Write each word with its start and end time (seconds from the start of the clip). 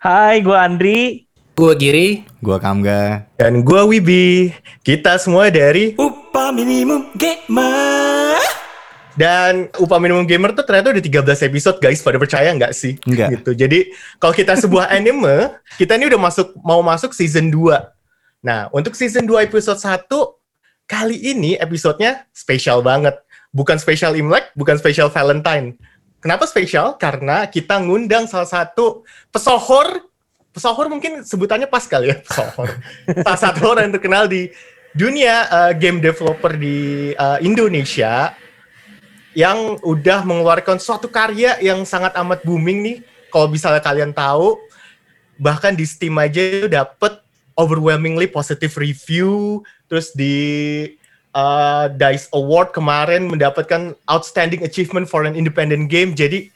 Hai, 0.00 0.40
gue 0.40 0.56
Andri. 0.56 1.28
Gue 1.52 1.76
Giri. 1.76 2.24
Gue 2.40 2.56
Kamga. 2.56 3.28
Dan 3.36 3.60
gue 3.60 3.82
Wibi. 3.84 4.48
Kita 4.80 5.20
semua 5.20 5.52
dari 5.52 5.92
Upah 5.92 6.56
Minimum 6.56 7.12
Gamer. 7.20 8.40
Dan 9.12 9.68
Upah 9.76 10.00
Minimum 10.00 10.24
Gamer 10.24 10.56
tuh 10.56 10.64
ternyata 10.64 10.96
udah 10.96 11.04
13 11.04 11.52
episode 11.52 11.76
guys. 11.84 12.00
Pada 12.00 12.16
percaya 12.16 12.48
nggak 12.48 12.72
sih? 12.72 12.96
Enggak. 13.04 13.28
Gitu. 13.44 13.52
Jadi 13.52 13.92
kalau 14.16 14.32
kita 14.32 14.56
sebuah 14.56 14.88
anime, 14.96 15.52
kita 15.76 16.00
ini 16.00 16.08
udah 16.08 16.32
masuk 16.32 16.56
mau 16.64 16.80
masuk 16.80 17.12
season 17.12 17.52
2. 17.52 17.60
Nah, 18.40 18.72
untuk 18.72 18.96
season 18.96 19.28
2 19.28 19.52
episode 19.52 19.76
1, 19.76 20.08
kali 20.88 21.20
ini 21.28 21.60
episodenya 21.60 22.24
spesial 22.32 22.80
banget. 22.80 23.20
Bukan 23.52 23.76
spesial 23.76 24.16
Imlek, 24.16 24.48
bukan 24.56 24.80
spesial 24.80 25.12
Valentine. 25.12 25.76
Kenapa 26.20 26.44
spesial? 26.44 27.00
Karena 27.00 27.48
kita 27.48 27.80
ngundang 27.80 28.28
salah 28.28 28.48
satu 28.48 29.08
pesohor 29.32 30.04
pesohor 30.52 30.90
mungkin 30.92 31.22
sebutannya 31.24 31.70
pas 31.70 31.88
kali 31.88 32.12
ya 32.12 32.16
pesohor. 32.26 32.76
Salah 33.24 33.40
satu 33.40 33.60
orang 33.72 33.88
yang 33.88 33.94
terkenal 33.96 34.24
di 34.28 34.52
dunia 34.92 35.46
uh, 35.48 35.72
game 35.72 36.02
developer 36.02 36.52
di 36.54 37.10
uh, 37.16 37.38
Indonesia 37.40 38.36
yang 39.32 39.78
udah 39.86 40.26
mengeluarkan 40.26 40.82
suatu 40.82 41.06
karya 41.06 41.56
yang 41.62 41.86
sangat 41.86 42.12
amat 42.18 42.42
booming 42.42 42.82
nih. 42.82 42.96
Kalau 43.30 43.46
misalnya 43.46 43.78
kalian 43.78 44.10
tahu, 44.10 44.58
bahkan 45.38 45.70
di 45.70 45.86
Steam 45.86 46.18
aja 46.18 46.66
dapat 46.66 47.22
overwhelmingly 47.54 48.26
positive 48.26 48.74
review. 48.74 49.62
Terus 49.86 50.10
di 50.10 50.34
uh, 51.34 51.86
Dice 51.94 52.30
Award 52.34 52.74
kemarin 52.74 53.30
mendapatkan 53.30 53.94
outstanding 54.06 54.62
achievement 54.66 55.06
for 55.06 55.26
an 55.26 55.34
independent 55.34 55.90
game. 55.90 56.14
Jadi 56.14 56.50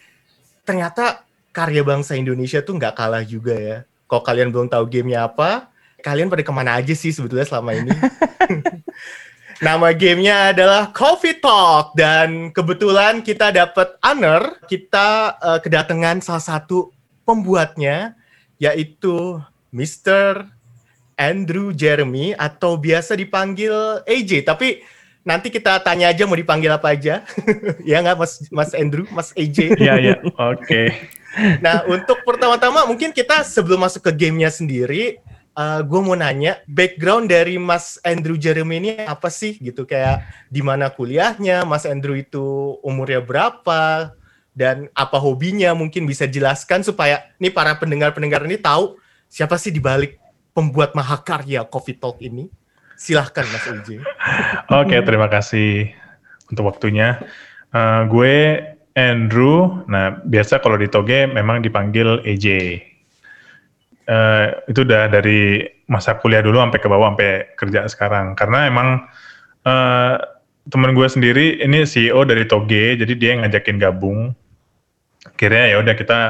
ternyata 0.66 1.23
karya 1.55 1.87
bangsa 1.87 2.19
Indonesia 2.19 2.64
tuh 2.64 2.78
nggak 2.78 2.95
kalah 2.98 3.23
juga 3.23 3.55
ya. 3.55 3.78
Kalau 4.10 4.23
kalian 4.23 4.50
belum 4.52 4.69
tahu 4.69 4.84
gamenya 4.91 5.27
apa, 5.27 5.70
kalian 6.05 6.28
pada 6.28 6.45
ke 6.45 6.52
mana 6.52 6.77
aja 6.78 6.92
sih 6.92 7.14
sebetulnya 7.14 7.47
selama 7.48 7.72
ini? 7.72 7.91
Nama 9.64 9.94
gamenya 9.94 10.50
adalah 10.50 10.91
Coffee 10.91 11.38
Talk 11.38 11.94
dan 11.94 12.50
kebetulan 12.50 13.22
kita 13.22 13.55
dapat 13.55 13.97
honor 14.03 14.59
kita 14.66 15.38
uh, 15.38 15.62
kedatangan 15.62 16.19
salah 16.20 16.42
satu 16.42 16.91
pembuatnya 17.22 18.19
yaitu 18.59 19.38
Mr. 19.70 20.50
Andrew 21.15 21.70
Jeremy 21.75 22.34
atau 22.34 22.79
biasa 22.79 23.15
dipanggil 23.15 24.03
AJ 24.07 24.47
tapi 24.47 24.83
nanti 25.25 25.48
kita 25.48 25.81
tanya 25.81 26.12
aja 26.12 26.29
mau 26.29 26.37
dipanggil 26.37 26.71
apa 26.71 26.93
aja. 26.93 27.25
ya 27.89 28.05
nggak 28.05 28.17
Mas 28.21 28.33
Mas 28.53 28.71
Andrew, 28.77 29.09
Mas 29.11 29.33
AJ. 29.34 29.81
Iya, 29.81 29.95
iya. 29.98 30.17
Oke. 30.39 30.83
Nah, 31.34 31.83
untuk 31.91 32.23
pertama-tama 32.23 32.87
mungkin 32.87 33.11
kita 33.11 33.43
sebelum 33.43 33.83
masuk 33.83 34.06
ke 34.06 34.23
gamenya 34.23 34.55
sendiri, 34.55 35.19
uh, 35.59 35.83
gue 35.83 35.98
mau 35.98 36.15
nanya 36.15 36.62
background 36.71 37.27
dari 37.27 37.59
Mas 37.59 37.99
Andrew 38.06 38.39
Jeremy 38.39 38.78
ini 38.78 38.93
apa 39.03 39.27
sih 39.34 39.59
gitu 39.59 39.83
kayak 39.83 40.23
di 40.47 40.62
mana 40.62 40.95
kuliahnya, 40.95 41.67
Mas 41.67 41.91
Andrew 41.91 42.15
itu 42.15 42.78
umurnya 42.87 43.19
berapa 43.19 44.15
dan 44.55 44.87
apa 44.95 45.19
hobinya 45.19 45.75
mungkin 45.75 46.06
bisa 46.06 46.31
jelaskan 46.31 46.87
supaya 46.87 47.27
nih 47.43 47.51
para 47.51 47.75
pendengar-pendengar 47.75 48.47
ini 48.47 48.55
tahu 48.55 48.95
siapa 49.27 49.59
sih 49.59 49.75
di 49.75 49.83
balik 49.83 50.23
pembuat 50.55 50.94
mahakarya 50.94 51.66
Coffee 51.66 51.98
Talk 51.98 52.22
ini. 52.22 52.48
Silahkan 52.94 53.42
Mas 53.50 53.66
AJ. 53.66 54.00
Oke, 54.70 54.97
terima 55.02 55.27
kasih 55.27 55.91
untuk 56.48 56.70
waktunya. 56.70 57.19
Uh, 57.74 58.06
gue 58.06 58.62
Andrew. 58.94 59.82
Nah, 59.91 60.22
biasa 60.22 60.62
kalau 60.62 60.78
di 60.78 60.86
Toge 60.86 61.27
memang 61.27 61.60
dipanggil 61.60 62.22
AJ. 62.22 62.78
Uh, 64.06 64.55
itu 64.70 64.86
udah 64.86 65.10
dari 65.10 65.66
masa 65.91 66.16
kuliah 66.16 66.44
dulu 66.44 66.62
sampai 66.62 66.80
ke 66.80 66.86
bawah 66.86 67.12
sampai 67.12 67.30
kerja 67.58 67.91
sekarang. 67.91 68.38
Karena 68.38 68.70
emang 68.70 68.88
uh, 69.66 70.14
temen 70.70 70.94
gue 70.94 71.08
sendiri 71.10 71.60
ini 71.60 71.82
CEO 71.82 72.22
dari 72.22 72.47
Toge, 72.47 72.94
jadi 72.94 73.12
dia 73.19 73.43
ngajakin 73.43 73.76
gabung. 73.82 74.32
Kira 75.34 75.75
ya 75.75 75.82
udah 75.82 75.94
kita 75.98 76.20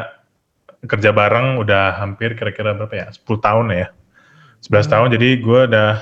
kerja 0.89 1.11
bareng 1.13 1.61
udah 1.61 2.01
hampir 2.01 2.33
kira-kira 2.39 2.73
berapa 2.73 2.95
ya? 2.95 3.07
10 3.13 3.21
tahun 3.45 3.67
ya. 3.75 3.87
11 4.65 4.73
hmm. 4.73 4.93
tahun 4.93 5.09
jadi 5.21 5.29
gue 5.45 5.61
udah 5.69 5.93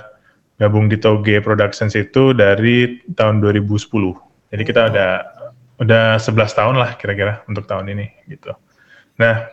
gabung 0.63 0.87
di 0.87 0.95
Toge 0.95 1.43
Productions 1.43 1.99
itu 1.99 2.31
dari 2.31 3.03
tahun 3.19 3.43
2010. 3.43 3.91
Jadi 4.55 4.63
kita 4.63 4.95
udah 4.95 5.11
udah 5.83 6.05
11 6.23 6.39
tahun 6.55 6.75
lah 6.79 6.95
kira-kira 6.95 7.43
untuk 7.51 7.67
tahun 7.67 7.91
ini 7.91 8.07
gitu. 8.31 8.55
Nah, 9.19 9.51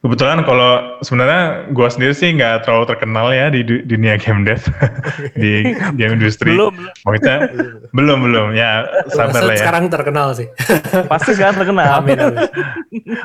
kebetulan 0.00 0.46
kalau 0.46 1.02
sebenarnya 1.02 1.74
gue 1.74 1.88
sendiri 1.90 2.14
sih 2.14 2.30
nggak 2.38 2.62
terlalu 2.62 2.84
terkenal 2.94 3.34
ya 3.34 3.50
di 3.50 3.66
dunia 3.66 4.14
game 4.22 4.46
dev 4.46 4.62
di 5.42 5.74
game 5.98 6.14
industri. 6.14 6.54
Belum. 6.54 6.78
Maksudnya 7.02 7.50
belum 7.96 8.18
belum 8.30 8.46
ya 8.54 8.86
sabar 9.10 9.42
lah 9.42 9.58
ya. 9.58 9.66
Sekarang 9.66 9.84
terkenal 9.90 10.28
sih. 10.38 10.46
Pasti 11.10 11.34
sekarang 11.34 11.58
terkenal. 11.58 11.98
amin 11.98 12.18
amin. 12.22 12.46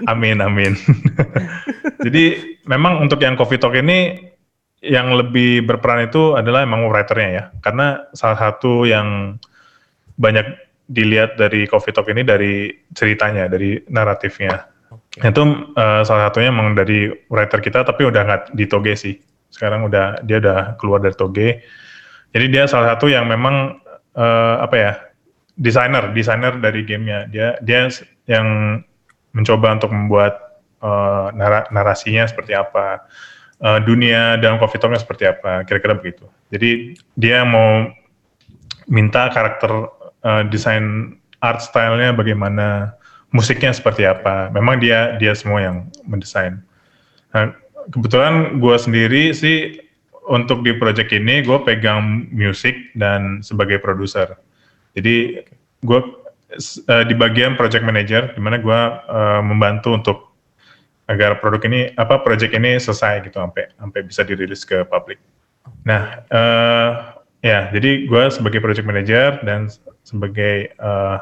amin 0.10 0.38
amin. 0.42 0.74
Jadi 2.02 2.58
memang 2.66 3.06
untuk 3.06 3.22
yang 3.22 3.38
Coffee 3.38 3.62
Talk 3.62 3.78
ini 3.78 4.34
yang 4.86 5.18
lebih 5.18 5.66
berperan 5.66 6.06
itu 6.06 6.38
adalah 6.38 6.62
emang 6.62 6.86
writernya 6.86 7.30
ya, 7.34 7.44
karena 7.66 8.06
salah 8.14 8.38
satu 8.38 8.86
yang 8.86 9.42
banyak 10.22 10.46
dilihat 10.86 11.36
dari 11.42 11.66
Coffee 11.66 11.92
Talk 11.92 12.06
ini 12.14 12.22
dari 12.22 12.70
ceritanya, 12.94 13.50
dari 13.50 13.82
naratifnya. 13.90 14.70
Okay. 15.18 15.34
Itu 15.34 15.74
uh, 15.74 16.06
salah 16.06 16.30
satunya 16.30 16.54
emang 16.54 16.78
dari 16.78 17.10
writer 17.34 17.60
kita, 17.60 17.82
tapi 17.82 18.06
udah 18.06 18.22
nggak 18.22 18.44
di 18.54 18.66
Toge 18.70 18.94
sih. 18.94 19.16
Sekarang 19.50 19.90
udah 19.90 20.22
dia 20.22 20.38
udah 20.38 20.78
keluar 20.78 21.02
dari 21.02 21.18
Toge. 21.18 21.50
Jadi 22.36 22.46
dia 22.52 22.70
salah 22.70 22.94
satu 22.94 23.10
yang 23.10 23.26
memang 23.26 23.82
uh, 24.14 24.56
apa 24.62 24.76
ya 24.76 24.94
desainer, 25.58 26.12
desainer 26.12 26.54
dari 26.60 26.86
gamenya. 26.86 27.32
Dia 27.32 27.58
dia 27.64 27.90
yang 28.30 28.80
mencoba 29.34 29.80
untuk 29.80 29.92
membuat 29.92 30.62
uh, 30.84 31.32
narasinya 31.72 32.28
seperti 32.28 32.54
apa 32.54 33.08
uh, 33.62 33.80
dunia 33.84 34.40
dalam 34.42 34.60
coffee 34.60 34.82
talknya 34.82 35.00
seperti 35.00 35.30
apa, 35.30 35.64
kira-kira 35.64 35.96
begitu. 35.96 36.26
Jadi 36.52 36.96
dia 37.16 37.44
mau 37.46 37.92
minta 38.90 39.32
karakter 39.32 39.72
uh, 40.26 40.44
desain 40.50 41.16
art 41.40 41.62
stylenya 41.62 42.16
bagaimana, 42.16 42.96
musiknya 43.36 43.76
seperti 43.76 44.08
apa. 44.08 44.50
Memang 44.56 44.80
dia 44.80 45.20
dia 45.20 45.36
semua 45.36 45.62
yang 45.62 45.92
mendesain. 46.08 46.64
Nah, 47.36 47.52
kebetulan 47.92 48.64
gue 48.64 48.76
sendiri 48.80 49.36
sih 49.36 49.78
untuk 50.26 50.66
di 50.66 50.74
project 50.74 51.14
ini 51.14 51.46
gue 51.46 51.60
pegang 51.62 52.32
musik 52.34 52.74
dan 52.98 53.46
sebagai 53.46 53.78
produser. 53.78 54.40
Jadi 54.96 55.44
gue 55.84 56.00
uh, 56.02 57.04
di 57.06 57.14
bagian 57.14 57.60
project 57.60 57.84
manager, 57.86 58.32
di 58.34 58.42
mana 58.42 58.58
gue 58.58 58.80
uh, 59.12 59.42
membantu 59.44 59.94
untuk 59.94 60.18
agar 61.06 61.38
produk 61.38 61.62
ini 61.70 61.94
apa 61.96 62.22
project 62.22 62.54
ini 62.54 62.82
selesai 62.82 63.26
gitu 63.30 63.38
sampai 63.38 63.70
sampai 63.78 64.00
bisa 64.02 64.22
dirilis 64.26 64.66
ke 64.66 64.82
publik. 64.90 65.22
Nah, 65.86 66.26
uh, 66.34 66.90
ya 67.46 67.70
jadi 67.70 68.10
gue 68.10 68.24
sebagai 68.34 68.62
project 68.62 68.86
manager 68.90 69.38
dan 69.46 69.70
sebagai 70.02 70.74
uh, 70.82 71.22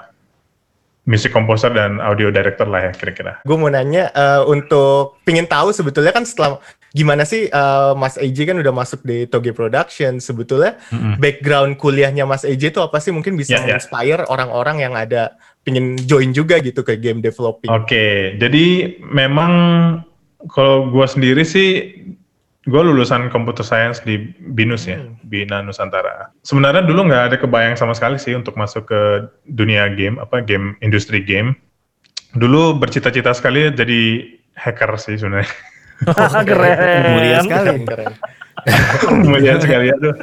music 1.03 1.35
composer 1.35 1.71
dan 1.75 1.99
audio 1.99 2.31
director 2.31 2.63
lah 2.63 2.87
ya 2.87 2.91
kira-kira. 2.95 3.43
Gue 3.43 3.59
mau 3.59 3.67
nanya 3.67 4.07
uh, 4.15 4.47
untuk 4.47 5.19
pingin 5.27 5.43
tahu 5.43 5.75
sebetulnya 5.75 6.15
kan 6.15 6.23
setelah 6.23 6.63
gimana 6.95 7.27
sih 7.27 7.51
uh, 7.51 7.91
Mas 7.97 8.15
AJ 8.15 8.53
kan 8.53 8.57
udah 8.61 8.71
masuk 8.71 9.03
di 9.03 9.27
Toge 9.27 9.51
Production 9.51 10.21
sebetulnya 10.21 10.79
mm-hmm. 10.93 11.19
background 11.19 11.71
kuliahnya 11.75 12.23
Mas 12.23 12.47
AJ 12.47 12.71
itu 12.71 12.79
apa 12.79 13.01
sih 13.03 13.11
mungkin 13.11 13.35
bisa 13.35 13.59
yeah, 13.59 13.75
yeah. 13.75 13.77
inspire 13.81 14.23
orang-orang 14.29 14.77
yang 14.79 14.93
ada 14.95 15.35
pingin 15.63 15.95
join 16.07 16.35
juga 16.35 16.59
gitu 16.59 16.83
ke 16.83 16.99
game 16.99 17.23
developing. 17.23 17.71
Oke, 17.71 17.87
okay, 17.87 18.13
jadi 18.39 18.99
memang 18.99 19.51
kalau 20.51 20.91
gue 20.91 21.07
sendiri 21.07 21.43
sih 21.47 21.95
gue 22.63 22.81
lulusan 22.83 23.27
computer 23.27 23.63
science 23.63 23.99
di 24.07 24.31
BINUS 24.55 24.87
ya, 24.87 24.99
hmm. 25.03 25.27
Bina 25.27 25.59
Nusantara. 25.59 26.31
Sebenarnya 26.47 26.87
dulu 26.87 27.11
nggak 27.11 27.23
ada 27.31 27.37
kebayang 27.39 27.75
sama 27.75 27.91
sekali 27.91 28.15
sih 28.15 28.31
untuk 28.35 28.55
masuk 28.55 28.87
ke 28.87 29.01
dunia 29.51 29.91
game, 29.91 30.15
apa 30.19 30.39
game 30.39 30.79
industri 30.79 31.19
game. 31.19 31.59
Dulu 32.39 32.79
bercita-cita 32.79 33.35
sekali 33.35 33.67
jadi 33.67 34.23
hacker 34.55 34.95
sih 34.95 35.19
sebenarnya. 35.19 35.51
keren. 36.49 37.03
Mulia 37.19 37.37
sekali. 37.43 37.75
Keren. 37.83 38.13
Mulia 39.27 39.53
sekali 39.59 39.85
ya 39.91 39.95
tuh. 39.99 40.15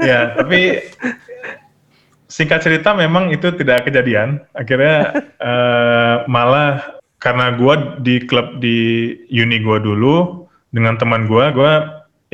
Ya, 0.00 0.20
tapi 0.40 0.88
singkat 2.34 2.66
cerita 2.66 2.90
memang 2.90 3.30
itu 3.30 3.54
tidak 3.54 3.86
kejadian. 3.86 4.42
Akhirnya 4.58 5.22
uh, 5.38 6.26
malah 6.34 6.98
karena 7.22 7.54
gue 7.54 7.74
di 8.02 8.14
klub 8.26 8.58
di 8.58 8.78
uni 9.30 9.62
gue 9.62 9.78
dulu, 9.78 10.44
dengan 10.74 10.98
teman 10.98 11.30
gue, 11.30 11.44
gue 11.54 11.72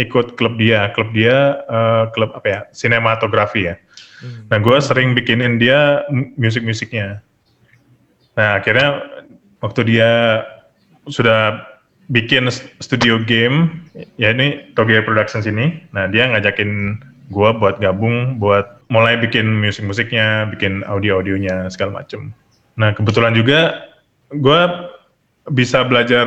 ikut 0.00 0.40
klub 0.40 0.56
dia, 0.56 0.88
klub 0.96 1.12
dia 1.12 1.60
uh, 1.68 2.08
klub 2.16 2.32
apa 2.32 2.48
ya, 2.48 2.60
sinematografi 2.72 3.68
ya. 3.68 3.76
Hmm. 4.24 4.48
Nah 4.48 4.58
gue 4.64 4.76
sering 4.80 5.12
bikinin 5.12 5.60
dia 5.60 6.08
musik-musiknya. 6.40 7.20
Nah 8.40 8.56
akhirnya 8.56 9.04
waktu 9.60 9.84
dia 9.84 10.10
sudah 11.12 11.60
bikin 12.08 12.48
studio 12.80 13.20
game, 13.22 13.84
ya 14.16 14.32
ini 14.32 14.72
Toge 14.72 15.04
Productions 15.04 15.44
ini. 15.44 15.84
Nah 15.92 16.08
dia 16.08 16.26
ngajakin 16.32 16.98
gua 17.30 17.54
buat 17.54 17.78
gabung, 17.78 18.42
buat 18.42 18.79
mulai 18.90 19.16
bikin 19.16 19.46
musik-musiknya, 19.62 20.50
bikin 20.50 20.82
audio-audionya 20.84 21.70
segala 21.70 22.02
macem. 22.02 22.34
Nah 22.74 22.90
kebetulan 22.90 23.32
juga 23.32 23.88
gua 24.34 24.90
bisa 25.48 25.86
belajar 25.86 26.26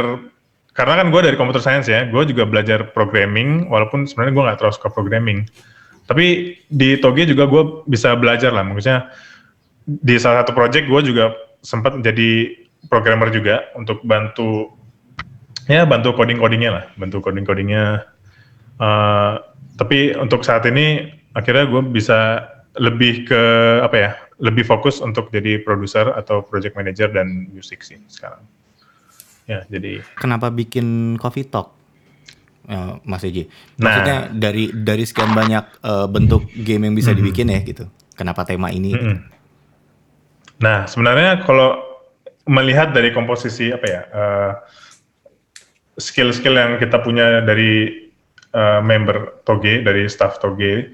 karena 0.74 1.06
kan 1.06 1.08
gue 1.14 1.22
dari 1.22 1.38
computer 1.38 1.62
science 1.62 1.86
ya, 1.86 2.10
gue 2.10 2.24
juga 2.34 2.50
belajar 2.50 2.90
programming, 2.98 3.70
walaupun 3.70 4.10
sebenarnya 4.10 4.34
gue 4.34 4.44
nggak 4.50 4.58
terlalu 4.58 4.74
suka 4.74 4.90
programming. 4.90 5.40
Tapi 6.10 6.58
di 6.68 6.98
Toge 6.98 7.30
juga 7.30 7.46
gue 7.46 7.86
bisa 7.86 8.18
belajar 8.18 8.50
lah, 8.50 8.66
maksudnya 8.66 9.14
di 9.86 10.18
salah 10.18 10.42
satu 10.42 10.58
project 10.58 10.90
gue 10.90 11.02
juga 11.14 11.38
sempat 11.62 12.02
jadi 12.02 12.58
programmer 12.90 13.30
juga 13.30 13.70
untuk 13.78 14.02
bantu 14.02 14.74
ya 15.70 15.86
bantu 15.86 16.12
coding 16.18 16.42
codingnya 16.42 16.72
lah, 16.74 16.86
bantu 16.98 17.22
coding 17.22 17.46
codingnya. 17.46 18.10
Eh, 18.82 19.34
tapi 19.78 20.18
untuk 20.18 20.42
saat 20.42 20.66
ini 20.66 21.06
akhirnya 21.38 21.70
gue 21.70 21.82
bisa 21.86 22.50
lebih 22.74 23.30
ke 23.30 23.42
apa 23.86 23.96
ya, 23.96 24.12
lebih 24.42 24.66
fokus 24.66 24.98
untuk 24.98 25.30
jadi 25.30 25.62
produser 25.62 26.10
atau 26.18 26.42
project 26.42 26.74
manager 26.74 27.10
dan 27.14 27.50
music 27.54 27.86
sih 27.86 28.02
sekarang. 28.10 28.42
Ya 29.46 29.68
jadi 29.68 30.00
Kenapa 30.18 30.48
bikin 30.50 31.20
Coffee 31.20 31.46
Talk? 31.46 31.76
Ya, 32.64 32.96
Mas 33.04 33.28
Eji. 33.28 33.52
Nah. 33.76 33.92
Maksudnya 33.92 34.18
dari 34.32 34.72
dari 34.72 35.04
sekian 35.04 35.36
banyak 35.36 35.84
eh, 35.84 36.08
bentuk 36.08 36.48
game 36.56 36.88
yang 36.88 36.96
bisa 36.96 37.12
Mhm. 37.12 37.18
dibikin 37.20 37.52
ya 37.52 37.60
gitu. 37.60 37.86
Kenapa 38.16 38.48
tema 38.48 38.72
ini? 38.72 38.96
Mm-mm. 38.96 39.18
Nah, 40.64 40.88
sebenarnya 40.88 41.44
kalau 41.44 41.76
melihat 42.48 42.96
dari 42.96 43.12
komposisi 43.12 43.76
apa 43.76 43.86
ya 43.86 44.02
eh, 44.08 44.52
skill-skill 46.00 46.56
yang 46.56 46.72
kita 46.80 47.04
punya 47.04 47.44
dari 47.44 48.00
eh, 48.54 48.80
member 48.86 49.44
Toge, 49.44 49.84
dari 49.84 50.08
staff 50.08 50.40
Toge, 50.40 50.94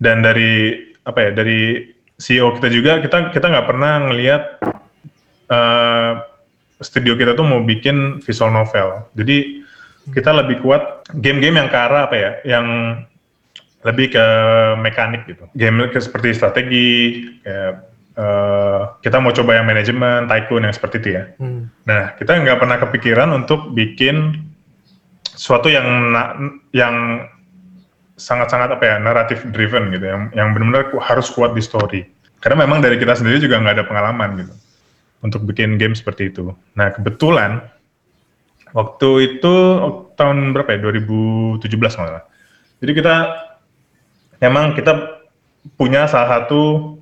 dan 0.00 0.24
dari 0.24 0.80
apa 1.02 1.18
ya 1.18 1.30
dari 1.34 1.90
CEO 2.18 2.54
kita 2.58 2.68
juga 2.70 2.92
kita 3.02 3.34
kita 3.34 3.46
nggak 3.50 3.66
pernah 3.66 3.92
ngelihat 4.06 4.42
eh, 5.50 6.12
studio 6.82 7.14
kita 7.14 7.38
tuh 7.38 7.46
mau 7.46 7.62
bikin 7.62 8.20
visual 8.20 8.50
novel. 8.50 9.06
Jadi 9.14 9.62
kita 10.10 10.34
lebih 10.34 10.58
kuat 10.66 11.06
game-game 11.14 11.62
yang 11.62 11.70
ke 11.70 11.78
arah 11.78 12.10
apa 12.10 12.16
ya, 12.18 12.30
yang 12.42 12.66
lebih 13.86 14.14
ke 14.14 14.26
mekanik 14.82 15.26
gitu. 15.30 15.46
Game 15.54 15.78
ke 15.90 15.98
seperti 16.02 16.34
strategi, 16.34 16.90
kayak 17.46 17.74
eh, 18.18 18.80
kita 19.02 19.16
mau 19.22 19.30
coba 19.30 19.62
yang 19.62 19.66
manajemen, 19.66 20.26
tycoon 20.26 20.66
yang 20.66 20.74
seperti 20.74 20.96
itu 21.06 21.08
ya. 21.14 21.24
Hmm. 21.38 21.70
Nah, 21.86 22.18
kita 22.18 22.34
nggak 22.34 22.58
pernah 22.58 22.78
kepikiran 22.82 23.30
untuk 23.30 23.70
bikin 23.74 24.50
sesuatu 25.32 25.70
yang 25.70 25.86
yang 26.74 27.26
sangat-sangat 28.22 28.78
apa 28.78 28.84
ya 28.86 28.96
naratif 29.02 29.42
driven 29.50 29.90
gitu, 29.90 30.06
yang 30.06 30.22
yang 30.30 30.48
benar-benar 30.54 30.94
harus 31.02 31.26
kuat 31.34 31.58
di 31.58 31.62
story. 31.62 32.06
Karena 32.38 32.66
memang 32.66 32.78
dari 32.82 32.98
kita 32.98 33.18
sendiri 33.18 33.42
juga 33.42 33.58
nggak 33.58 33.82
ada 33.82 33.86
pengalaman 33.86 34.30
gitu 34.46 34.54
untuk 35.22 35.46
bikin 35.46 35.78
game 35.78 35.94
seperti 35.94 36.30
itu. 36.30 36.50
Nah, 36.74 36.90
kebetulan 36.90 37.62
waktu 38.74 39.38
itu 39.38 39.54
tahun 40.18 40.50
berapa 40.52 40.76
ya 40.76 40.78
2017 40.82 41.62
kalau 41.62 41.78
nggak 41.78 41.94
salah. 41.94 42.24
Jadi 42.82 42.92
kita 42.98 43.16
memang 44.42 44.74
kita 44.74 45.22
punya 45.78 46.10
salah 46.10 46.42
satu 46.42 46.94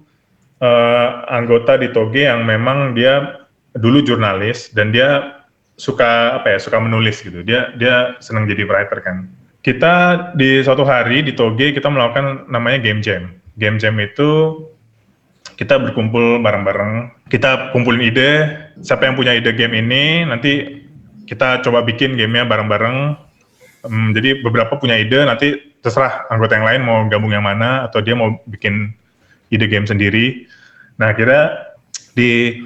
eh, 0.61 1.09
anggota 1.33 1.81
di 1.81 1.89
Toge 1.89 2.29
yang 2.29 2.45
memang 2.45 2.93
dia 2.93 3.41
dulu 3.73 4.05
jurnalis 4.05 4.69
dan 4.77 4.93
dia 4.93 5.41
suka 5.81 6.37
apa 6.37 6.53
ya 6.53 6.59
suka 6.61 6.77
menulis 6.77 7.25
gitu. 7.25 7.41
Dia 7.41 7.73
dia 7.81 8.21
senang 8.21 8.45
jadi 8.45 8.69
writer 8.69 9.01
kan. 9.01 9.25
Kita 9.61 9.95
di 10.33 10.65
suatu 10.65 10.89
hari 10.89 11.21
di 11.21 11.37
Toge 11.37 11.77
kita 11.77 11.93
melakukan 11.93 12.49
namanya 12.49 12.81
game 12.81 13.05
jam. 13.05 13.29
Game 13.61 13.77
jam 13.77 13.93
itu 14.01 14.57
kita 15.61 15.77
berkumpul 15.77 16.41
bareng-bareng, 16.41 17.29
kita 17.29 17.69
kumpulin 17.77 18.09
ide, 18.09 18.49
siapa 18.81 19.05
yang 19.05 19.13
punya 19.13 19.37
ide 19.37 19.53
game 19.53 19.77
ini, 19.77 20.25
nanti 20.25 20.81
kita 21.29 21.61
coba 21.61 21.85
bikin 21.85 22.17
gamenya 22.17 22.49
bareng-bareng. 22.49 23.13
Em, 23.85 24.17
jadi 24.17 24.41
beberapa 24.41 24.81
punya 24.81 24.97
ide, 24.97 25.21
nanti 25.29 25.77
terserah 25.85 26.25
anggota 26.33 26.57
yang 26.57 26.65
lain 26.65 26.81
mau 26.81 26.99
gabung 27.13 27.37
yang 27.37 27.45
mana, 27.45 27.85
atau 27.85 28.01
dia 28.01 28.17
mau 28.17 28.41
bikin 28.49 28.97
ide 29.53 29.69
game 29.69 29.85
sendiri. 29.85 30.49
Nah, 30.97 31.13
kira 31.13 31.69
di 32.17 32.57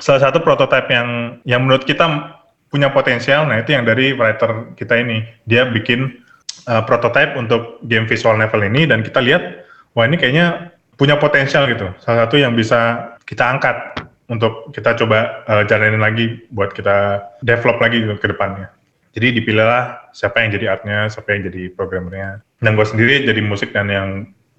salah 0.00 0.32
satu 0.32 0.40
prototipe 0.40 0.88
yang 0.92 1.40
yang 1.44 1.60
menurut 1.64 1.84
kita 1.84 2.35
punya 2.76 2.92
potensial, 2.92 3.48
nah 3.48 3.56
itu 3.64 3.72
yang 3.72 3.88
dari 3.88 4.12
writer 4.12 4.76
kita 4.76 5.00
ini. 5.00 5.24
Dia 5.48 5.64
bikin 5.72 6.20
uh, 6.68 6.84
prototipe 6.84 7.32
untuk 7.40 7.80
game 7.88 8.04
visual 8.04 8.36
novel 8.36 8.68
ini 8.68 8.84
dan 8.84 9.00
kita 9.00 9.24
lihat, 9.24 9.64
wah 9.96 10.04
ini 10.04 10.20
kayaknya 10.20 10.76
punya 11.00 11.16
potensial 11.16 11.64
gitu. 11.72 11.88
Salah 12.04 12.28
satu 12.28 12.36
yang 12.36 12.52
bisa 12.52 13.12
kita 13.24 13.48
angkat 13.48 14.04
untuk 14.28 14.68
kita 14.76 14.92
coba 15.00 15.40
uh, 15.48 15.64
jalanin 15.64 16.04
lagi 16.04 16.44
buat 16.52 16.76
kita 16.76 17.24
develop 17.40 17.80
lagi 17.80 18.04
gitu 18.04 18.20
ke 18.20 18.28
depannya. 18.28 18.68
Jadi 19.16 19.40
dipilihlah 19.40 20.12
siapa 20.12 20.44
yang 20.44 20.52
jadi 20.52 20.76
artnya, 20.76 21.08
siapa 21.08 21.32
yang 21.32 21.48
jadi 21.48 21.72
programmernya. 21.72 22.44
Dan 22.60 22.76
gue 22.76 22.84
sendiri 22.84 23.24
jadi 23.24 23.40
musik 23.40 23.72
dan 23.72 23.88
yang 23.88 24.08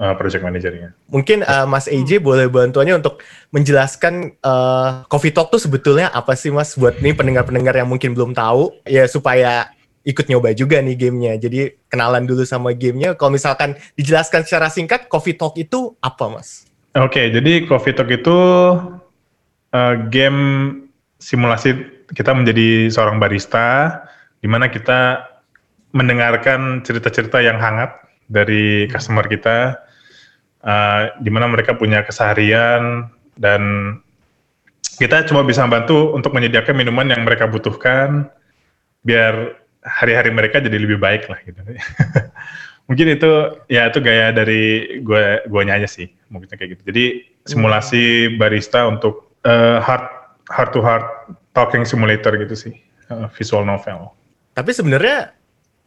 uh, 0.01 0.13
project 0.15 0.45
manajernya. 0.45 0.94
Mungkin 1.09 1.44
uh, 1.44 1.65
Mas 1.69 1.89
AJ 1.89 2.21
boleh 2.21 2.47
bantuannya 2.49 2.97
untuk 2.97 3.21
menjelaskan 3.51 4.38
uh, 4.41 5.03
Coffee 5.09 5.33
Talk 5.33 5.53
tuh 5.53 5.61
sebetulnya 5.61 6.09
apa 6.13 6.33
sih 6.38 6.53
Mas 6.53 6.77
buat 6.77 6.97
nih 7.01 7.17
pendengar-pendengar 7.17 7.75
yang 7.77 7.89
mungkin 7.89 8.13
belum 8.13 8.33
tahu 8.38 8.73
ya 8.88 9.05
supaya 9.09 9.69
ikut 10.07 10.31
nyoba 10.31 10.55
juga 10.55 10.79
nih 10.79 10.95
gamenya. 10.95 11.35
Jadi 11.35 11.59
kenalan 11.91 12.23
dulu 12.23 12.47
sama 12.47 12.71
gamenya. 12.71 13.19
Kalau 13.19 13.35
misalkan 13.35 13.75
dijelaskan 13.99 14.47
secara 14.47 14.71
singkat 14.71 15.11
Coffee 15.11 15.35
Talk 15.35 15.59
itu 15.59 15.99
apa 15.99 16.31
Mas? 16.31 16.63
Oke, 16.95 17.29
jadi 17.29 17.67
Coffee 17.67 17.94
Talk 17.94 18.09
itu 18.09 18.38
uh, 19.75 19.95
game 20.07 20.41
simulasi 21.19 21.75
kita 22.15 22.31
menjadi 22.31 22.88
seorang 22.88 23.19
barista, 23.19 23.99
di 24.39 24.47
mana 24.47 24.71
kita 24.71 25.27
mendengarkan 25.91 26.85
cerita-cerita 26.88 27.44
yang 27.44 27.59
hangat 27.59 27.91
dari 28.31 28.88
customer 28.88 29.27
kita, 29.27 29.75
uh, 30.63 31.13
di 31.21 31.30
mana 31.30 31.50
mereka 31.50 31.75
punya 31.75 32.01
keseharian 32.06 33.12
dan 33.38 33.62
kita 34.98 35.30
cuma 35.30 35.45
bisa 35.45 35.62
bantu 35.69 36.13
untuk 36.18 36.33
menyediakan 36.33 36.74
minuman 36.74 37.13
yang 37.13 37.21
mereka 37.21 37.45
butuhkan, 37.45 38.33
biar 39.06 39.62
hari-hari 39.86 40.33
mereka 40.33 40.57
jadi 40.57 40.77
lebih 40.77 40.98
baik 40.98 41.30
lah 41.30 41.38
gitu. 41.45 41.62
mungkin 42.87 43.07
itu 43.19 43.31
ya 43.68 43.92
itu 43.92 43.99
gaya 43.99 44.31
dari 44.31 44.64
gue 45.04 45.44
guanya 45.52 45.76
aja 45.76 45.87
sih 45.92 46.07
mungkin 46.31 46.47
kayak 46.47 46.80
gitu 46.80 46.81
jadi 46.87 47.06
simulasi 47.44 48.31
barista 48.40 48.87
untuk 48.87 49.35
uh, 49.44 49.83
heart 49.83 50.07
heart 50.47 50.71
to 50.71 50.80
heart 50.80 51.06
talking 51.52 51.83
simulator 51.83 52.31
gitu 52.40 52.56
sih 52.56 52.73
uh, 53.11 53.28
visual 53.35 53.68
novel 53.68 54.16
Tapi 54.56 54.73
sebenarnya 54.73 55.36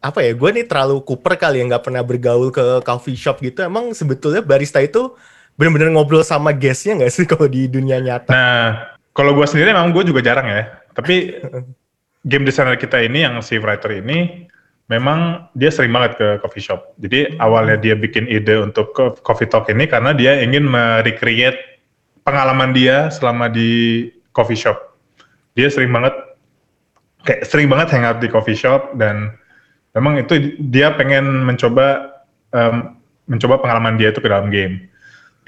apa 0.00 0.24
ya? 0.24 0.32
Gue 0.32 0.50
nih 0.56 0.64
terlalu 0.64 1.04
kuper 1.04 1.36
kali 1.36 1.60
ya 1.60 1.64
nggak 1.68 1.84
pernah 1.84 2.02
bergaul 2.04 2.48
ke 2.48 2.80
coffee 2.84 3.16
shop 3.16 3.44
gitu. 3.44 3.60
Emang 3.64 3.92
sebetulnya 3.92 4.40
barista 4.40 4.80
itu 4.80 5.12
benar-benar 5.60 5.92
ngobrol 5.92 6.24
sama 6.24 6.56
guestnya 6.56 6.96
nggak 6.96 7.12
sih 7.12 7.28
kalau 7.30 7.44
di 7.44 7.68
dunia 7.68 8.00
nyata? 8.00 8.32
nah 8.32 8.96
kalau 9.12 9.36
gue 9.36 9.44
sendiri 9.44 9.76
memang 9.76 9.92
gue 9.92 10.08
juga 10.08 10.24
jarang 10.24 10.48
ya 10.48 10.80
tapi 10.96 11.36
game 12.30 12.48
designer 12.48 12.80
kita 12.80 13.04
ini 13.04 13.28
yang 13.28 13.44
si 13.44 13.60
writer 13.60 13.92
ini 13.92 14.48
memang 14.88 15.52
dia 15.52 15.68
sering 15.68 15.92
banget 15.92 16.16
ke 16.16 16.26
coffee 16.40 16.64
shop 16.64 16.96
jadi 16.96 17.36
awalnya 17.36 17.76
dia 17.76 17.92
bikin 17.92 18.24
ide 18.24 18.56
untuk 18.56 18.96
co- 18.96 19.20
coffee 19.20 19.52
talk 19.52 19.68
ini 19.68 19.84
karena 19.84 20.16
dia 20.16 20.40
ingin 20.40 20.64
merecreate 20.64 21.60
pengalaman 22.24 22.72
dia 22.72 23.12
selama 23.12 23.52
di 23.52 24.08
coffee 24.32 24.56
shop 24.56 24.96
dia 25.52 25.68
sering 25.68 25.92
banget 25.92 26.16
kayak 27.28 27.44
sering 27.44 27.68
banget 27.68 27.92
hangout 27.92 28.18
di 28.24 28.32
coffee 28.32 28.56
shop 28.56 28.96
dan 28.96 29.36
memang 29.96 30.22
itu 30.22 30.58
dia 30.70 30.94
pengen 30.94 31.46
mencoba 31.46 32.18
em, 32.54 32.94
mencoba 33.26 33.62
pengalaman 33.62 33.98
dia 33.98 34.10
itu 34.10 34.22
ke 34.22 34.28
dalam 34.30 34.50
game 34.50 34.90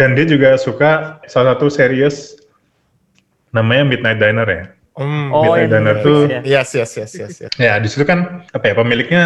dan 0.00 0.14
dia 0.18 0.26
juga 0.26 0.58
suka 0.58 1.22
salah 1.30 1.54
satu 1.54 1.70
series 1.70 2.38
namanya 3.52 3.84
Midnight 3.84 4.18
Diner 4.18 4.49
ya. 4.49 4.64
Oh, 4.96 5.04
Midnight 5.04 5.61
yang 5.61 5.70
Diner 5.70 5.96
Netflix 6.00 6.06
tuh 6.06 6.20
ya. 6.28 6.40
Yes, 6.42 6.68
yes, 6.75 6.90
yes, 6.96 7.11
yes, 7.16 7.32
yes. 7.46 7.52
ya 7.61 7.76
di 7.78 7.88
situ 7.88 8.04
kan 8.04 8.44
apa 8.50 8.64
ya 8.72 8.75
pemiliknya 8.76 9.22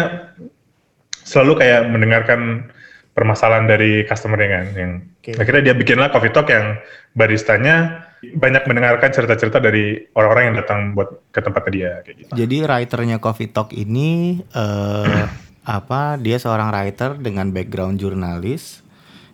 selalu 1.27 1.59
kayak 1.63 1.81
mendengarkan 1.91 2.71
permasalahan 3.17 3.65
dari 3.65 4.05
customer-nya 4.05 4.49
kan 4.53 4.65
yang 4.77 4.91
Oke. 5.17 5.33
akhirnya 5.41 5.73
dia 5.73 5.75
bikinlah 5.75 6.13
coffee 6.13 6.29
talk 6.29 6.53
yang 6.53 6.77
baristanya 7.17 8.05
banyak 8.21 8.65
mendengarkan 8.65 9.09
cerita-cerita 9.13 9.61
dari 9.61 10.09
orang-orang 10.17 10.43
yang 10.53 10.57
datang 10.61 10.79
buat 10.97 11.21
ke 11.29 11.39
tempatnya 11.41 11.71
dia 11.73 11.91
kayak 12.01 12.15
gitu. 12.17 12.29
Jadi 12.33 12.57
writernya 12.65 13.17
Coffee 13.21 13.49
Talk 13.49 13.69
ini 13.77 14.41
eh 14.41 15.25
apa? 15.77 16.17
Dia 16.17 16.37
seorang 16.41 16.73
writer 16.73 17.19
dengan 17.19 17.53
background 17.53 18.01
jurnalis 18.01 18.81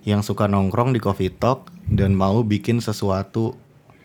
yang 0.04 0.20
suka 0.20 0.52
nongkrong 0.52 0.92
di 0.92 1.00
Coffee 1.00 1.32
Talk 1.32 1.72
dan 1.88 2.12
mau 2.12 2.44
bikin 2.44 2.84
sesuatu 2.84 3.56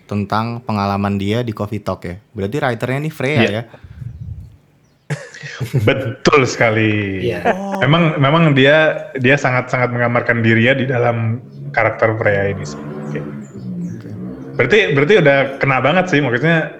tentang 0.06 0.62
pengalaman 0.62 1.18
dia 1.18 1.42
di 1.42 1.50
Coffee 1.50 1.82
Talk 1.82 2.00
ya. 2.06 2.16
Berarti 2.32 2.56
writernya 2.62 2.98
ini 3.02 3.10
Freya 3.10 3.38
Iya. 3.42 3.50
ya. 3.50 3.62
Betul 5.88 6.46
sekali. 6.48 7.22
Iya. 7.28 7.42
Memang 7.82 8.16
memang 8.20 8.52
dia 8.52 9.10
dia 9.18 9.36
sangat 9.38 9.70
sangat 9.72 9.90
menggambarkan 9.92 10.40
dirinya 10.42 10.74
di 10.78 10.86
dalam 10.88 11.42
karakter 11.70 12.14
pria 12.16 12.50
ini. 12.52 12.64
sih. 12.64 12.78
Oke. 12.78 13.20
Berarti 14.58 14.78
berarti 14.96 15.14
udah 15.22 15.38
kena 15.62 15.78
banget 15.78 16.04
sih 16.10 16.18
maksudnya 16.18 16.74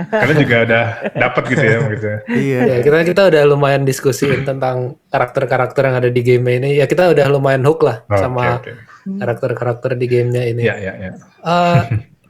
kalian 0.00 0.38
juga 0.40 0.56
udah 0.64 0.84
dapat 1.12 1.42
gitu 1.52 1.64
ya 1.64 1.78
maksudnya. 1.84 2.18
Iya. 2.30 2.60
Ya, 2.64 2.76
kita 2.80 2.98
kita 3.04 3.22
udah 3.28 3.42
lumayan 3.44 3.82
diskusiin 3.84 4.48
tentang 4.48 4.96
karakter-karakter 5.12 5.82
yang 5.84 5.96
ada 6.00 6.10
di 6.10 6.20
game 6.24 6.46
ini. 6.48 6.80
Ya 6.80 6.86
kita 6.88 7.12
udah 7.12 7.26
lumayan 7.28 7.62
hook 7.68 7.84
lah 7.84 8.02
Oke, 8.08 8.16
sama 8.16 8.60
oke. 8.60 8.72
karakter-karakter 9.20 9.96
di 10.00 10.06
gamenya 10.08 10.42
ini. 10.48 10.62
Iya 10.64 10.74
iya 10.80 10.92
iya. 10.96 11.12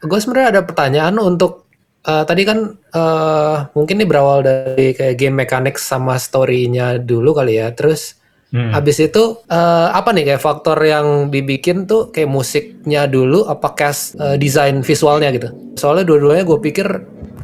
gue 0.00 0.18
sebenarnya 0.18 0.49
ada 0.59 0.62
pertanyaan 0.64 1.14
untuk 1.20 1.60
eh, 2.07 2.25
tadi 2.25 2.42
kan 2.49 2.59
eh, 2.76 3.57
mungkin 3.76 4.00
ini 4.00 4.07
berawal 4.09 4.45
dari 4.45 4.97
kayak 4.97 5.16
game 5.21 5.37
mechanics 5.45 5.85
sama 5.85 6.16
story-nya 6.16 7.00
dulu 7.00 7.37
kali 7.37 7.61
ya. 7.61 7.73
Terus 7.73 8.21
Hmm. 8.50 8.75
habis 8.75 8.99
itu 8.99 9.38
eh, 9.47 9.88
apa 9.95 10.11
nih 10.11 10.35
kayak 10.35 10.42
faktor 10.42 10.75
yang 10.83 11.30
dibikin 11.30 11.87
tuh 11.87 12.11
kayak 12.11 12.26
musiknya 12.26 13.07
dulu 13.07 13.47
apa 13.47 13.78
cast 13.78 14.19
eh, 14.19 14.35
desain 14.42 14.83
visualnya 14.83 15.30
gitu. 15.30 15.54
Soalnya 15.78 16.02
dua-duanya 16.02 16.42
gue 16.42 16.59
pikir 16.59 16.87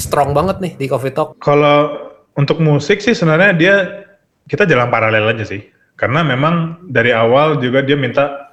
strong 0.03 0.35
banget 0.35 0.59
nih 0.59 0.73
di 0.75 0.87
Coffee 0.91 1.15
Talk. 1.15 1.39
Kalau 1.39 2.11
untuk 2.35 2.59
musik 2.59 2.99
sih 2.99 3.15
sebenarnya 3.15 3.53
dia 3.55 3.75
kita 4.51 4.67
jalan 4.67 4.91
paralel 4.91 5.31
aja 5.31 5.47
sih. 5.47 5.63
Karena 5.95 6.27
memang 6.27 6.83
dari 6.91 7.15
awal 7.15 7.63
juga 7.63 7.87
dia 7.87 7.95
minta 7.95 8.51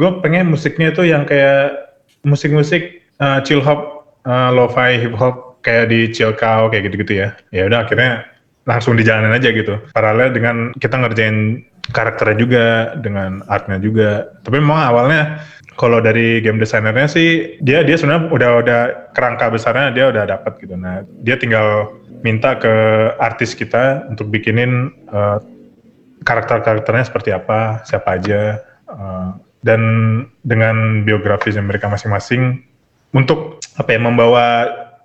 gue 0.00 0.10
pengen 0.24 0.56
musiknya 0.56 0.88
itu 0.88 1.04
yang 1.04 1.28
kayak 1.28 1.84
musik-musik 2.24 3.04
uh, 3.20 3.44
chill 3.44 3.60
hop, 3.60 3.93
uh, 4.26 4.50
lo-fi 4.52 5.00
hip 5.00 5.14
hop 5.16 5.60
kayak 5.64 5.88
di 5.88 6.12
chill 6.12 6.36
cow 6.36 6.68
kayak 6.68 6.92
gitu-gitu 6.92 7.24
ya. 7.24 7.28
Ya 7.54 7.68
udah 7.68 7.88
akhirnya 7.88 8.28
langsung 8.64 8.96
dijalanin 8.96 9.32
aja 9.32 9.52
gitu. 9.52 9.80
Paralel 9.92 10.32
dengan 10.32 10.56
kita 10.76 10.96
ngerjain 11.00 11.64
karakternya 11.92 12.36
juga, 12.36 12.66
dengan 13.00 13.44
artnya 13.48 13.76
juga. 13.80 14.28
Tapi 14.44 14.56
memang 14.60 14.80
awalnya 14.80 15.44
kalau 15.76 15.98
dari 15.98 16.38
game 16.40 16.62
desainernya 16.62 17.08
sih 17.10 17.58
dia 17.60 17.82
dia 17.82 17.98
sebenarnya 17.98 18.30
udah 18.30 18.50
udah 18.62 18.80
kerangka 19.12 19.52
besarnya 19.52 19.92
dia 19.92 20.08
udah 20.08 20.24
dapat 20.24 20.52
gitu. 20.62 20.74
Nah 20.76 21.04
dia 21.20 21.36
tinggal 21.36 21.92
minta 22.24 22.56
ke 22.56 22.72
artis 23.20 23.52
kita 23.52 24.08
untuk 24.08 24.32
bikinin 24.32 24.88
uh, 25.12 25.44
karakter-karakternya 26.24 27.04
seperti 27.04 27.36
apa, 27.36 27.84
siapa 27.84 28.16
aja, 28.16 28.64
uh, 28.88 29.36
dan 29.60 29.80
dengan 30.40 31.04
biografisnya 31.04 31.60
mereka 31.60 31.92
masing-masing 31.92 32.64
untuk 33.12 33.60
apa 33.74 33.90
ya 33.90 33.98
membawa 33.98 34.46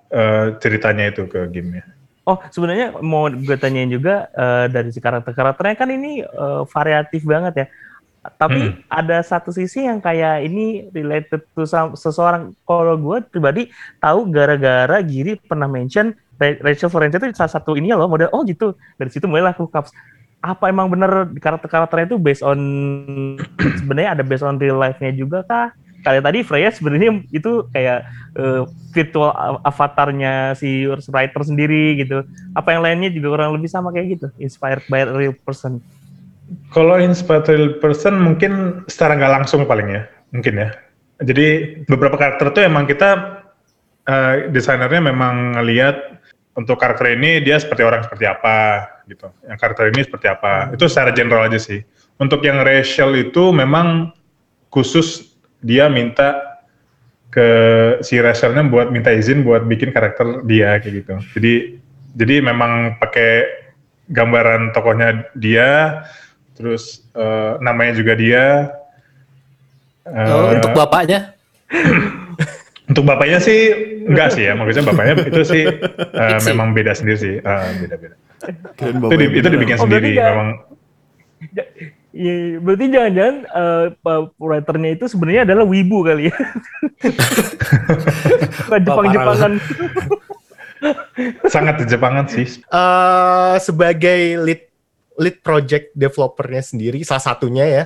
uh, 0.08 0.54
ceritanya 0.58 1.10
itu 1.10 1.26
ke 1.26 1.50
gamenya. 1.50 1.82
Oh, 2.28 2.38
sebenarnya 2.52 3.00
mau 3.02 3.26
gue 3.26 3.56
tanyain 3.58 3.90
juga 3.90 4.30
eh, 4.30 4.70
dari 4.70 4.94
si 4.94 5.02
karakter-karakternya 5.02 5.74
kan 5.74 5.88
ini 5.90 6.22
eh, 6.22 6.62
variatif 6.68 7.26
banget 7.26 7.54
ya. 7.56 7.66
Tapi 8.36 8.60
Hmm. 8.60 8.76
ada 8.86 9.18
satu 9.24 9.48
sisi 9.50 9.88
yang 9.88 9.98
kayak 9.98 10.44
ini 10.44 10.92
related 10.92 11.40
to 11.56 11.64
some- 11.64 11.96
seseorang. 11.96 12.52
Kalau 12.62 12.94
gue 13.00 13.24
pribadi 13.24 13.72
tahu 13.98 14.28
gara-gara 14.30 15.00
Giri 15.02 15.40
pernah 15.40 15.66
mention 15.66 16.12
Ra- 16.36 16.60
Rachel 16.60 16.92
Florenza 16.92 17.16
itu 17.18 17.32
salah 17.34 17.50
satu 17.50 17.74
ini 17.74 17.90
loh 17.90 18.06
model. 18.06 18.28
Oh 18.30 18.44
gitu. 18.44 18.76
Dari 18.94 19.10
situ 19.10 19.24
mulailah 19.24 19.56
hookups. 19.56 19.90
Apa 20.38 20.68
emang 20.68 20.86
bener 20.92 21.32
karakter-karakternya 21.34 22.14
itu 22.14 22.18
based 22.20 22.44
on 22.44 22.60
sebenarnya 23.80 24.20
ada 24.20 24.22
based 24.22 24.44
on 24.44 24.60
real 24.60 24.76
life-nya 24.78 25.10
juga 25.16 25.42
kah? 25.42 25.72
Kayak 26.00 26.22
tadi 26.26 26.38
Freya 26.40 26.70
sebenarnya 26.72 27.20
itu 27.30 27.68
kayak 27.70 28.08
eh, 28.36 28.62
virtual 28.92 29.30
avatarnya 29.62 30.56
si 30.56 30.88
writer 30.88 31.42
sendiri 31.44 32.00
gitu. 32.00 32.24
Apa 32.56 32.74
yang 32.76 32.82
lainnya 32.84 33.12
juga 33.12 33.36
kurang 33.36 33.56
lebih 33.56 33.68
sama 33.68 33.92
kayak 33.92 34.20
gitu, 34.20 34.26
inspired 34.40 34.84
by 34.88 35.04
real 35.04 35.36
person. 35.44 35.78
Kalau 36.74 36.98
inspired 36.98 37.46
real 37.46 37.78
person 37.78 38.18
mungkin 38.18 38.82
secara 38.90 39.14
nggak 39.14 39.32
langsung 39.42 39.68
paling 39.68 39.88
ya, 39.92 40.02
mungkin 40.34 40.54
ya. 40.56 40.68
Jadi 41.20 41.78
beberapa 41.84 42.16
karakter 42.16 42.50
tuh 42.56 42.64
emang 42.64 42.88
kita 42.88 43.44
eh, 44.08 44.48
desainernya 44.48 45.12
memang 45.12 45.60
ngelihat 45.60 46.20
untuk 46.58 46.80
karakter 46.80 47.14
ini 47.14 47.44
dia 47.44 47.60
seperti 47.60 47.86
orang 47.86 48.02
seperti 48.02 48.26
apa 48.26 48.88
gitu. 49.06 49.30
Yang 49.46 49.58
karakter 49.58 49.84
ini 49.94 50.00
seperti 50.02 50.26
apa. 50.26 50.74
Itu 50.74 50.90
secara 50.90 51.14
general 51.14 51.46
aja 51.46 51.58
sih. 51.58 51.82
Untuk 52.20 52.44
yang 52.44 52.60
racial 52.60 53.16
itu 53.16 53.54
memang 53.54 54.12
khusus 54.70 55.29
dia 55.60 55.88
minta 55.88 56.60
ke 57.30 57.48
si 58.02 58.18
racialnya 58.18 58.66
buat 58.66 58.90
minta 58.90 59.14
izin 59.14 59.46
buat 59.46 59.62
bikin 59.62 59.94
karakter 59.94 60.42
dia 60.44 60.80
kayak 60.82 60.94
gitu. 61.04 61.14
Jadi 61.38 61.54
jadi 62.10 62.34
memang 62.42 62.98
pakai 62.98 63.46
gambaran 64.10 64.74
tokohnya 64.74 65.30
dia, 65.32 66.02
terus 66.58 67.06
eh, 67.14 67.52
namanya 67.62 67.94
juga 67.94 68.18
dia. 68.18 68.44
Eh, 70.02 70.26
Oh, 70.26 70.50
untuk 70.50 70.74
bapaknya 70.74 71.38
untuk 72.90 73.06
bapaknya 73.06 73.38
sih 73.38 73.70
enggak 74.10 74.34
sih 74.34 74.50
ya, 74.50 74.58
maksudnya 74.58 74.90
bapaknya 74.90 75.14
itu 75.22 75.42
sih 75.46 75.64
eh, 75.70 76.30
Fiksi. 76.34 76.46
memang 76.50 76.74
beda 76.74 76.98
sendiri 76.98 77.18
sih, 77.20 77.34
Eh, 77.38 77.68
beda-beda. 77.78 78.16
Kirain 78.74 78.96
Itu, 78.96 79.02
bapaknya 79.06 79.22
di- 79.22 79.38
itu 79.38 79.48
dibikin 79.48 79.76
Oh, 79.78 79.82
sendiri, 79.86 80.10
memang 80.18 80.48
Iya, 82.10 82.58
berarti 82.58 82.84
jangan-jangan 82.88 83.36
eh, 83.44 83.86
pa- 83.96 84.28
writernya 84.36 84.90
itu 84.92 85.04
sebenarnya 85.06 85.42
adalah 85.44 85.62
wibu 85.62 86.02
kali 86.02 86.26
ya. 86.26 86.34
Bukan 88.60 88.80
Jepang-Jepangan. 88.82 89.52
sangat 91.46 91.74
di 91.76 91.84
Jepangan 91.86 92.24
sih. 92.24 92.46
eh 92.64 93.54
sebagai 93.58 94.40
lead 94.40 94.62
lead 95.14 95.36
project 95.38 95.92
developernya 95.92 96.62
sendiri 96.64 96.98
salah 97.02 97.22
satunya 97.22 97.64
ya 97.64 97.82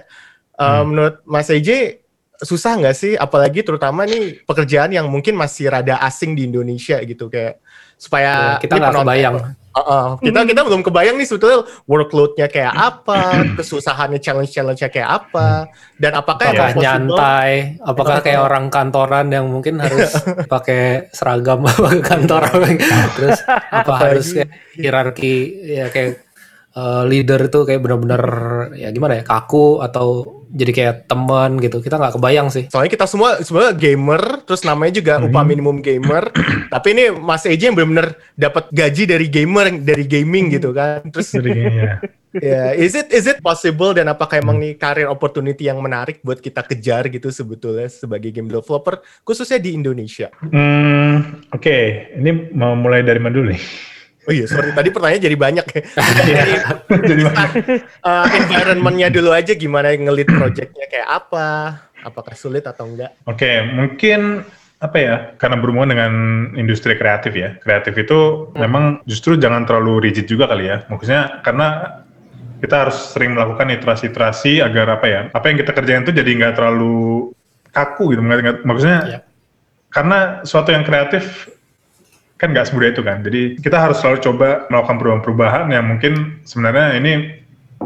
eh, 0.54 0.83
menurut 0.85 1.21
Mas 1.25 1.49
EJ 1.49 2.00
susah 2.37 2.76
nggak 2.76 2.95
sih 2.95 3.12
apalagi 3.14 3.61
terutama 3.61 4.04
nih 4.04 4.40
pekerjaan 4.43 4.88
yang 4.88 5.07
mungkin 5.07 5.35
masih 5.35 5.69
rada 5.69 5.97
asing 6.00 6.33
di 6.33 6.45
Indonesia 6.45 6.97
gitu 7.00 7.26
kayak 7.26 7.59
supaya 7.97 8.54
Ya, 8.54 8.59
kita 8.62 8.73
nggak 8.76 8.90
penonton- 8.95 9.54
kebayang. 9.75 10.14
Uh-uh. 10.14 10.23
kita 10.23 10.40
kita 10.47 10.61
belum 10.62 10.83
kebayang 10.87 11.16
nih 11.19 11.26
sebetulnya 11.26 11.66
workloadnya 11.90 12.47
kayak 12.47 12.75
apa 12.75 13.43
kesusahannya 13.59 14.23
challenge 14.23 14.54
challenge-nya 14.54 14.87
kayak 14.87 15.11
apa 15.11 15.66
dan 15.99 16.14
apakah 16.14 16.54
apakah 16.54 16.71
nyantai 16.78 17.78
apakah 17.83 18.16
kayak 18.23 18.40
orang 18.47 18.71
kantoran 18.71 19.26
yang 19.35 19.50
mungkin 19.50 19.83
harus 19.83 20.14
pakai 20.52 21.11
seragam 21.11 21.66
ke 21.71 22.02
kantor 22.07 22.47
terus 23.19 23.43
apa 23.50 23.93
harus 23.99 24.31
kayak 24.31 24.50
hierarki 24.78 25.37
ya 25.66 25.90
kayak 25.90 26.23
eh, 26.75 27.02
leader 27.11 27.50
itu 27.50 27.66
kayak 27.66 27.83
benar-benar 27.83 28.25
ya 28.78 28.95
gimana 28.95 29.19
ya 29.19 29.25
kaku 29.26 29.83
atau 29.83 30.44
jadi 30.55 30.71
kayak 30.71 30.95
teman 31.11 31.59
gitu 31.59 31.83
kita 31.83 31.99
nggak 31.99 32.15
kebayang 32.15 32.49
sih 32.55 32.65
Soalnya 32.71 32.91
kita 32.91 33.07
semua 33.07 33.39
sebenarnya 33.39 33.75
gamer, 33.79 34.23
terus 34.43 34.67
namanya 34.67 34.93
juga 34.99 35.23
upah 35.23 35.47
minimum 35.47 35.79
gamer. 35.79 36.35
tapi 36.75 36.91
ini 36.91 37.15
Mas 37.15 37.47
EJ 37.47 37.71
yang 37.71 37.77
benar-benar 37.79 38.19
dapat 38.35 38.67
gaji 38.75 39.03
dari 39.07 39.27
gamer, 39.31 39.79
dari 39.79 40.05
gaming 40.11 40.51
gitu 40.59 40.75
kan. 40.75 41.07
Terus 41.07 41.39
kayaknya. 41.39 42.03
ya, 42.35 42.75
is 42.75 42.99
it 42.99 43.15
is 43.15 43.31
it 43.31 43.39
possible 43.39 43.95
dan 43.95 44.11
apakah 44.11 44.43
emang 44.43 44.59
nih 44.59 44.75
career 44.75 45.07
opportunity 45.07 45.71
yang 45.71 45.79
menarik 45.79 46.19
buat 46.27 46.43
kita 46.43 46.67
kejar 46.67 47.07
gitu 47.15 47.31
sebetulnya 47.31 47.87
sebagai 47.87 48.35
game 48.35 48.51
developer 48.51 48.99
khususnya 49.23 49.63
di 49.63 49.71
Indonesia? 49.79 50.35
Hmm, 50.51 51.47
Oke, 51.55 52.11
ini 52.19 52.51
mau 52.51 52.75
mulai 52.75 53.07
dari 53.07 53.23
mana 53.23 53.39
dulu 53.39 53.55
nih? 53.55 53.94
Oh 54.25 54.33
iya, 54.33 54.49
sorry 54.49 54.73
tadi 54.73 54.88
pertanyaan 54.88 55.21
jadi 55.21 55.37
banyak 55.37 55.66
ya. 55.69 55.83
Jadi 57.12 57.23
mana? 57.28 57.45
Uh, 58.00 58.26
environment-nya 58.33 59.09
dulu 59.12 59.31
aja 59.37 59.52
gimana 59.52 59.93
ngelit 59.93 60.28
projectnya 60.33 60.88
kayak 60.88 61.09
apa? 61.09 61.49
Apakah 62.04 62.33
sulit 62.33 62.64
atau 62.64 62.88
enggak? 62.88 63.12
Oke, 63.28 63.61
mungkin 63.76 64.45
apa 64.81 64.97
ya? 64.97 65.16
Karena 65.37 65.61
berhubungan 65.61 65.93
dengan 65.93 66.12
industri 66.57 66.97
kreatif 66.97 67.37
ya. 67.37 67.57
Kreatif 67.61 67.97
itu 68.00 68.49
memang 68.57 69.04
justru 69.04 69.37
jangan 69.37 69.69
terlalu 69.69 70.09
rigid 70.09 70.25
juga 70.25 70.49
kali 70.49 70.73
ya. 70.73 70.88
Maksudnya 70.88 71.45
karena 71.45 72.00
kita 72.64 72.88
harus 72.88 72.97
sering 73.12 73.37
melakukan 73.37 73.69
iterasi-iterasi 73.76 74.64
agar 74.64 75.00
apa 75.00 75.07
ya? 75.09 75.21
Apa 75.37 75.52
yang 75.52 75.61
kita 75.61 75.73
kerjain 75.76 76.04
itu 76.04 76.16
jadi 76.16 76.31
nggak 76.33 76.54
terlalu 76.57 77.28
kaku 77.76 78.16
gitu. 78.16 78.23
Maksudnya 78.64 79.00
Yap. 79.21 79.23
karena 79.93 80.19
suatu 80.49 80.73
yang 80.73 80.85
kreatif 80.85 81.52
kan 82.38 82.50
nggak 82.50 82.67
semudah 82.67 82.91
itu 82.91 83.03
kan. 83.03 83.23
Jadi 83.23 83.59
kita 83.62 83.79
harus 83.79 84.03
selalu 84.03 84.19
coba 84.23 84.49
melakukan 84.71 84.97
perubahan-perubahan 84.99 85.71
yang 85.71 85.85
mungkin 85.87 86.43
sebenarnya 86.43 86.99
ini 86.99 87.12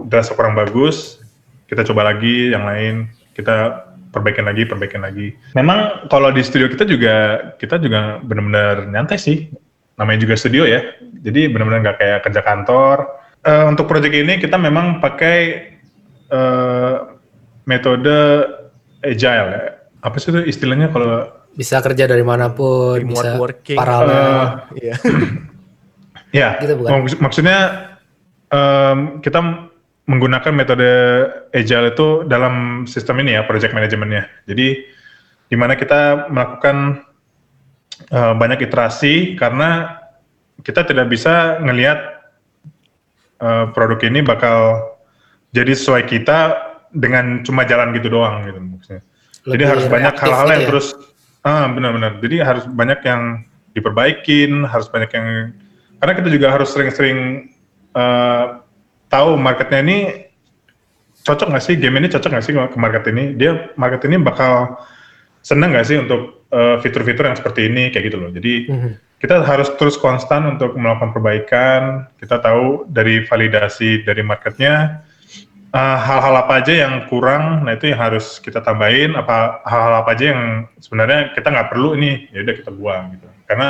dirasa 0.09 0.33
kurang 0.33 0.57
bagus. 0.57 1.21
Kita 1.69 1.85
coba 1.85 2.15
lagi 2.15 2.53
yang 2.53 2.65
lain. 2.65 3.13
Kita 3.37 3.87
perbaikin 4.11 4.49
lagi, 4.49 4.65
perbaikin 4.65 5.05
lagi. 5.05 5.37
Memang 5.53 6.09
kalau 6.09 6.33
di 6.33 6.41
studio 6.41 6.67
kita 6.67 6.89
juga 6.89 7.15
kita 7.61 7.77
juga 7.77 8.19
benar-benar 8.25 8.89
nyantai 8.89 9.21
sih. 9.21 9.53
Namanya 10.01 10.25
juga 10.25 10.35
studio 10.39 10.65
ya. 10.65 10.81
Jadi 11.23 11.53
benar-benar 11.53 11.85
nggak 11.85 11.99
kayak 12.01 12.21
kerja 12.25 12.41
kantor. 12.41 12.97
Eh, 13.45 13.65
untuk 13.69 13.87
proyek 13.87 14.15
ini 14.17 14.41
kita 14.41 14.57
memang 14.57 14.99
pakai 15.05 15.39
eh, 16.33 16.97
metode 17.69 18.49
agile 19.05 19.49
ya. 19.53 19.63
Apa 20.01 20.17
sih 20.17 20.33
itu 20.33 20.41
istilahnya 20.49 20.89
kalau 20.89 21.38
bisa 21.53 21.79
kerja 21.79 22.05
dari 22.05 22.23
mana 22.23 22.51
pun 22.51 22.97
Remote 22.97 23.13
bisa 23.13 23.31
working. 23.37 23.79
paralel 23.79 24.69
Iya. 24.75 24.95
Ya, 26.29 26.61
Gitu 26.61 26.77
bukan? 26.77 26.93
maks- 27.01 27.19
maksudnya 27.19 27.59
em, 28.49 29.25
kita 29.25 29.41
menggunakan 30.05 30.53
metode 30.53 30.91
agile 31.53 31.89
itu 31.89 32.07
dalam 32.25 32.85
sistem 32.85 33.21
ini 33.21 33.33
ya 33.33 33.45
project 33.45 33.73
manajemennya. 33.73 34.29
Jadi 34.45 34.85
di 35.49 35.57
mana 35.57 35.73
kita 35.73 36.29
melakukan 36.29 37.01
eh, 38.07 38.35
banyak 38.37 38.61
iterasi 38.63 39.37
karena 39.37 39.97
kita 40.61 40.85
tidak 40.85 41.09
bisa 41.09 41.57
ngelihat 41.61 42.29
eh, 43.41 43.65
produk 43.73 44.01
ini 44.05 44.21
bakal 44.21 44.85
jadi 45.53 45.73
sesuai 45.73 46.05
kita 46.05 46.39
dengan 46.93 47.41
cuma 47.41 47.65
jalan 47.65 47.97
gitu 47.97 48.13
doang 48.13 48.45
gitu 48.45 48.61
maksudnya. 48.61 49.03
Jadi 49.49 49.65
Lebih 49.65 49.67
harus 49.67 49.85
banyak 49.89 50.13
hal-hal 50.15 50.45
gitu 50.45 50.53
yang 50.53 50.61
ya? 50.61 50.69
terus 50.69 50.87
ah 51.43 51.67
benar-benar. 51.71 52.19
Jadi 52.19 52.43
harus 52.43 52.65
banyak 52.67 53.01
yang 53.05 53.45
diperbaikin, 53.73 54.67
harus 54.67 54.89
banyak 54.91 55.11
yang 55.15 55.27
karena 55.99 56.13
kita 56.15 56.29
juga 56.31 56.49
harus 56.55 56.71
sering-sering 56.71 57.51
eh, 57.95 58.45
tahu 59.09 59.35
marketnya 59.35 59.81
ini 59.83 59.99
cocok 61.25 61.51
nggak 61.51 61.65
sih 61.65 61.75
game 61.77 61.99
ini 61.99 62.09
cocok 62.09 62.31
nggak 62.31 62.45
sih 62.45 62.55
ke 62.55 62.79
market 62.79 63.05
ini? 63.11 63.35
Dia 63.35 63.71
market 63.75 64.07
ini 64.07 64.17
bakal 64.23 64.79
seneng 65.43 65.75
nggak 65.75 65.87
sih 65.87 65.99
untuk 65.99 66.47
eh, 66.49 66.77
fitur-fitur 66.81 67.29
yang 67.29 67.37
seperti 67.37 67.69
ini 67.69 67.93
kayak 67.93 68.05
gitu 68.09 68.17
loh. 68.17 68.31
Jadi 68.33 68.55
Mhm. 68.71 68.91
kita 69.19 69.43
harus 69.43 69.69
terus 69.77 69.99
konstan 69.99 70.47
untuk 70.47 70.79
melakukan 70.79 71.11
perbaikan. 71.11 71.83
Kita 72.23 72.39
tahu 72.39 72.87
dari 72.89 73.27
validasi 73.27 74.07
dari 74.07 74.23
marketnya 74.23 75.03
eh, 75.75 75.99
hal-hal 75.99 76.35
apa 76.39 76.65
aja 76.65 76.73
yang 76.87 77.05
kurang. 77.09 77.65
Nah 77.65 77.77
itu 77.77 77.93
yang 77.93 78.01
harus 78.01 78.41
kita 78.41 78.61
tambahin. 78.65 79.17
Apa 79.17 79.65
hal-hal 79.69 79.95
apa 80.05 80.11
aja 80.17 80.25
yang 80.35 80.43
sebenarnya 80.81 81.33
kita 81.37 81.49
nggak 81.53 81.69
perlu 81.73 81.97
ini 81.99 82.29
ya 82.33 82.45
udah 82.45 82.55
kita 82.55 82.71
buang 82.73 83.17
gitu. 83.19 83.29
Karena 83.49 83.69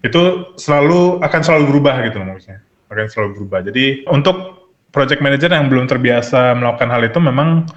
itu 0.00 0.22
selalu 0.56 1.20
akan 1.20 1.40
selalu 1.44 1.64
berubah 1.76 1.94
gitu 2.08 2.18
maksudnya. 2.22 2.60
Akan 2.90 3.06
selalu 3.06 3.30
berubah. 3.38 3.60
Jadi 3.66 4.08
untuk 4.10 4.66
project 4.90 5.22
manager 5.22 5.50
yang 5.54 5.70
belum 5.70 5.86
terbiasa 5.86 6.58
melakukan 6.58 6.90
hal 6.90 7.02
itu 7.06 7.18
memang 7.22 7.68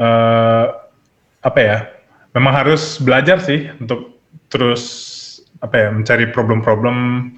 eh, 0.00 0.66
apa 1.42 1.60
ya? 1.60 1.78
Memang 2.32 2.52
harus 2.64 2.96
belajar 2.96 3.44
sih 3.44 3.68
untuk 3.76 4.16
terus 4.48 5.12
apa 5.62 5.78
ya 5.78 5.88
mencari 5.94 6.26
problem-problem 6.34 6.96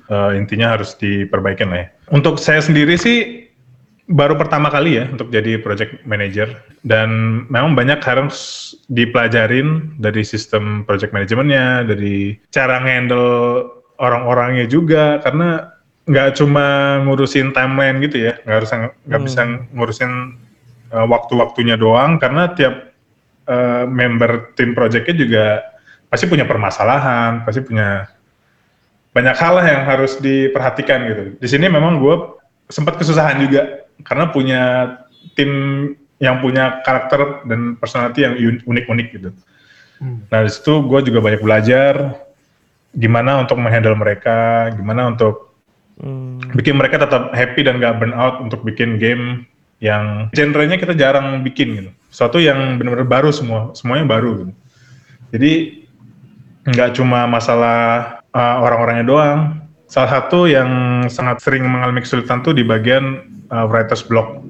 eh, 0.09 0.31
intinya 0.39 0.79
harus 0.79 0.97
diperbaikin 0.97 1.69
lah 1.69 1.79
ya. 1.85 1.89
Untuk 2.15 2.41
saya 2.41 2.65
sendiri 2.65 2.97
sih 2.97 3.44
baru 4.05 4.37
pertama 4.37 4.69
kali 4.69 5.01
ya 5.01 5.09
untuk 5.09 5.33
jadi 5.33 5.61
project 5.61 6.05
manager. 6.05 6.53
Dan 6.85 7.43
memang 7.49 7.73
banyak 7.73 8.01
harus 8.05 8.73
dipelajarin 8.93 9.97
dari 9.97 10.21
sistem 10.21 10.85
project 10.85 11.17
manajemennya, 11.17 11.89
dari 11.89 12.37
cara 12.53 12.81
handle 12.81 13.65
orang-orangnya 13.97 14.69
juga. 14.69 15.21
Karena 15.25 15.73
nggak 16.05 16.37
cuma 16.37 17.01
ngurusin 17.09 17.57
timeline 17.57 18.05
gitu 18.05 18.29
ya, 18.29 18.37
nggak 18.45 18.57
harus 18.61 18.71
nggak 19.09 19.23
bisa 19.25 19.41
ngurusin 19.73 20.13
uh, 20.93 21.07
waktu-waktunya 21.09 21.81
doang. 21.81 22.21
Karena 22.21 22.53
tiap 22.53 22.93
uh, 23.49 23.89
member 23.89 24.53
tim 24.53 24.77
projectnya 24.77 25.17
juga 25.17 25.45
pasti 26.13 26.29
punya 26.29 26.45
permasalahan, 26.45 27.43
pasti 27.49 27.65
punya 27.65 28.07
banyak 29.15 29.37
hal 29.39 29.53
lah 29.63 29.67
yang 29.67 29.83
harus 29.87 30.19
diperhatikan 30.19 31.07
gitu. 31.07 31.23
Di 31.39 31.49
sini 31.49 31.71
memang 31.71 32.03
gue 32.03 32.15
sempat 32.69 32.99
kesusahan 32.99 33.39
juga 33.41 33.84
karena 34.03 34.25
punya 34.35 34.63
tim 35.39 35.51
yang 36.19 36.43
punya 36.43 36.83
karakter 36.83 37.45
dan 37.47 37.79
personality 37.79 38.25
yang 38.27 38.35
un- 38.35 38.63
unik-unik 38.65 39.09
gitu. 39.15 39.31
Nah 40.03 40.41
di 40.43 40.51
situ 40.51 40.83
gue 40.85 41.01
juga 41.07 41.23
banyak 41.23 41.43
belajar 41.43 41.95
gimana 42.95 43.43
untuk 43.43 43.59
menghandle 43.59 43.95
mereka, 43.95 44.71
gimana 44.75 45.11
untuk 45.15 45.55
Hmm. 45.95 46.43
bikin 46.59 46.75
mereka 46.75 46.99
tetap 46.99 47.31
happy 47.31 47.63
dan 47.63 47.79
gak 47.79 48.03
burn 48.03 48.11
out 48.19 48.43
untuk 48.43 48.67
bikin 48.67 48.99
game 48.99 49.47
yang 49.79 50.27
genrenya 50.35 50.75
kita 50.75 50.91
jarang 50.91 51.47
bikin 51.47 51.69
gitu. 51.79 51.91
Suatu 52.11 52.43
yang 52.43 52.83
benar-benar 52.83 53.07
baru 53.07 53.31
semua, 53.31 53.71
semuanya 53.79 54.07
baru 54.07 54.43
gitu. 54.43 54.53
Jadi 55.35 55.53
nggak 56.67 56.99
cuma 56.99 57.31
masalah 57.31 57.79
uh, 58.35 58.57
orang-orangnya 58.63 59.07
doang. 59.07 59.41
Salah 59.87 60.19
satu 60.19 60.51
yang 60.51 61.05
sangat 61.07 61.39
sering 61.45 61.63
mengalami 61.63 62.03
kesulitan 62.03 62.43
tuh 62.43 62.57
di 62.57 62.67
bagian 62.67 63.34
uh, 63.55 63.71
writer's 63.71 64.03
block 64.03 64.43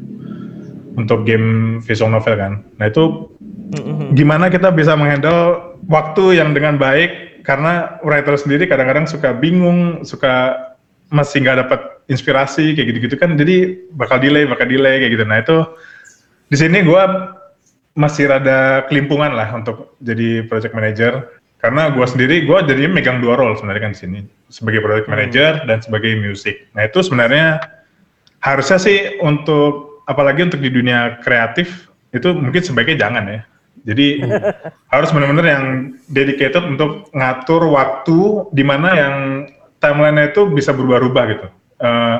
untuk 0.97 1.29
game 1.29 1.79
visual 1.85 2.09
novel 2.09 2.35
kan. 2.35 2.64
Nah 2.81 2.88
itu 2.88 3.29
Mhm. 3.75 4.14
gimana 4.14 4.49
kita 4.49 4.71
bisa 4.71 4.95
menghandle 4.95 5.75
waktu 5.90 6.38
yang 6.38 6.55
dengan 6.55 6.79
baik 6.79 7.43
karena 7.45 8.01
writer 8.01 8.37
sendiri 8.38 8.64
kadang-kadang 8.64 9.05
suka 9.05 9.37
bingung, 9.37 10.07
suka 10.07 10.57
masih 11.12 11.45
nggak 11.45 11.69
dapat 11.69 11.81
inspirasi 12.09 12.77
kayak 12.77 12.95
gitu-gitu 12.95 13.17
kan, 13.17 13.37
jadi 13.37 13.77
bakal 13.97 14.21
delay, 14.21 14.45
bakal 14.45 14.69
delay 14.69 15.01
kayak 15.01 15.12
gitu. 15.17 15.25
Nah 15.25 15.38
itu 15.40 15.57
di 16.53 16.57
sini 16.61 16.85
gue 16.85 17.03
masih 17.97 18.29
rada 18.29 18.85
kelimpungan 18.90 19.33
lah 19.33 19.49
untuk 19.55 19.97
jadi 20.03 20.45
project 20.47 20.75
manager 20.77 21.12
karena 21.62 21.88
gue 21.95 22.05
sendiri 22.05 22.45
gue 22.45 22.59
jadi 22.69 22.90
megang 22.90 23.25
dua 23.25 23.40
role 23.40 23.57
sebenarnya 23.57 23.88
kan 23.88 23.93
di 23.97 24.01
sini 24.05 24.19
sebagai 24.53 24.85
project 24.85 25.09
manager 25.09 25.64
dan 25.64 25.81
sebagai 25.81 26.12
music. 26.21 26.69
Nah 26.77 26.85
itu 26.85 27.01
sebenarnya 27.01 27.62
harusnya 28.44 28.76
sih 28.76 29.16
untuk 29.24 30.04
apalagi 30.04 30.44
untuk 30.44 30.61
di 30.61 30.68
dunia 30.68 31.16
kreatif 31.24 31.88
itu 32.12 32.28
mungkin 32.37 32.61
sebaiknya 32.61 33.09
jangan 33.09 33.24
ya. 33.24 33.40
Jadi 33.88 34.07
harus 34.94 35.09
benar-benar 35.11 35.46
yang 35.48 35.64
dedicated 36.12 36.61
untuk 36.61 37.09
ngatur 37.16 37.64
waktu 37.72 38.48
di 38.52 38.62
mana 38.62 38.88
yang 38.92 39.14
timeline 39.80 40.20
itu 40.28 40.44
bisa 40.52 40.76
berubah-ubah 40.76 41.24
gitu. 41.33 41.46
Eh, 41.80 42.18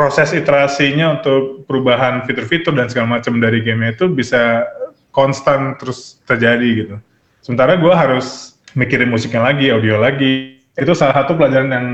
proses 0.00 0.32
iterasinya 0.32 1.20
untuk 1.20 1.68
perubahan 1.68 2.24
fitur-fitur 2.24 2.72
dan 2.72 2.88
segala 2.88 3.20
macam 3.20 3.36
dari 3.36 3.60
game 3.60 3.92
itu 3.92 4.08
bisa 4.08 4.64
konstan 5.12 5.76
terus 5.76 6.24
terjadi 6.24 6.68
gitu. 6.84 6.96
Sementara 7.44 7.76
gue 7.76 7.92
harus 7.92 8.56
mikirin 8.72 9.12
musiknya 9.12 9.52
lagi, 9.52 9.68
audio 9.68 10.00
lagi. 10.00 10.56
Itu 10.80 10.96
salah 10.96 11.20
satu 11.20 11.36
pelajaran 11.36 11.68
yang 11.68 11.86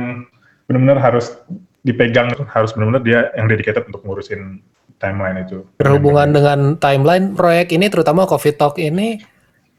benar-benar 0.71 1.03
harus 1.03 1.35
dipegang, 1.87 2.35
harus 2.51 2.75
benar-benar 2.75 3.03
dia 3.07 3.21
yang 3.39 3.47
dedicated 3.47 3.87
untuk 3.87 4.03
ngurusin 4.03 4.59
timeline 4.99 5.47
itu. 5.47 5.63
Berhubungan 5.79 6.35
dengan 6.35 6.59
timeline 6.83 7.39
proyek 7.39 7.71
ini, 7.71 7.87
terutama 7.87 8.27
Coffee 8.27 8.59
Talk 8.59 8.83
ini, 8.83 9.23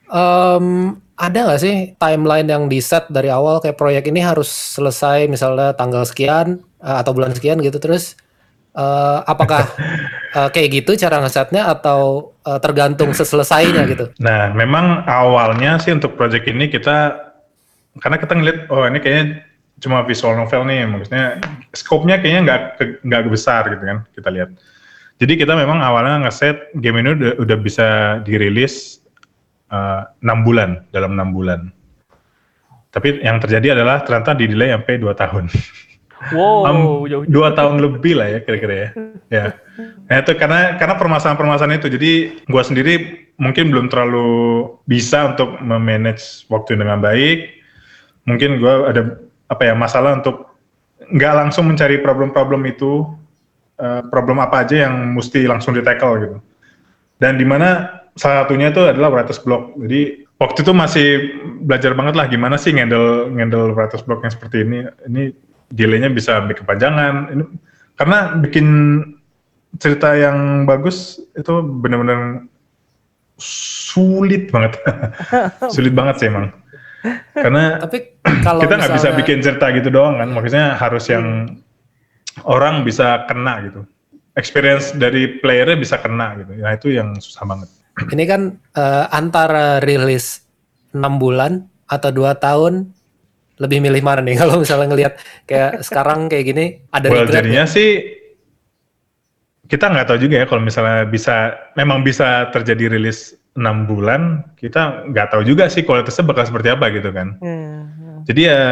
em, 0.08 0.96
ada 1.18 1.40
nggak 1.50 1.62
sih 1.62 1.76
timeline 1.98 2.48
yang 2.48 2.70
di 2.70 2.78
set 2.78 3.10
dari 3.10 3.34
awal 3.34 3.58
kayak 3.58 3.76
proyek 3.76 4.06
ini 4.14 4.22
harus 4.22 4.48
selesai 4.48 5.26
misalnya 5.26 5.74
tanggal 5.74 6.06
sekian 6.06 6.62
eh, 6.78 6.98
atau 7.02 7.12
bulan 7.18 7.34
sekian 7.34 7.58
gitu 7.66 7.82
terus 7.82 8.14
eh, 8.78 9.20
apakah 9.26 9.66
eh, 10.38 10.50
kayak 10.54 10.70
gitu 10.86 10.94
cara 10.94 11.18
ngesetnya 11.26 11.66
atau 11.74 12.32
eh, 12.46 12.62
tergantung 12.62 13.18
seselesainya 13.18 13.82
gitu? 13.90 14.06
Nah, 14.22 14.54
memang 14.54 15.10
awalnya 15.10 15.82
sih 15.82 15.90
untuk 15.90 16.14
project 16.14 16.46
ini 16.46 16.70
kita 16.70 17.28
karena 17.98 18.18
kita 18.22 18.34
ngeliat 18.38 18.60
oh 18.70 18.86
ini 18.86 19.02
kayaknya 19.02 19.26
cuma 19.78 20.02
visual 20.06 20.34
novel 20.34 20.66
nih, 20.66 20.90
maksudnya 20.90 21.38
scope-nya 21.74 22.18
kayaknya 22.18 22.42
nggak 22.48 22.62
nggak 23.06 23.22
besar 23.30 23.70
gitu 23.70 23.84
kan 23.84 23.98
kita 24.14 24.30
lihat. 24.34 24.50
Jadi 25.18 25.34
kita 25.34 25.58
memang 25.58 25.82
awalnya 25.82 26.30
ngeset 26.30 26.70
game 26.78 27.02
ini 27.02 27.18
udah, 27.18 27.34
udah 27.42 27.58
bisa 27.58 27.88
dirilis 28.22 29.02
eh, 29.74 30.02
enam 30.22 30.46
bulan 30.46 30.86
dalam 30.94 31.18
enam 31.18 31.34
bulan. 31.34 31.74
Tapi 32.94 33.22
yang 33.22 33.38
terjadi 33.38 33.78
adalah 33.78 34.02
ternyata 34.02 34.34
di 34.34 34.50
delay 34.50 34.74
sampai 34.74 34.98
dua 34.98 35.14
tahun. 35.14 35.50
Wow, 36.34 36.66
Am, 36.66 36.78
jauh 37.06 37.24
dua 37.30 37.54
tahun 37.54 37.78
lebih 37.78 38.18
lah 38.18 38.26
ya 38.26 38.40
kira-kira 38.42 38.74
ya. 38.74 38.90
ya. 39.30 39.46
Nah 40.10 40.16
itu 40.26 40.34
karena 40.34 40.74
karena 40.82 40.98
permasalahan-permasalahan 40.98 41.78
itu. 41.78 41.90
Jadi 41.94 42.12
gua 42.50 42.66
sendiri 42.66 42.94
mungkin 43.38 43.70
belum 43.70 43.94
terlalu 43.94 44.66
bisa 44.90 45.38
untuk 45.38 45.62
memanage 45.62 46.50
waktu 46.50 46.74
dengan 46.74 47.06
baik. 47.06 47.62
Mungkin 48.26 48.58
gua 48.58 48.90
ada 48.90 49.27
apa 49.48 49.64
ya 49.64 49.74
masalah 49.76 50.20
untuk 50.20 50.56
nggak 51.12 51.34
langsung 51.34 51.68
mencari 51.72 52.00
problem-problem 52.04 52.64
itu. 52.68 53.08
eh, 53.78 54.02
problem 54.10 54.42
apa 54.42 54.66
aja 54.66 54.90
yang 54.90 55.14
mesti 55.14 55.46
langsung 55.46 55.78
di 55.78 55.86
tackle 55.86 56.18
gitu. 56.18 56.38
Dan 57.22 57.38
di 57.38 57.46
mana 57.46 58.02
salah 58.18 58.50
satunya 58.50 58.74
itu 58.74 58.82
adalah 58.82 59.14
writer's 59.14 59.38
block. 59.38 59.78
Jadi 59.78 60.26
waktu 60.42 60.60
itu 60.66 60.72
masih 60.74 61.08
belajar 61.62 61.94
banget 61.94 62.18
lah 62.18 62.26
gimana 62.26 62.58
sih 62.58 62.74
ngendel 62.74 63.30
ngendel 63.38 63.78
writer's 63.78 64.02
block 64.02 64.26
yang 64.26 64.34
seperti 64.34 64.66
ini. 64.66 64.90
Ini 65.06 65.24
delaynya 65.70 66.10
bisa 66.10 66.42
sampai 66.42 66.58
kepanjangan. 66.58 67.14
Ini 67.38 67.44
karena 68.02 68.34
bikin 68.42 68.68
cerita 69.78 70.18
yang 70.18 70.66
bagus 70.66 71.22
itu 71.38 71.54
benar-benar 71.62 72.50
sulit 73.38 74.50
banget, 74.50 74.82
sulit 75.76 75.94
banget 75.94 76.16
sih 76.18 76.28
emang. 76.34 76.50
Karena 77.34 77.78
Tapi 77.84 77.98
kalau 78.42 78.62
kita 78.66 78.76
nggak 78.80 78.96
bisa 78.98 79.10
bikin 79.14 79.38
cerita 79.40 79.70
gitu 79.74 79.90
doang 79.94 80.18
kan, 80.18 80.30
maksudnya 80.34 80.76
harus 80.76 81.06
yang 81.08 81.58
orang 82.44 82.82
bisa 82.82 83.26
kena 83.30 83.64
gitu. 83.70 83.82
Experience 84.38 84.94
dari 84.94 85.42
playernya 85.42 85.78
bisa 85.78 85.98
kena 85.98 86.38
gitu. 86.42 86.52
Nah 86.58 86.74
itu 86.74 86.94
yang 86.94 87.18
susah 87.18 87.46
banget. 87.46 87.70
Ini 88.14 88.24
kan 88.30 88.42
eh, 88.78 89.06
antara 89.10 89.82
rilis 89.82 90.46
6 90.94 91.02
bulan 91.18 91.66
atau 91.90 92.10
2 92.14 92.38
tahun 92.38 92.94
lebih 93.58 93.82
milih 93.82 94.02
mana 94.06 94.22
nih 94.22 94.38
kalau 94.42 94.62
misalnya 94.62 94.88
ngelihat 94.94 95.14
kayak 95.50 95.82
sekarang 95.82 96.30
kayak 96.30 96.46
gini 96.46 96.66
ada 96.94 97.10
well, 97.10 97.26
regret 97.26 97.42
jadinya 97.42 97.66
nggak? 97.66 97.74
sih 97.74 97.90
kita 99.68 99.86
nggak 99.92 100.08
tahu 100.08 100.18
juga 100.22 100.36
ya 100.40 100.46
kalau 100.48 100.62
misalnya 100.64 101.04
bisa 101.10 101.58
memang 101.76 102.06
bisa 102.06 102.48
terjadi 102.56 102.96
rilis 102.96 103.36
enam 103.58 103.90
bulan 103.90 104.46
kita 104.56 105.10
nggak 105.10 105.34
tahu 105.34 105.42
juga 105.42 105.66
sih 105.68 105.82
kualitasnya 105.82 106.30
bakal 106.30 106.46
seperti 106.46 106.70
apa 106.70 106.94
gitu 106.94 107.10
kan. 107.10 107.36
Hmm. 107.42 108.22
jadi 108.30 108.42
ya 108.54 108.64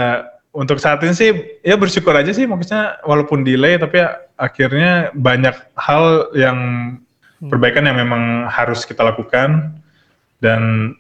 untuk 0.56 0.80
saat 0.80 1.04
ini 1.04 1.12
sih 1.12 1.30
ya 1.66 1.76
bersyukur 1.76 2.16
aja 2.16 2.32
sih 2.32 2.48
maksudnya 2.48 3.02
walaupun 3.04 3.44
delay 3.44 3.76
tapi 3.76 4.00
ya, 4.00 4.24
akhirnya 4.40 5.12
banyak 5.12 5.56
hal 5.76 6.32
yang 6.32 6.60
perbaikan 7.50 7.86
yang 7.86 7.98
memang 8.00 8.48
harus 8.48 8.88
kita 8.88 9.04
lakukan. 9.04 9.76
Dan 10.40 10.94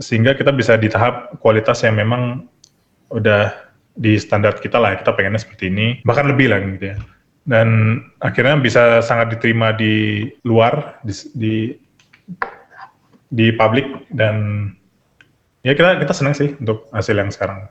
sehingga 0.00 0.36
kita 0.36 0.52
bisa 0.52 0.76
di 0.76 0.88
tahap 0.90 1.38
kualitas 1.40 1.80
yang 1.84 1.96
memang 1.96 2.46
udah 3.12 3.52
di 3.98 4.16
standar 4.16 4.56
kita 4.56 4.78
lah 4.78 4.96
kita 4.98 5.12
pengennya 5.14 5.40
seperti 5.42 5.68
ini. 5.68 5.86
Bahkan 6.06 6.26
lebih 6.30 6.46
lah 6.52 6.58
gitu 6.62 6.94
ya. 6.94 6.96
Dan 7.48 8.00
akhirnya 8.20 8.60
bisa 8.60 9.00
sangat 9.00 9.34
diterima 9.34 9.72
di 9.74 10.28
luar 10.44 11.00
di 11.02 11.12
di, 11.34 11.54
di 13.30 13.54
publik 13.54 13.86
dan 14.10 14.34
ya 15.62 15.72
kita 15.76 16.00
kita 16.02 16.12
senang 16.16 16.34
sih 16.34 16.56
untuk 16.58 16.88
hasil 16.90 17.14
yang 17.14 17.30
sekarang 17.30 17.68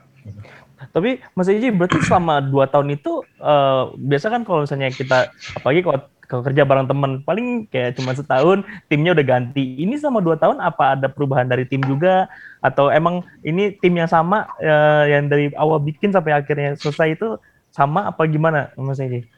Tapi 0.96 1.20
Mas 1.36 1.48
Eji 1.52 1.68
berarti 1.76 2.00
selama 2.00 2.40
dua 2.40 2.64
tahun 2.64 2.96
itu 2.96 3.20
eh, 3.36 3.82
biasa 4.00 4.32
kan 4.32 4.42
kalau 4.48 4.64
misalnya 4.64 4.88
kita 4.96 5.28
apalagi 5.52 5.84
kalau 5.84 6.00
kalau 6.24 6.42
kerja 6.46 6.62
bareng 6.62 6.86
teman 6.88 7.12
paling 7.26 7.66
kayak 7.68 7.98
cuma 7.98 8.14
setahun 8.14 8.62
timnya 8.88 9.12
udah 9.12 9.26
ganti. 9.26 9.76
Ini 9.82 9.98
selama 10.00 10.22
dua 10.24 10.38
tahun 10.40 10.62
apa 10.62 10.96
ada 10.96 11.10
perubahan 11.10 11.50
dari 11.50 11.66
tim 11.68 11.82
juga 11.84 12.30
atau 12.64 12.88
emang 12.88 13.20
ini 13.44 13.76
tim 13.76 13.92
yang 13.92 14.08
sama 14.08 14.48
eh, 14.56 15.04
yang 15.12 15.28
dari 15.28 15.52
awal 15.58 15.82
bikin 15.82 16.14
sampai 16.14 16.32
akhirnya 16.32 16.72
selesai 16.78 17.18
itu 17.18 17.36
sama 17.68 18.08
apa 18.08 18.24
gimana 18.24 18.72
Mas 18.80 18.98
Eji? 19.02 19.28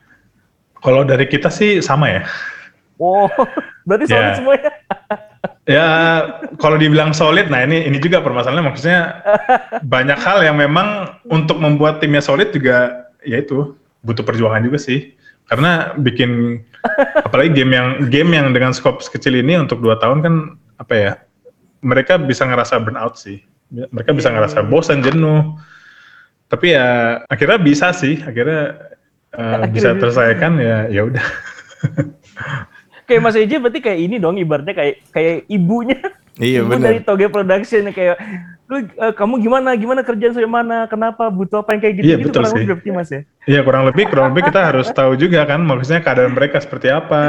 kalau 0.83 1.03
dari 1.07 1.27
kita 1.31 1.49
sih 1.51 1.79
sama 1.83 2.11
ya 2.11 2.23
Oh, 3.01 3.27
berarti 3.89 4.07
solid 4.07 4.31
Ya. 4.31 4.39
semuanya. 4.39 4.71
Ya, 5.67 5.87
kalau 6.63 6.79
dibilang 6.79 7.11
solid, 7.11 7.51
nah 7.51 7.63
ini 7.67 7.83
ini 7.87 7.99
juga 7.99 8.23
permasalahannya 8.23 8.67
maksudnya 8.67 9.01
banyak 9.83 10.19
hal 10.19 10.43
yang 10.43 10.59
memang 10.59 11.19
untuk 11.31 11.59
membuat 11.59 11.99
timnya 11.99 12.23
solid 12.23 12.51
juga 12.55 13.07
ya 13.27 13.43
itu 13.43 13.75
butuh 14.07 14.23
perjuangan 14.23 14.63
juga 14.63 14.79
sih. 14.79 15.15
Karena 15.51 15.95
bikin 15.99 16.63
apalagi 17.27 17.59
game 17.59 17.75
yang 17.75 17.89
game 18.07 18.31
yang 18.35 18.55
dengan 18.55 18.71
scope 18.71 19.03
sekecil 19.03 19.35
ini 19.39 19.59
untuk 19.59 19.83
dua 19.83 19.99
tahun 19.99 20.23
kan 20.23 20.35
apa 20.79 20.95
ya? 20.95 21.13
Mereka 21.83 22.23
bisa 22.23 22.47
ngerasa 22.47 22.79
burnout 22.79 23.19
sih. 23.19 23.43
Mereka 23.71 24.15
bisa 24.15 24.31
ngerasa 24.31 24.63
bosan, 24.63 25.03
jenuh. 25.03 25.59
Tapi 26.47 26.75
ya 26.79 27.19
akhirnya 27.27 27.59
bisa 27.59 27.91
sih, 27.91 28.23
akhirnya 28.23 28.79
bisa 29.33 29.59
Akhirnya 29.59 29.71
bisa. 29.75 29.91
terselesaikan 29.99 30.53
ya 30.63 30.87
ya 30.87 31.03
udah. 31.09 31.27
Kayak 33.13 33.23
Mas 33.23 33.37
Eji 33.37 33.61
berarti 33.61 33.81
kayak 33.81 34.01
ini 34.01 34.17
dong 34.17 34.41
ibaratnya 34.41 34.73
kayak 34.73 34.95
kayak 35.13 35.35
ibunya. 35.47 36.01
Iya, 36.33 36.65
Ibu 36.65 36.73
bener. 36.73 36.85
dari 36.89 37.01
Toge 37.05 37.29
Production 37.29 37.93
kayak 37.93 38.17
lu 38.65 38.89
eh, 38.89 39.13
kamu 39.13 39.37
gimana 39.39 39.77
gimana 39.77 40.01
kerjaan 40.01 40.33
sampai 40.33 40.49
mana 40.49 40.89
kenapa 40.89 41.29
butuh 41.29 41.61
apa 41.61 41.77
yang 41.77 41.81
kayak 41.85 41.95
gitu 42.01 42.07
Iya, 42.09 42.17
gitu 42.17 42.27
betul 42.27 42.41
kurang 42.41 42.55
sih. 42.57 42.65
lebih 42.65 42.91
Mas 42.91 43.11
ya. 43.13 43.21
Iya 43.45 43.61
kurang 43.61 43.83
lebih 43.85 44.05
kurang 44.09 44.27
lebih 44.33 44.43
kita 44.49 44.61
harus 44.65 44.89
tahu 44.89 45.13
juga 45.15 45.45
kan 45.45 45.61
maksudnya 45.61 46.01
keadaan 46.01 46.33
mereka 46.33 46.57
seperti 46.57 46.89
apa. 46.89 47.23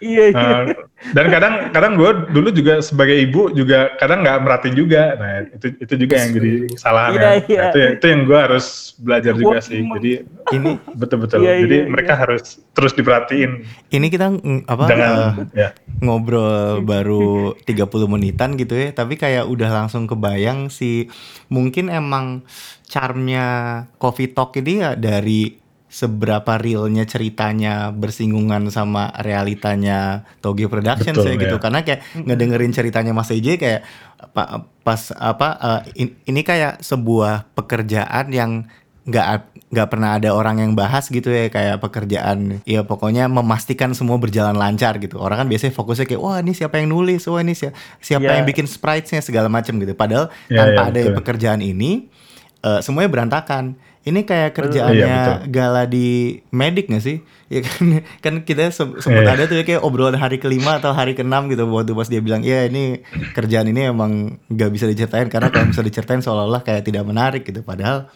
Iya 0.00 0.24
iya. 0.32 0.48
Uh, 0.64 0.64
dan 1.12 1.28
kadang 1.28 1.54
kadang 1.72 1.92
gue 1.96 2.10
dulu 2.32 2.48
juga 2.52 2.80
sebagai 2.80 3.16
ibu 3.16 3.52
juga 3.52 3.92
kadang 4.00 4.24
nggak 4.24 4.40
merhatiin 4.40 4.76
juga. 4.76 5.12
Nah 5.16 5.44
itu 5.44 5.66
itu 5.76 5.94
juga 5.96 6.14
yang 6.16 6.30
jadi 6.32 6.50
kesalahan 6.72 7.10
Iya, 7.12 7.20
ya. 7.20 7.20
iya. 7.20 7.36
Nah, 7.36 7.68
itu 7.68 7.78
yang- 7.78 7.94
itu 8.00 8.06
yang 8.08 8.20
gue 8.24 8.38
harus 8.40 8.66
belajar 8.96 9.32
juga 9.36 9.58
Wah, 9.60 9.64
sih. 9.64 9.80
Jadi 9.80 10.12
Ini 10.50 10.70
betul 10.98 11.18
betul. 11.22 11.38
Iya, 11.46 11.62
jadi 11.62 11.76
iya, 11.78 11.86
mereka 11.86 12.12
harus 12.18 12.58
terus 12.74 12.90
diperhatiin 12.96 13.62
ini 13.92 14.06
kita 14.08 14.34
apa 14.66 14.82
dengan 14.88 15.12
eh, 15.46 15.46
ya. 15.54 15.68
ngobrol 16.02 16.80
baru 16.90 17.54
30 17.62 17.86
menitan 18.10 18.58
gitu 18.58 18.74
ya, 18.74 18.90
tapi 18.90 19.14
kayak 19.14 19.46
udah 19.46 19.70
langsung 19.70 20.10
kebayang 20.10 20.66
sih 20.72 21.06
mungkin 21.46 21.86
emang 21.86 22.42
charmnya 22.90 23.46
Coffee 24.02 24.32
Talk 24.32 24.58
ini 24.58 24.82
ya 24.82 24.98
dari 24.98 25.59
seberapa 25.90 26.54
realnya 26.54 27.02
ceritanya 27.02 27.90
bersinggungan 27.90 28.70
sama 28.70 29.10
realitanya 29.18 30.22
Toge 30.38 30.70
Productions 30.70 31.18
Betul, 31.18 31.34
ya 31.34 31.36
gitu. 31.36 31.56
ya. 31.58 31.60
karena 31.60 31.80
kayak 31.82 32.00
ngedengerin 32.16 32.70
ceritanya 32.70 33.10
Mas 33.10 33.28
EJ 33.28 33.58
kayak 33.58 33.82
pa- 34.30 34.62
pas 34.80 35.10
apa 35.12 35.48
eh, 35.58 36.06
in- 36.06 36.16
ini 36.24 36.40
kayak 36.40 36.78
sebuah 36.80 37.50
pekerjaan 37.52 38.30
yang 38.30 38.50
nggak 39.00 39.26
nggak 39.70 39.88
pernah 39.88 40.14
ada 40.14 40.30
orang 40.30 40.58
yang 40.58 40.72
bahas 40.74 41.06
gitu 41.06 41.26
ya. 41.26 41.46
Kayak 41.48 41.78
pekerjaan 41.80 42.62
ya 42.62 42.82
pokoknya 42.82 43.26
memastikan 43.26 43.90
semua 43.90 44.14
berjalan 44.16 44.54
lancar 44.54 44.98
gitu. 44.98 45.18
Orang 45.18 45.42
kan 45.42 45.48
biasanya 45.48 45.72
fokusnya 45.72 46.06
kayak 46.06 46.20
wah 46.20 46.38
ini 46.38 46.54
siapa 46.54 46.78
yang 46.78 46.90
nulis? 46.90 47.26
Wah 47.26 47.42
ini 47.42 47.52
siapa 47.52 47.74
siapa 47.98 48.24
Iya. 48.24 48.36
yang 48.38 48.46
bikin 48.46 48.66
spritesnya? 48.66 49.18
segala 49.20 49.50
macam 49.50 49.74
gitu. 49.76 49.90
Padahal 49.92 50.30
Iya, 50.46 50.54
tanpa 50.54 50.80
iya, 50.80 50.90
ada 50.90 51.00
betul. 51.02 51.16
pekerjaan 51.18 51.60
ini 51.60 52.06
eh, 52.60 52.80
semuanya 52.80 53.10
berantakan 53.10 53.74
ini 54.02 54.22
kayak 54.22 54.50
Iya, 54.50 54.56
kerjaannya 54.56 55.12
betul. 55.12 55.38
gala 55.50 55.82
di 55.84 56.08
medik 56.50 56.88
gak 56.88 57.00
sih 57.00 57.20
ya 57.52 57.60
kan 57.60 57.84
kan 58.20 58.34
kita 58.40 58.70
se- 58.70 58.96
sempat 58.96 59.22
Iya. 59.22 59.34
ada 59.34 59.42
tuh 59.44 59.56
ya 59.56 59.64
kayak 59.64 59.82
obrolan 59.82 60.14
hari 60.14 60.36
kelima 60.36 60.76
atau 60.76 60.90
hari 60.90 61.12
keenam 61.12 61.46
gitu 61.46 61.66
waktu 61.66 61.92
pas 61.92 62.06
dia 62.06 62.18
bilang 62.18 62.40
ya 62.40 62.64
ini 62.64 63.02
kerjaan 63.30 63.66
ini 63.66 63.86
emang 63.86 64.12
nggak 64.46 64.70
bisa 64.70 64.84
diceritain 64.84 65.26
karena 65.26 65.48
kalau 65.48 65.66
bisa 65.66 65.80
diceritain 65.80 66.18
seolah-olah 66.18 66.60
kayak 66.60 66.82
tidak 66.82 67.02
menarik 67.02 67.42
gitu 67.42 67.60
padahal 67.60 68.08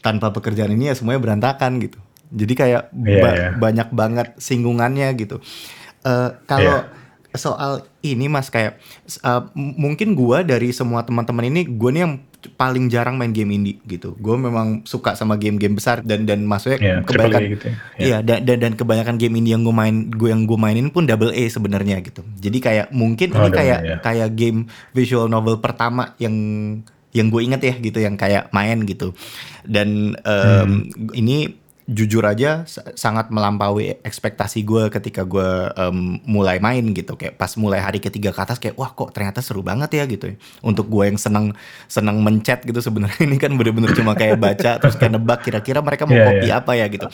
tanpa 0.00 0.30
pekerjaan 0.30 0.70
ini 0.70 0.86
ya 0.86 0.94
semuanya 0.94 1.20
berantakan 1.20 1.76
gitu 1.78 1.98
jadi 2.30 2.52
kayak 2.54 2.82
Iya, 2.94 3.18
ba- 3.18 3.34
iya. 3.34 3.48
banyak 3.52 3.88
banget 3.90 4.28
singgungannya 4.36 5.08
gitu 5.14 5.42
Eh, 6.00 6.30
kalau 6.44 6.80
Iya. 6.80 7.36
soal 7.36 7.72
ini 8.00 8.24
mas 8.26 8.48
kayak 8.48 8.80
uh, 9.20 9.44
mungkin 9.54 10.14
gua 10.14 10.40
dari 10.40 10.72
semua 10.72 11.02
teman-teman 11.02 11.44
ini 11.46 11.68
gue 11.68 11.90
nih 11.90 12.02
yang 12.02 12.14
paling 12.50 12.88
jarang 12.88 13.14
main 13.14 13.30
game 13.30 13.52
indie 13.52 13.76
gitu 13.84 14.16
gue 14.16 14.32
memang 14.32 14.80
suka 14.82 15.12
sama 15.12 15.36
game-game 15.36 15.76
besar 15.76 16.00
dan 16.00 16.24
dan 16.24 16.40
maksudnya 16.42 16.78
Ya, 16.80 16.94
kebanyakan 17.00 17.04
triple 17.04 17.36
A 17.36 17.52
gitu 17.52 17.64
ya. 17.64 17.74
Ya. 17.74 18.00
Iya 18.00 18.18
dan, 18.22 18.38
dan 18.42 18.56
dan 18.58 18.72
kebanyakan 18.74 19.16
game 19.16 19.34
indie 19.36 19.52
yang 19.52 19.60
gue 19.60 19.72
main 19.72 20.08
gue 20.08 20.28
yang 20.28 20.48
gue 20.48 20.56
mainin 20.56 20.88
pun 20.88 21.04
double 21.04 21.30
A 21.30 21.44
sebenarnya 21.46 22.00
gitu. 22.00 22.24
Jadi 22.36 22.58
kayak 22.58 22.86
mungkin 22.90 23.36
Oh, 23.36 23.44
ini 23.44 23.52
kayak 23.52 23.80
ya. 23.82 23.96
kayak 24.00 24.32
game 24.32 24.64
visual 24.90 25.26
novel 25.26 25.60
pertama 25.60 26.16
yang 26.16 26.32
yang 27.10 27.26
gue 27.26 27.42
inget 27.42 27.60
ya 27.60 27.74
gitu 27.76 27.98
yang 27.98 28.14
kayak 28.14 28.48
main 28.50 28.86
gitu. 28.86 29.12
Dan 29.62 30.16
em, 30.16 30.88
Hmm. 30.88 31.10
ini 31.12 31.59
jujur 31.90 32.22
aja 32.22 32.62
sa- 32.64 32.86
sangat 32.94 33.28
melampaui 33.28 33.98
ekspektasi 34.00 34.62
gue 34.62 34.86
ketika 34.88 35.22
gue 35.22 35.42
em, 35.72 35.98
mulai 36.24 36.56
main 36.56 36.86
gitu 36.88 37.14
kayak 37.14 37.34
pas 37.34 37.50
mulai 37.56 37.78
hari 37.78 37.98
ketiga 37.98 38.30
ke 38.30 38.40
atas 38.40 38.56
kayak 38.56 38.74
wah 38.74 38.88
kok 38.88 39.10
ternyata 39.10 39.40
seru 39.40 39.60
banget 39.60 39.90
ya 39.92 40.06
gitu 40.06 40.30
ya. 40.30 40.36
untuk 40.60 40.86
gue 40.86 41.04
yang 41.04 41.18
senang 41.18 41.50
senang 41.86 42.20
mencet 42.20 42.62
gitu 42.62 42.78
sebenarnya 42.78 43.18
ini 43.26 43.36
kan 43.36 43.50
bener-bener 43.52 43.90
cuma 43.90 44.14
kayak 44.14 44.38
baca 44.38 44.78
terus 44.78 44.94
kayak 44.94 45.12
nebak 45.12 45.42
kira-kira 45.42 45.80
mereka 45.80 46.04
mau 46.04 46.14
Iya, 46.14 46.26
copy 46.28 46.46
iya. 46.46 46.54
apa 46.56 46.72
ya 46.74 46.86
gitu 46.86 47.06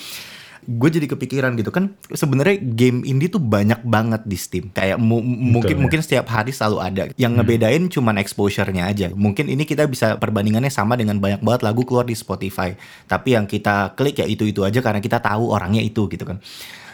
gue 0.67 0.91
jadi 0.91 1.07
kepikiran 1.07 1.55
gitu 1.55 1.71
kan 1.71 1.95
sebenarnya 2.11 2.59
game 2.59 3.07
indie 3.07 3.31
tuh 3.31 3.39
banyak 3.39 3.87
banget 3.87 4.27
di 4.27 4.35
Steam. 4.35 4.75
Kayak 4.75 4.99
mu- 4.99 5.23
mungkin 5.23 5.79
ya. 5.79 5.81
mungkin 5.81 6.01
setiap 6.03 6.27
hari 6.27 6.51
selalu 6.51 6.79
ada. 6.83 7.03
Yang 7.15 7.33
ngebedain 7.39 7.83
cuman 7.87 8.19
exposure-nya 8.19 8.91
aja. 8.91 9.15
Mungkin 9.15 9.47
ini 9.47 9.63
kita 9.63 9.87
bisa 9.87 10.19
perbandingannya 10.19 10.69
sama 10.69 10.99
dengan 10.99 11.23
banyak 11.23 11.41
banget 11.41 11.63
lagu 11.63 11.87
keluar 11.87 12.03
di 12.03 12.19
Spotify. 12.19 12.75
Tapi 13.07 13.39
yang 13.39 13.47
kita 13.47 13.95
klik 13.95 14.19
ya 14.19 14.27
itu 14.27 14.43
itu 14.45 14.67
aja 14.67 14.83
karena 14.83 14.99
kita 14.99 15.23
tahu 15.23 15.55
orangnya 15.55 15.81
itu 15.81 16.11
gitu 16.11 16.27
kan. 16.27 16.43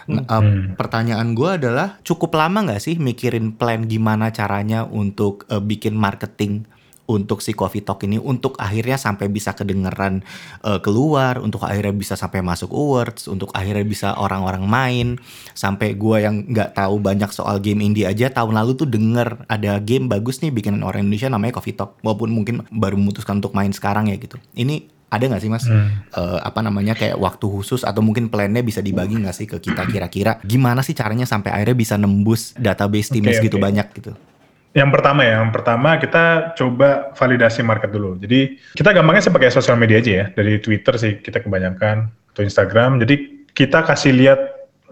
Nah, 0.03 0.27
Hmm. 0.27 0.75
pertanyaan 0.75 1.31
gue 1.31 1.47
adalah 1.63 2.03
cukup 2.03 2.35
lama 2.35 2.67
nggak 2.67 2.83
sih 2.83 2.99
mikirin 2.99 3.55
plan 3.55 3.87
gimana 3.87 4.35
caranya 4.35 4.83
untuk 4.83 5.47
uh, 5.47 5.63
bikin 5.63 5.95
marketing 5.95 6.67
untuk 7.13 7.45
si 7.45 7.53
Coffee 7.53 7.85
Talk 7.85 8.01
ini 8.09 8.17
untuk 8.17 8.57
akhirnya 8.57 8.97
sampai 8.97 9.29
bisa 9.29 9.53
kedengeran 9.53 10.25
uh, 10.65 10.81
keluar, 10.81 11.37
untuk 11.39 11.63
akhirnya 11.63 11.93
bisa 11.93 12.17
sampai 12.17 12.41
masuk 12.41 12.73
awards, 12.73 13.29
untuk 13.29 13.53
akhirnya 13.53 13.85
bisa 13.85 14.09
orang-orang 14.17 14.65
main, 14.65 15.09
sampai 15.53 15.93
gua 15.93 16.25
yang 16.25 16.49
nggak 16.49 16.73
tahu 16.73 16.97
banyak 16.99 17.29
soal 17.31 17.61
game 17.61 17.85
indie 17.85 18.09
aja 18.09 18.33
tahun 18.33 18.57
lalu 18.57 18.73
tuh 18.75 18.89
denger 18.89 19.45
ada 19.47 19.77
game 19.79 20.09
bagus 20.09 20.41
nih 20.41 20.49
bikinan 20.51 20.81
orang 20.81 21.05
Indonesia 21.05 21.29
namanya 21.29 21.61
Coffee 21.61 21.77
Talk, 21.77 22.01
walaupun 22.01 22.33
mungkin 22.33 22.65
baru 22.73 22.97
memutuskan 22.97 23.39
untuk 23.39 23.53
main 23.53 23.71
sekarang 23.71 24.09
ya 24.09 24.17
gitu. 24.17 24.41
Ini 24.57 24.89
ada 25.13 25.29
nggak 25.29 25.43
sih 25.45 25.53
mas 25.53 25.69
Hmm. 25.69 26.09
eh, 26.09 26.41
apa 26.41 26.65
namanya 26.65 26.97
kayak 26.97 27.21
waktu 27.21 27.45
khusus 27.45 27.85
atau 27.85 28.01
mungkin 28.01 28.33
plannya 28.33 28.65
bisa 28.65 28.81
dibagi 28.81 29.21
nggak 29.21 29.37
sih 29.37 29.45
ke 29.45 29.61
kita 29.61 29.85
kira-kira 29.85 30.41
gimana 30.41 30.81
sih 30.81 30.97
caranya 30.97 31.29
sampai 31.29 31.53
akhirnya 31.53 31.77
bisa 31.77 31.95
nembus 32.01 32.57
database 32.57 33.13
timnya 33.13 33.37
Oke, 33.37 33.45
segitu 33.45 33.61
oke. 33.61 33.65
banyak 33.69 33.87
gitu 33.93 34.17
Yang 34.73 34.91
pertama 34.97 35.21
ya, 35.21 35.45
yang 35.45 35.53
pertama 35.53 36.01
kita 36.01 36.57
coba 36.57 37.13
validasi 37.13 37.61
market 37.61 37.93
dulu. 37.93 38.17
Jadi 38.17 38.57
kita 38.73 38.97
gampangnya 38.97 39.29
sih 39.29 39.35
pakai 39.35 39.53
sosial 39.53 39.77
media 39.77 40.01
aja 40.01 40.13
ya, 40.13 40.27
dari 40.33 40.57
Twitter 40.65 40.97
sih 40.97 41.21
kita 41.21 41.45
kebanyakan 41.45 42.09
atau 42.33 42.43
Instagram. 42.43 42.97
Jadi 43.05 43.45
kita 43.53 43.85
kasih 43.85 44.17
lihat 44.17 44.41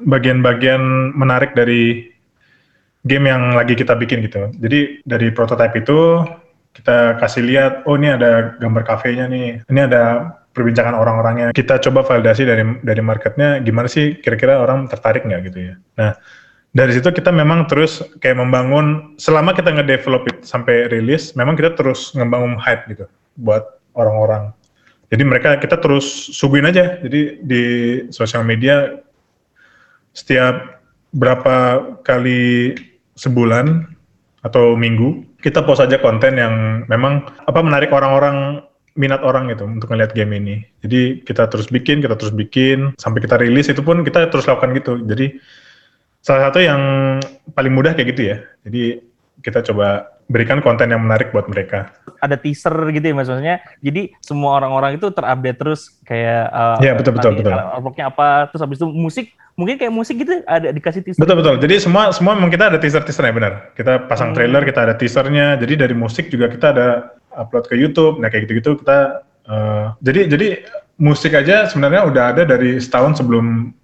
bagian-bagian 0.04 1.12
menarik 1.16 1.56
dari 1.56 2.12
game 3.08 3.32
yang 3.32 3.56
lagi 3.56 3.72
kita 3.72 3.96
bikin 3.96 4.20
gitu. 4.28 4.52
Jadi 4.60 5.00
dari 5.08 5.32
prototype 5.32 5.80
itu 5.80 6.24
kita 6.76 7.16
kasih 7.18 7.42
lihat, 7.48 7.72
oh 7.88 7.96
ini 7.96 8.14
ada 8.14 8.54
gambar 8.60 8.84
kafenya 8.86 9.26
nih, 9.26 9.64
ini 9.66 9.80
ada 9.80 10.36
perbincangan 10.52 10.94
orang-orangnya. 10.94 11.56
Kita 11.56 11.80
coba 11.80 12.04
validasi 12.04 12.42
dari 12.44 12.62
dari 12.84 13.02
marketnya, 13.02 13.58
gimana 13.64 13.88
sih 13.88 14.20
kira-kira 14.20 14.60
orang 14.60 14.86
tertarik 14.86 15.24
nggak 15.24 15.40
gitu 15.50 15.58
ya. 15.72 15.74
Nah, 15.98 16.12
dari 16.70 16.94
situ 16.94 17.10
kita 17.10 17.34
memang 17.34 17.66
terus 17.66 17.98
kayak 18.22 18.38
membangun, 18.38 19.18
selama 19.18 19.50
kita 19.50 19.74
nge-develop 19.74 20.22
it 20.30 20.38
sampai 20.46 20.86
rilis, 20.86 21.34
memang 21.34 21.58
kita 21.58 21.74
terus 21.74 22.14
ngebangun 22.14 22.54
hype 22.62 22.86
gitu 22.90 23.06
buat 23.42 23.80
orang-orang. 23.98 24.54
Jadi 25.10 25.22
mereka 25.26 25.58
kita 25.58 25.82
terus 25.82 26.06
suguhin 26.06 26.70
aja. 26.70 27.02
Jadi 27.02 27.42
di 27.42 27.64
sosial 28.14 28.46
media 28.46 29.02
setiap 30.14 30.78
berapa 31.10 31.82
kali 32.06 32.78
sebulan 33.18 33.90
atau 34.46 34.78
minggu 34.78 35.26
kita 35.42 35.66
post 35.66 35.82
aja 35.82 35.98
konten 35.98 36.38
yang 36.38 36.86
memang 36.86 37.26
apa 37.50 37.60
menarik 37.60 37.90
orang-orang 37.90 38.62
minat 38.94 39.22
orang 39.26 39.50
gitu 39.50 39.66
untuk 39.66 39.90
ngeliat 39.90 40.14
game 40.14 40.38
ini. 40.38 40.56
Jadi 40.86 41.26
kita 41.26 41.50
terus 41.50 41.66
bikin, 41.66 41.98
kita 41.98 42.14
terus 42.14 42.30
bikin 42.30 42.94
sampai 43.00 43.22
kita 43.24 43.38
rilis 43.42 43.66
itu 43.66 43.82
pun 43.82 44.06
kita 44.06 44.30
terus 44.30 44.46
lakukan 44.46 44.70
gitu. 44.78 45.02
Jadi 45.10 45.40
salah 46.20 46.48
satu 46.48 46.60
yang 46.60 46.80
paling 47.52 47.72
mudah 47.72 47.92
kayak 47.96 48.08
gitu 48.16 48.22
ya. 48.32 48.36
Jadi 48.64 49.00
kita 49.40 49.64
coba 49.72 50.08
berikan 50.30 50.62
konten 50.62 50.86
yang 50.92 51.02
menarik 51.02 51.34
buat 51.34 51.50
mereka. 51.50 51.90
Ada 52.22 52.38
teaser 52.38 52.72
gitu 52.94 53.02
ya 53.02 53.14
maksudnya. 53.16 53.54
Jadi 53.82 54.14
semua 54.22 54.62
orang-orang 54.62 55.00
itu 55.00 55.10
terupdate 55.10 55.58
terus 55.58 55.90
kayak 56.06 56.44
uh, 56.54 56.78
Iya, 56.78 56.94
betul 56.94 57.18
betul 57.18 57.32
betul. 57.40 57.50
Artworknya 57.50 58.14
apa, 58.14 58.46
terus 58.52 58.62
habis 58.62 58.78
itu 58.78 58.86
musik, 58.86 59.34
mungkin 59.58 59.74
kayak 59.80 59.90
musik 59.90 60.20
gitu 60.22 60.44
ada 60.46 60.70
dikasih 60.70 61.02
teaser. 61.02 61.18
Betul 61.18 61.42
betul. 61.42 61.58
Jadi 61.58 61.74
semua 61.82 62.14
semua 62.14 62.38
memang 62.38 62.52
kita 62.52 62.70
ada 62.70 62.78
teaser 62.78 63.02
teasernya 63.02 63.34
benar. 63.34 63.52
Kita 63.74 64.06
pasang 64.06 64.30
Hmm. 64.30 64.36
trailer, 64.38 64.62
kita 64.62 64.80
ada 64.86 64.94
teasernya. 64.94 65.58
Jadi 65.58 65.74
dari 65.82 65.94
musik 65.98 66.30
juga 66.30 66.46
kita 66.46 66.66
ada 66.76 66.88
upload 67.34 67.66
ke 67.66 67.74
YouTube. 67.74 68.22
Nah 68.22 68.30
kayak 68.30 68.46
gitu-gitu 68.46 68.78
kita. 68.84 69.26
uh, 69.50 69.96
jadi 69.98 70.30
jadi 70.30 70.48
musik 71.00 71.34
aja 71.34 71.66
sebenarnya 71.66 72.06
udah 72.06 72.24
ada 72.36 72.42
dari 72.46 72.78
setahun 72.78 73.18
sebelum 73.18 73.74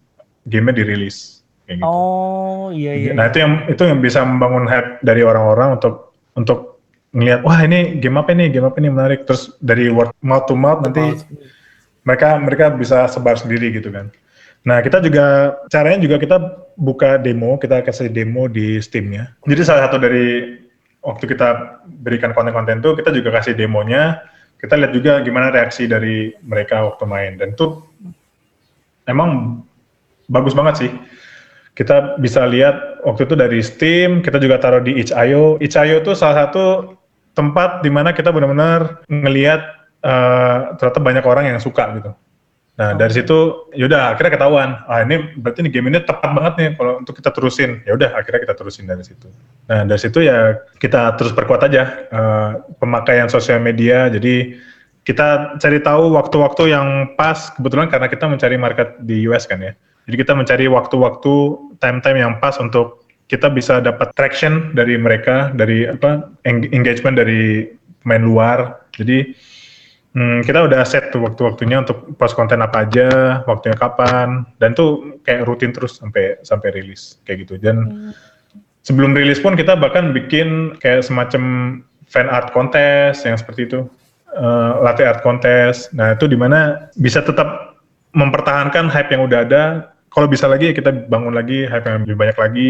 gamenya 0.46 0.84
dirilis. 0.84 1.35
Kayak 1.66 1.82
gitu. 1.82 1.86
Oh, 1.86 2.70
iya 2.70 2.92
iya. 2.94 3.10
Nah 3.12 3.26
itu 3.26 3.42
yang 3.42 3.52
itu 3.66 3.82
yang 3.82 3.98
bisa 3.98 4.22
membangun 4.22 4.70
hype 4.70 5.02
dari 5.02 5.26
orang-orang 5.26 5.82
untuk 5.82 6.14
untuk 6.38 6.78
ngelihat 7.10 7.42
wah 7.42 7.58
ini 7.66 7.98
game 7.98 8.22
apa 8.22 8.30
nih 8.30 8.48
game 8.54 8.66
apa 8.70 8.78
nih 8.78 8.92
menarik 8.92 9.20
terus 9.26 9.50
dari 9.58 9.90
word 9.90 10.14
mouth 10.22 10.46
to 10.46 10.54
mouth 10.54 10.84
nanti 10.84 11.26
mereka 12.06 12.38
mereka 12.38 12.64
bisa 12.70 13.10
sebar 13.10 13.34
sendiri 13.34 13.74
gitu 13.74 13.90
kan. 13.90 14.14
Nah 14.62 14.78
kita 14.78 15.02
juga 15.02 15.58
caranya 15.66 15.98
juga 15.98 16.16
kita 16.22 16.36
buka 16.78 17.18
demo 17.18 17.58
kita 17.58 17.82
kasih 17.82 18.14
demo 18.14 18.46
di 18.46 18.78
Steamnya. 18.78 19.34
Jadi 19.42 19.62
salah 19.66 19.90
satu 19.90 19.98
dari 19.98 20.54
waktu 21.02 21.24
kita 21.26 21.82
berikan 22.02 22.30
konten-konten 22.30 22.78
itu 22.78 22.94
kita 22.94 23.10
juga 23.10 23.42
kasih 23.42 23.58
demonya. 23.58 24.22
Kita 24.56 24.72
lihat 24.72 24.92
juga 24.94 25.20
gimana 25.20 25.52
reaksi 25.52 25.84
dari 25.84 26.32
mereka 26.40 26.80
waktu 26.80 27.04
main 27.04 27.36
dan 27.36 27.52
itu 27.52 27.82
emang 29.04 29.60
bagus 30.26 30.54
banget 30.56 30.74
sih 30.86 30.90
kita 31.76 32.16
bisa 32.16 32.48
lihat 32.48 33.04
waktu 33.04 33.28
itu 33.28 33.34
dari 33.36 33.60
Steam, 33.60 34.24
kita 34.24 34.40
juga 34.40 34.56
taruh 34.56 34.80
di 34.80 34.96
itch.io. 34.96 35.60
Itch.io 35.60 36.00
itu 36.00 36.16
salah 36.16 36.48
satu 36.48 36.96
tempat 37.36 37.84
di 37.84 37.92
mana 37.92 38.16
kita 38.16 38.32
benar-benar 38.32 39.04
ngelihat 39.12 39.60
uh, 40.00 40.72
ternyata 40.80 41.00
banyak 41.04 41.24
orang 41.28 41.44
yang 41.52 41.60
suka 41.60 41.92
gitu. 42.00 42.10
Nah 42.76 42.92
dari 42.96 43.12
situ 43.12 43.68
yaudah 43.76 44.12
akhirnya 44.16 44.36
ketahuan, 44.36 44.68
ah 44.88 45.00
ini 45.04 45.36
berarti 45.36 45.64
nih 45.64 45.72
game 45.72 45.88
ini 45.92 46.00
tepat 46.00 46.32
banget 46.32 46.54
nih 46.56 46.68
kalau 46.80 46.92
untuk 47.00 47.12
kita 47.16 47.28
terusin. 47.32 47.84
Ya 47.84 47.92
udah 47.92 48.08
akhirnya 48.16 48.40
kita 48.48 48.54
terusin 48.56 48.84
dari 48.88 49.04
situ. 49.04 49.28
Nah 49.68 49.84
dari 49.84 50.00
situ 50.00 50.24
ya 50.24 50.60
kita 50.80 51.16
terus 51.20 51.36
perkuat 51.36 51.60
aja 51.68 52.08
uh, 52.08 52.50
pemakaian 52.80 53.28
sosial 53.28 53.60
media. 53.60 54.08
Jadi 54.08 54.56
kita 55.04 55.60
cari 55.60 55.78
tahu 55.84 56.16
waktu-waktu 56.16 56.72
yang 56.72 56.88
pas 57.20 57.52
kebetulan 57.52 57.92
karena 57.92 58.08
kita 58.08 58.24
mencari 58.28 58.56
market 58.56 58.96
di 59.04 59.28
US 59.28 59.44
kan 59.44 59.60
ya. 59.60 59.72
Jadi 60.06 60.16
kita 60.22 60.32
mencari 60.38 60.66
waktu-waktu 60.70 61.34
time-time 61.82 62.18
yang 62.22 62.32
pas 62.38 62.54
untuk 62.62 63.06
kita 63.26 63.50
bisa 63.50 63.82
dapat 63.82 64.14
traction 64.14 64.70
dari 64.70 64.94
mereka, 64.94 65.50
dari 65.50 65.90
apa 65.90 66.30
eng- 66.46 66.70
engagement 66.70 67.18
dari 67.18 67.66
pemain 68.02 68.22
luar. 68.22 68.86
Jadi 68.94 69.34
hmm, 70.14 70.46
kita 70.46 70.70
udah 70.70 70.86
set 70.86 71.10
tuh 71.10 71.26
waktu-waktunya 71.26 71.82
untuk 71.82 72.14
post 72.14 72.38
konten 72.38 72.62
apa 72.62 72.86
aja, 72.86 73.42
waktunya 73.50 73.74
kapan, 73.74 74.46
dan 74.62 74.78
tuh 74.78 75.18
kayak 75.26 75.42
rutin 75.50 75.74
terus 75.74 75.98
sampai 75.98 76.38
sampai 76.46 76.70
rilis 76.70 77.18
kayak 77.26 77.46
gitu. 77.46 77.58
Dan 77.58 78.14
sebelum 78.86 79.10
rilis 79.18 79.42
pun 79.42 79.58
kita 79.58 79.74
bahkan 79.74 80.14
bikin 80.14 80.78
kayak 80.78 81.02
semacam 81.02 81.42
fan 82.06 82.30
art 82.30 82.54
contest 82.54 83.26
yang 83.26 83.34
seperti 83.34 83.66
itu, 83.66 83.90
uh, 84.38 84.78
latte 84.86 85.02
art 85.02 85.26
contest. 85.26 85.90
Nah 85.98 86.14
itu 86.14 86.30
di 86.30 86.38
mana 86.38 86.86
bisa 86.94 87.26
tetap 87.26 87.74
mempertahankan 88.14 88.86
hype 88.86 89.10
yang 89.10 89.26
udah 89.26 89.42
ada. 89.42 89.64
Kalau 90.16 90.32
bisa 90.32 90.48
lagi 90.48 90.72
ya 90.72 90.74
kita 90.74 91.12
bangun 91.12 91.36
lagi 91.36 91.68
hype 91.68 91.84
yang 91.84 92.08
lebih 92.08 92.16
banyak 92.16 92.38
lagi. 92.40 92.68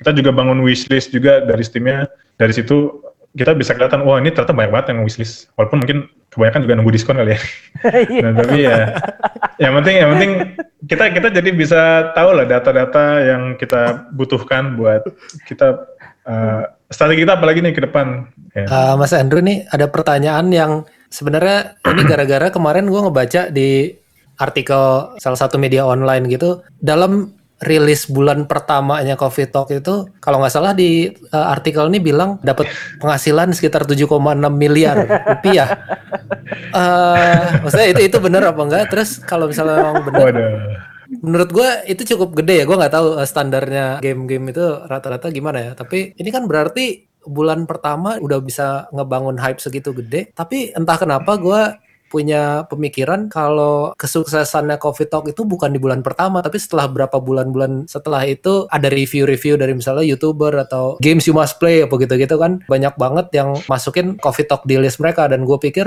Kita 0.00 0.16
juga 0.16 0.32
bangun 0.32 0.64
wishlist 0.64 1.12
juga 1.12 1.44
dari 1.44 1.60
Steamnya. 1.60 2.08
Dari 2.40 2.56
situ 2.56 3.04
kita 3.36 3.52
bisa 3.52 3.76
kelihatan, 3.76 4.00
wah 4.08 4.16
ini 4.16 4.32
ternyata 4.32 4.56
banyak 4.56 4.72
banget 4.72 4.86
yang 4.96 5.04
wishlist. 5.04 5.52
Walaupun 5.60 5.84
mungkin 5.84 6.08
kebanyakan 6.32 6.60
juga 6.64 6.74
nunggu 6.80 6.92
diskon 6.96 7.20
kali 7.20 7.36
ya. 7.36 7.40
Iya. 8.08 8.20
nah, 8.24 8.32
tapi 8.40 8.58
ya, 8.64 8.80
yang 9.60 9.72
penting 9.82 9.94
yang 10.00 10.10
penting 10.16 10.32
kita 10.88 11.04
kita 11.12 11.28
jadi 11.28 11.50
bisa 11.52 11.82
tahu 12.16 12.32
lah 12.32 12.48
data-data 12.48 13.04
yang 13.20 13.42
kita 13.60 14.08
butuhkan 14.16 14.74
buat 14.80 15.04
kita 15.44 15.84
uh, 16.24 16.62
strategi 16.88 17.28
kita 17.28 17.36
apalagi 17.36 17.60
nih 17.60 17.76
ke 17.76 17.84
depan. 17.84 18.24
Ya. 18.56 18.64
Uh, 18.66 18.94
Mas 18.96 19.12
Andrew 19.12 19.44
nih 19.44 19.68
ada 19.68 19.84
pertanyaan 19.86 20.48
yang 20.48 20.72
sebenarnya 21.12 21.76
ini 21.86 22.02
gara-gara 22.06 22.48
kemarin 22.48 22.88
gue 22.88 23.00
ngebaca 23.04 23.42
di 23.52 23.99
artikel 24.40 25.14
salah 25.20 25.38
satu 25.38 25.60
media 25.60 25.84
online 25.84 26.24
gitu 26.32 26.64
dalam 26.80 27.36
rilis 27.60 28.08
bulan 28.08 28.48
pertamanya 28.48 29.20
Coffee 29.20 29.44
Talk 29.44 29.68
itu 29.68 30.08
kalau 30.16 30.40
nggak 30.40 30.52
salah 30.52 30.72
di 30.72 31.12
uh, 31.12 31.52
artikel 31.52 31.84
ini 31.92 32.00
bilang 32.00 32.40
dapat 32.40 32.72
penghasilan 32.96 33.52
sekitar 33.52 33.84
7,6 33.84 34.08
miliar 34.56 34.96
rupiah. 35.04 35.68
Uh, 36.72 37.60
maksudnya 37.62 37.88
itu 37.92 38.00
itu 38.08 38.16
benar 38.16 38.48
apa 38.48 38.60
enggak? 38.64 38.84
Terus 38.88 39.20
kalau 39.20 39.52
misalnya 39.52 39.76
memang 39.76 40.08
benar, 40.08 40.32
menurut 41.20 41.50
gue 41.52 41.68
itu 41.92 42.02
cukup 42.16 42.32
gede 42.40 42.62
ya. 42.62 42.64
Gue 42.64 42.80
nggak 42.80 42.94
tahu 42.96 43.20
uh, 43.20 43.28
standarnya 43.28 44.00
game-game 44.00 44.56
itu 44.56 44.64
rata-rata 44.88 45.28
gimana 45.28 45.60
ya. 45.60 45.72
Tapi 45.76 46.16
ini 46.16 46.28
kan 46.32 46.48
berarti 46.48 47.12
bulan 47.28 47.68
pertama 47.68 48.16
udah 48.16 48.40
bisa 48.40 48.88
ngebangun 48.88 49.36
hype 49.36 49.60
segitu 49.60 49.92
gede. 49.92 50.32
Tapi 50.32 50.72
entah 50.72 50.96
kenapa 50.96 51.36
gue 51.36 51.76
punya 52.10 52.66
pemikiran 52.66 53.30
kalau 53.30 53.94
kesuksesannya 53.94 54.82
Coffee 54.82 55.06
Talk 55.06 55.30
itu 55.30 55.46
bukan 55.46 55.70
di 55.70 55.78
bulan 55.78 56.02
pertama, 56.02 56.42
tapi 56.42 56.58
setelah 56.58 56.90
berapa 56.90 57.22
bulan-bulan 57.22 57.86
setelah 57.86 58.26
itu 58.26 58.66
ada 58.66 58.90
review-review 58.90 59.54
dari 59.54 59.78
misalnya 59.78 60.02
YouTuber 60.02 60.58
atau 60.66 60.98
games 60.98 61.30
you 61.30 61.34
must 61.38 61.62
play 61.62 61.86
apa 61.86 61.94
gitu-gitu 61.94 62.34
kan 62.34 62.66
banyak 62.66 62.98
banget 62.98 63.30
yang 63.30 63.54
masukin 63.70 64.18
Coffee 64.18 64.50
Talk 64.50 64.66
di 64.66 64.74
list 64.74 64.98
mereka 64.98 65.30
dan 65.30 65.46
gue 65.46 65.56
pikir 65.62 65.86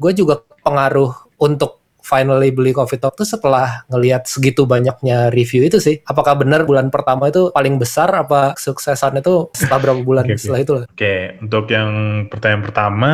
gue 0.00 0.12
juga 0.16 0.40
pengaruh 0.64 1.36
untuk 1.36 1.82
finally 2.02 2.50
beli 2.50 2.74
Coffee 2.74 2.98
Talk 2.98 3.14
tuh 3.14 3.24
setelah 3.24 3.86
ngelihat 3.88 4.26
segitu 4.26 4.66
banyaknya 4.66 5.30
review 5.30 5.62
itu 5.62 5.78
sih. 5.78 6.02
Apakah 6.04 6.34
benar 6.34 6.66
bulan 6.66 6.90
pertama 6.90 7.30
itu 7.30 7.54
paling 7.54 7.78
besar 7.78 8.10
apa 8.10 8.58
kesuksesan 8.58 9.22
itu 9.22 9.48
setelah 9.54 9.80
berapa 9.80 10.00
bulan 10.02 10.26
oke. 10.26 10.36
setelah 10.36 10.60
itu? 10.60 10.72
Oke, 10.82 11.38
untuk 11.38 11.70
yang 11.70 11.90
pertanyaan 12.26 12.62
pertama, 12.66 13.12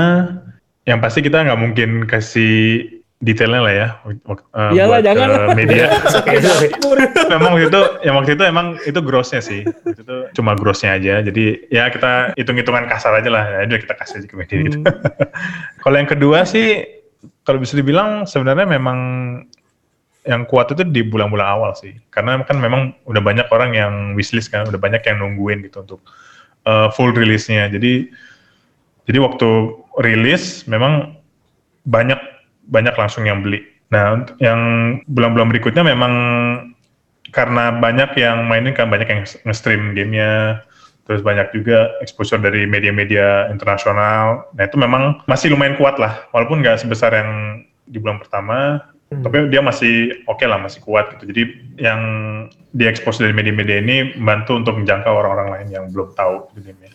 yang 0.89 1.05
pasti 1.05 1.21
kita 1.21 1.45
nggak 1.45 1.61
mungkin 1.61 2.09
kasih 2.09 2.89
detailnya 3.19 3.61
lah 3.61 3.75
ya. 3.75 3.89
uh, 4.07 4.71
Iyalah, 4.71 5.03
buat 5.03 5.05
jangan 5.05 5.29
lah. 5.29 5.49
media. 5.59 5.85
memang 7.35 7.51
waktu 7.59 7.67
itu, 7.67 7.83
yang 8.07 8.15
waktu 8.15 8.33
itu 8.39 8.45
emang 8.47 8.67
itu 8.87 9.01
grossnya 9.03 9.43
sih. 9.43 9.67
Waktu 9.67 10.01
itu 10.07 10.17
cuma 10.39 10.55
grossnya 10.55 10.97
aja. 10.97 11.21
Jadi 11.21 11.69
ya 11.69 11.91
kita 11.91 12.39
hitung-hitungan 12.39 12.87
kasar 12.87 13.19
aja 13.19 13.29
lah. 13.29 13.45
Ya 13.51 13.69
udah 13.69 13.81
kita 13.83 13.95
kasih 13.99 14.15
aja 14.23 14.27
ke 14.31 14.37
media 14.39 14.57
gitu. 14.65 14.79
Hmm. 14.81 14.89
Kalau 15.83 15.97
yang 15.99 16.09
kedua 16.09 16.47
sih, 16.47 16.87
kalau 17.43 17.59
bisa 17.59 17.75
dibilang 17.75 18.29
sebenarnya 18.29 18.69
memang 18.69 18.99
yang 20.29 20.45
kuat 20.45 20.71
itu 20.77 20.85
di 20.87 21.03
bulan-bulan 21.03 21.49
awal 21.59 21.73
sih. 21.75 21.97
Karena 22.15 22.39
kan 22.47 22.61
memang 22.61 22.95
udah 23.09 23.23
banyak 23.25 23.49
orang 23.51 23.75
yang 23.75 23.93
wishlist 24.15 24.53
kan, 24.53 24.69
udah 24.69 24.79
banyak 24.79 25.03
yang 25.03 25.19
nungguin 25.19 25.65
gitu 25.67 25.83
untuk 25.83 26.01
uh, 26.69 26.93
full 26.95 27.11
rilisnya. 27.11 27.67
Jadi 27.73 28.13
jadi 29.09 29.19
waktu 29.25 29.49
rilis 30.05 30.69
memang 30.69 31.17
banyak 31.89 32.21
banyak 32.69 32.93
langsung 32.95 33.25
yang 33.25 33.41
beli. 33.41 33.65
Nah, 33.89 34.29
yang 34.37 34.61
bulan-bulan 35.09 35.49
berikutnya 35.49 35.81
memang 35.81 36.13
karena 37.33 37.73
banyak 37.73 38.13
yang 38.21 38.45
mainin 38.45 38.77
kan 38.77 38.93
banyak 38.93 39.09
yang 39.09 39.21
nge-stream 39.25 39.97
gamenya, 39.97 40.61
terus 41.09 41.25
banyak 41.25 41.49
juga 41.57 41.97
exposure 42.05 42.41
dari 42.41 42.69
media-media 42.69 43.49
internasional. 43.49 44.45
Nah 44.53 44.63
itu 44.69 44.77
memang 44.77 45.25
masih 45.25 45.57
lumayan 45.57 45.81
kuat 45.81 45.97
lah, 45.97 46.29
walaupun 46.37 46.61
nggak 46.61 46.85
sebesar 46.85 47.17
yang 47.17 47.65
di 47.89 47.97
bulan 47.97 48.21
pertama, 48.21 48.85
Hmm. 49.09 49.25
tapi 49.25 49.49
dia 49.49 49.65
masih 49.65 50.21
oke 50.29 50.45
lah, 50.45 50.61
masih 50.61 50.85
kuat 50.85 51.17
gitu. 51.17 51.33
Jadi 51.33 51.43
yang 51.81 52.01
diekspos 52.77 53.17
dari 53.17 53.33
media-media 53.33 53.81
ini 53.81 54.13
membantu 54.21 54.61
untuk 54.61 54.77
menjangkau 54.77 55.09
orang-orang 55.09 55.49
lain 55.49 55.69
yang 55.73 55.85
belum 55.89 56.13
tahu 56.13 56.53
gitu 56.53 56.69
gamenya. 56.69 56.93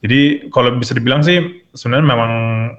Jadi 0.00 0.48
kalau 0.48 0.72
bisa 0.80 0.96
dibilang 0.96 1.20
sih 1.20 1.64
sebenarnya 1.76 2.06
memang 2.08 2.32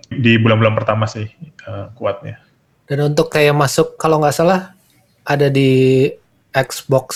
di 0.09 0.41
bulan-bulan 0.41 0.73
pertama 0.73 1.05
sih 1.05 1.29
uh, 1.69 1.93
kuatnya. 1.93 2.41
Dan 2.89 3.13
untuk 3.13 3.29
kayak 3.29 3.53
masuk 3.53 3.95
kalau 3.95 4.17
nggak 4.17 4.35
salah 4.35 4.73
ada 5.23 5.47
di 5.47 6.09
Xbox 6.51 7.07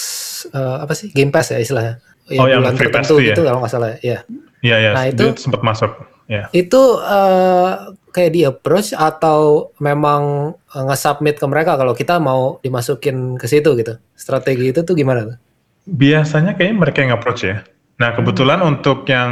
uh, 0.53 0.85
apa 0.85 0.93
sih 0.93 1.09
Game 1.11 1.33
Pass 1.33 1.51
ya 1.51 1.59
istilahnya. 1.59 1.99
Ya, 2.25 2.41
oh 2.41 2.49
yang 2.49 2.65
free 2.73 2.89
pass 2.89 3.05
itu 3.05 3.21
gitu 3.21 3.41
ya? 3.45 3.53
kalau 3.53 3.59
nggak 3.61 3.73
salah 3.73 3.89
ya. 4.01 4.25
Iya 4.65 4.75
iya. 4.81 4.91
Nah 4.97 5.05
itu 5.09 5.25
sempat 5.37 5.61
masuk. 5.61 5.93
Ya. 6.25 6.49
Itu 6.49 6.97
uh, 6.97 7.93
kayak 8.09 8.31
di 8.33 8.41
approach 8.47 8.97
atau 8.97 9.69
memang 9.77 10.55
nge-submit 10.73 11.37
ke 11.37 11.45
mereka 11.45 11.77
kalau 11.77 11.93
kita 11.93 12.17
mau 12.17 12.57
dimasukin 12.65 13.37
ke 13.37 13.45
situ 13.45 13.77
gitu. 13.77 14.01
Strategi 14.17 14.73
itu 14.73 14.81
tuh 14.81 14.97
gimana 14.97 15.35
tuh? 15.35 15.37
Biasanya 15.85 16.57
kayaknya 16.57 16.77
mereka 16.81 16.97
yang 17.05 17.13
approach 17.13 17.45
ya. 17.45 17.61
Nah 18.01 18.17
kebetulan 18.17 18.65
hmm. 18.65 18.71
untuk 18.73 19.05
yang 19.05 19.31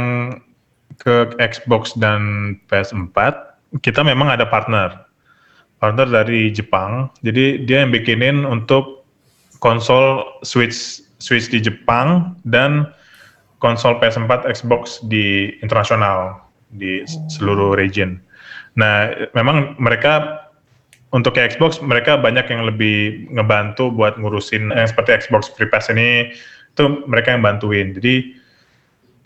ke 1.00 1.34
Xbox 1.40 1.96
dan 1.98 2.54
PS4 2.70 3.16
kita 3.82 4.06
memang 4.06 4.30
ada 4.30 4.46
partner. 4.46 4.94
Partner 5.82 6.06
dari 6.06 6.54
Jepang. 6.54 7.10
Jadi 7.26 7.66
dia 7.66 7.82
yang 7.82 7.90
bikinin 7.90 8.46
untuk 8.46 9.02
konsol 9.58 10.22
Switch 10.46 11.02
Switch 11.18 11.50
di 11.50 11.58
Jepang 11.58 12.36
dan 12.46 12.86
konsol 13.58 13.96
PS4 13.98 14.44
Xbox 14.44 15.00
di 15.08 15.56
internasional 15.64 16.36
di 16.76 17.02
seluruh 17.32 17.72
region. 17.74 18.20
Nah, 18.76 19.10
memang 19.32 19.78
mereka 19.80 20.44
untuk 21.14 21.38
ke 21.38 21.46
Xbox 21.46 21.78
mereka 21.78 22.18
banyak 22.18 22.44
yang 22.50 22.66
lebih 22.66 23.30
ngebantu 23.30 23.88
buat 23.94 24.18
ngurusin 24.18 24.74
yang 24.74 24.88
seperti 24.90 25.24
Xbox 25.24 25.48
Free 25.54 25.70
Pass 25.70 25.88
ini 25.88 26.34
itu 26.74 26.84
mereka 27.06 27.32
yang 27.32 27.42
bantuin. 27.46 27.94
Jadi 27.94 28.34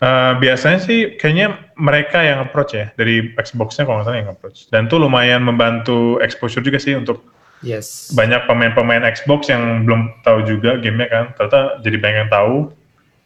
uh, 0.03 0.33
biasanya 0.39 0.79
sih 0.81 1.15
kayaknya 1.15 1.71
mereka 1.79 2.19
yang 2.23 2.43
approach 2.43 2.75
ya 2.75 2.91
dari 2.99 3.31
Xbox-nya 3.35 3.87
kalau 3.87 4.01
nggak 4.01 4.07
salah 4.07 4.19
yang 4.19 4.31
approach. 4.31 4.67
Dan 4.71 4.87
itu 4.91 4.95
lumayan 4.99 5.43
membantu 5.43 6.19
exposure 6.19 6.63
juga 6.63 6.79
sih 6.81 6.95
untuk 6.95 7.23
Yes. 7.59 8.15
Banyak 8.15 8.47
pemain-pemain 8.47 9.03
Xbox 9.03 9.51
yang 9.51 9.83
belum 9.83 10.23
tahu 10.23 10.47
juga 10.47 10.79
gamenya 10.79 11.07
kan, 11.11 11.25
ternyata 11.35 11.83
jadi 11.83 11.97
banyak 11.99 12.19
yang 12.27 12.31
tahu. 12.31 12.55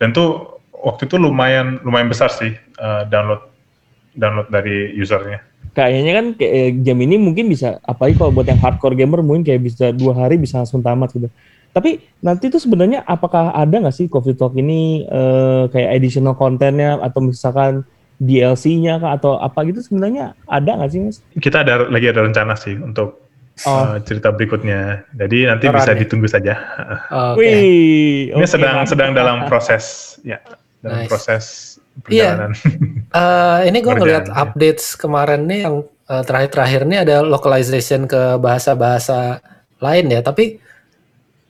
Dan 0.02 0.10
tuh 0.10 0.58
waktu 0.74 1.06
itu 1.06 1.16
lumayan 1.22 1.78
lumayan 1.86 2.10
besar 2.10 2.34
sih 2.34 2.58
uh, 2.82 3.06
download 3.08 3.46
download 4.18 4.50
dari 4.50 4.94
usernya. 4.98 5.42
Kayaknya 5.74 6.14
kan 6.14 6.26
kayak 6.38 6.54
eh, 6.54 6.72
game 6.74 7.02
ini 7.06 7.16
mungkin 7.18 7.50
bisa 7.50 7.82
apalagi 7.86 8.18
kalau 8.18 8.34
buat 8.34 8.46
yang 8.46 8.62
hardcore 8.62 8.98
gamer 8.98 9.26
mungkin 9.26 9.42
kayak 9.42 9.62
bisa 9.62 9.90
dua 9.90 10.14
hari 10.14 10.38
bisa 10.38 10.62
langsung 10.62 10.82
tamat 10.82 11.14
gitu. 11.14 11.30
Tapi 11.74 11.98
nanti 12.22 12.54
tuh 12.54 12.62
sebenarnya 12.62 13.02
apakah 13.02 13.50
ada 13.50 13.82
nggak 13.82 13.98
sih 13.98 14.06
Coffee 14.06 14.38
Talk 14.38 14.54
ini 14.54 15.10
uh, 15.10 15.66
kayak 15.74 15.98
additional 15.98 16.38
kontennya 16.38 17.02
atau 17.02 17.26
misalkan 17.26 17.82
DLC-nya 18.22 19.02
atau 19.02 19.42
apa 19.42 19.66
gitu 19.66 19.82
sebenarnya 19.82 20.38
ada 20.46 20.78
nggak 20.78 20.92
sih 20.94 21.00
mas? 21.02 21.18
Kita 21.34 21.66
ada 21.66 21.90
lagi 21.90 22.08
ada 22.14 22.22
rencana 22.22 22.54
sih 22.54 22.78
untuk 22.78 23.26
oh. 23.66 23.70
uh, 23.74 23.98
cerita 24.06 24.30
berikutnya. 24.30 25.02
Jadi 25.18 25.50
nanti 25.50 25.66
Orang 25.66 25.82
bisa 25.82 25.92
ya? 25.92 26.00
ditunggu 26.00 26.28
saja. 26.30 26.54
Okay. 27.10 27.42
Wih, 27.42 28.32
ini 28.32 28.46
okay, 28.46 28.50
sedang 28.54 28.86
sedang 28.86 29.18
dalam 29.18 29.50
proses 29.50 30.18
ya, 30.22 30.38
dalam 30.86 31.04
nice. 31.04 31.10
proses 31.10 31.44
perjalanan. 32.06 32.54
Iya. 32.54 32.70
uh, 33.20 33.60
ini 33.66 33.78
gue 33.82 33.94
ngeliat 33.98 34.26
ya. 34.30 34.34
updates 34.46 34.94
kemarin 34.94 35.50
nih 35.50 35.60
yang 35.66 35.76
uh, 36.06 36.24
terakhir-terakhir 36.26 36.82
ini 36.86 36.98
ada 37.02 37.26
localization 37.26 38.06
ke 38.06 38.38
bahasa-bahasa 38.38 39.42
lain 39.84 40.06
ya, 40.14 40.22
tapi 40.24 40.62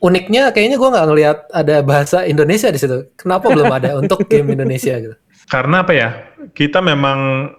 uniknya 0.03 0.51
kayaknya 0.51 0.75
gue 0.75 0.89
nggak 0.91 1.07
ngeliat 1.07 1.37
ada 1.55 1.75
bahasa 1.79 2.27
Indonesia 2.27 2.67
di 2.67 2.79
situ. 2.79 3.07
Kenapa 3.15 3.47
belum 3.47 3.71
ada 3.71 3.95
untuk 4.03 4.27
game 4.27 4.51
Indonesia 4.51 4.99
gitu? 4.99 5.15
Karena 5.47 5.87
apa 5.87 5.93
ya? 5.95 6.09
Kita 6.51 6.83
memang 6.83 7.49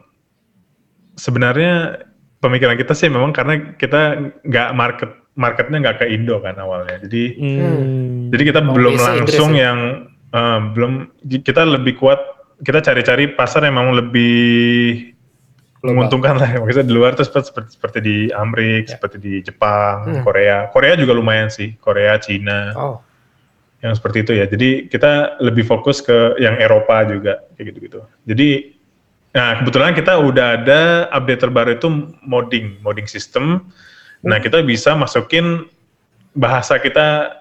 sebenarnya 1.16 2.04
pemikiran 2.44 2.76
kita 2.76 2.92
sih 2.92 3.08
memang 3.08 3.32
karena 3.32 3.72
kita 3.80 4.30
nggak 4.44 4.68
market 4.76 5.10
marketnya 5.34 5.80
nggak 5.88 6.04
ke 6.04 6.06
Indo 6.12 6.36
kan 6.44 6.60
awalnya. 6.60 7.00
Jadi 7.00 7.40
hmm. 7.40 8.28
jadi 8.28 8.42
kita 8.52 8.60
oh, 8.60 8.76
belum 8.76 8.94
langsung 9.00 9.56
ya? 9.56 9.72
yang 9.72 9.78
uh, 10.36 10.60
belum 10.76 10.92
kita 11.24 11.64
lebih 11.64 11.96
kuat 11.96 12.20
kita 12.60 12.84
cari-cari 12.84 13.32
pasar 13.34 13.66
yang 13.66 13.80
memang 13.80 13.96
lebih 13.98 15.13
menguntungkan 15.84 16.40
lah 16.40 16.48
maksudnya 16.64 16.88
di 16.88 16.96
luar 16.96 17.12
tuh 17.12 17.28
seperti 17.28 17.76
seperti 17.76 17.98
di 18.00 18.16
Amerika, 18.32 18.88
ya. 18.88 18.92
seperti 18.96 19.16
di 19.20 19.32
Jepang, 19.44 20.08
hmm. 20.08 20.22
Korea. 20.24 20.56
Korea 20.72 20.96
juga 20.96 21.12
lumayan 21.12 21.52
sih, 21.52 21.76
Korea, 21.76 22.16
Cina. 22.16 22.72
Oh. 22.72 22.98
Yang 23.84 24.00
seperti 24.00 24.18
itu 24.24 24.32
ya. 24.32 24.48
Jadi 24.48 24.88
kita 24.88 25.36
lebih 25.44 25.68
fokus 25.68 26.00
ke 26.00 26.40
yang 26.40 26.56
Eropa 26.56 27.04
juga 27.04 27.44
kayak 27.52 27.66
gitu-gitu. 27.68 28.00
Jadi 28.24 28.74
Nah, 29.34 29.58
kebetulan 29.58 29.98
kita 29.98 30.14
udah 30.14 30.62
ada 30.62 31.10
update 31.10 31.42
terbaru 31.42 31.74
itu 31.74 31.90
modding, 32.22 32.78
modding 32.86 33.10
system. 33.10 33.66
Nah, 34.22 34.38
kita 34.38 34.62
bisa 34.62 34.94
masukin 34.94 35.66
bahasa 36.38 36.78
kita 36.78 37.34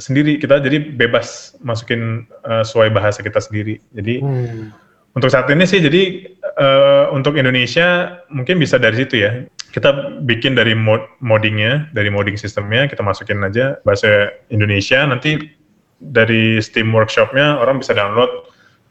sendiri. 0.00 0.40
Kita 0.40 0.56
jadi 0.56 0.80
bebas 0.96 1.52
masukin 1.60 2.24
uh, 2.48 2.64
sesuai 2.64 2.88
bahasa 2.96 3.20
kita 3.20 3.44
sendiri. 3.44 3.76
Jadi 3.92 4.24
hmm. 4.24 4.72
Untuk 5.18 5.34
saat 5.34 5.50
ini 5.50 5.66
sih 5.66 5.82
jadi 5.82 6.30
uh, 6.62 7.10
untuk 7.10 7.34
Indonesia 7.34 8.22
mungkin 8.30 8.62
bisa 8.62 8.78
dari 8.78 9.02
situ 9.02 9.26
ya. 9.26 9.42
Kita 9.74 10.22
bikin 10.22 10.54
dari 10.54 10.78
mod 10.78 11.02
moddingnya, 11.18 11.90
dari 11.90 12.08
modding 12.08 12.38
sistemnya 12.38 12.86
kita 12.86 13.02
masukin 13.02 13.42
aja 13.42 13.82
bahasa 13.82 14.30
Indonesia. 14.54 15.02
Nanti 15.02 15.42
dari 15.98 16.62
Steam 16.62 16.94
Workshopnya 16.94 17.58
orang 17.58 17.82
bisa 17.82 17.98
download 17.98 18.30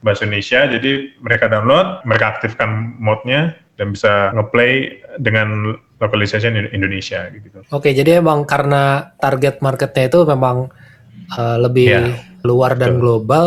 bahasa 0.04 0.28
Indonesia. 0.28 0.68
Jadi 0.68 1.16
mereka 1.24 1.48
download, 1.48 2.04
mereka 2.04 2.38
aktifkan 2.38 3.00
modnya 3.00 3.56
dan 3.80 3.96
bisa 3.96 4.36
ngeplay 4.36 5.00
dengan 5.24 5.80
localization 5.98 6.54
Indonesia 6.76 7.26
gitu. 7.32 7.64
Oke, 7.74 7.96
jadi 7.96 8.20
emang 8.22 8.46
karena 8.46 9.16
target 9.18 9.64
marketnya 9.66 10.12
itu 10.12 10.20
memang 10.28 10.70
uh, 11.34 11.58
lebih 11.58 11.90
yeah. 11.90 12.22
luar 12.46 12.78
dan 12.78 12.98
Betul. 12.98 13.02
global, 13.02 13.46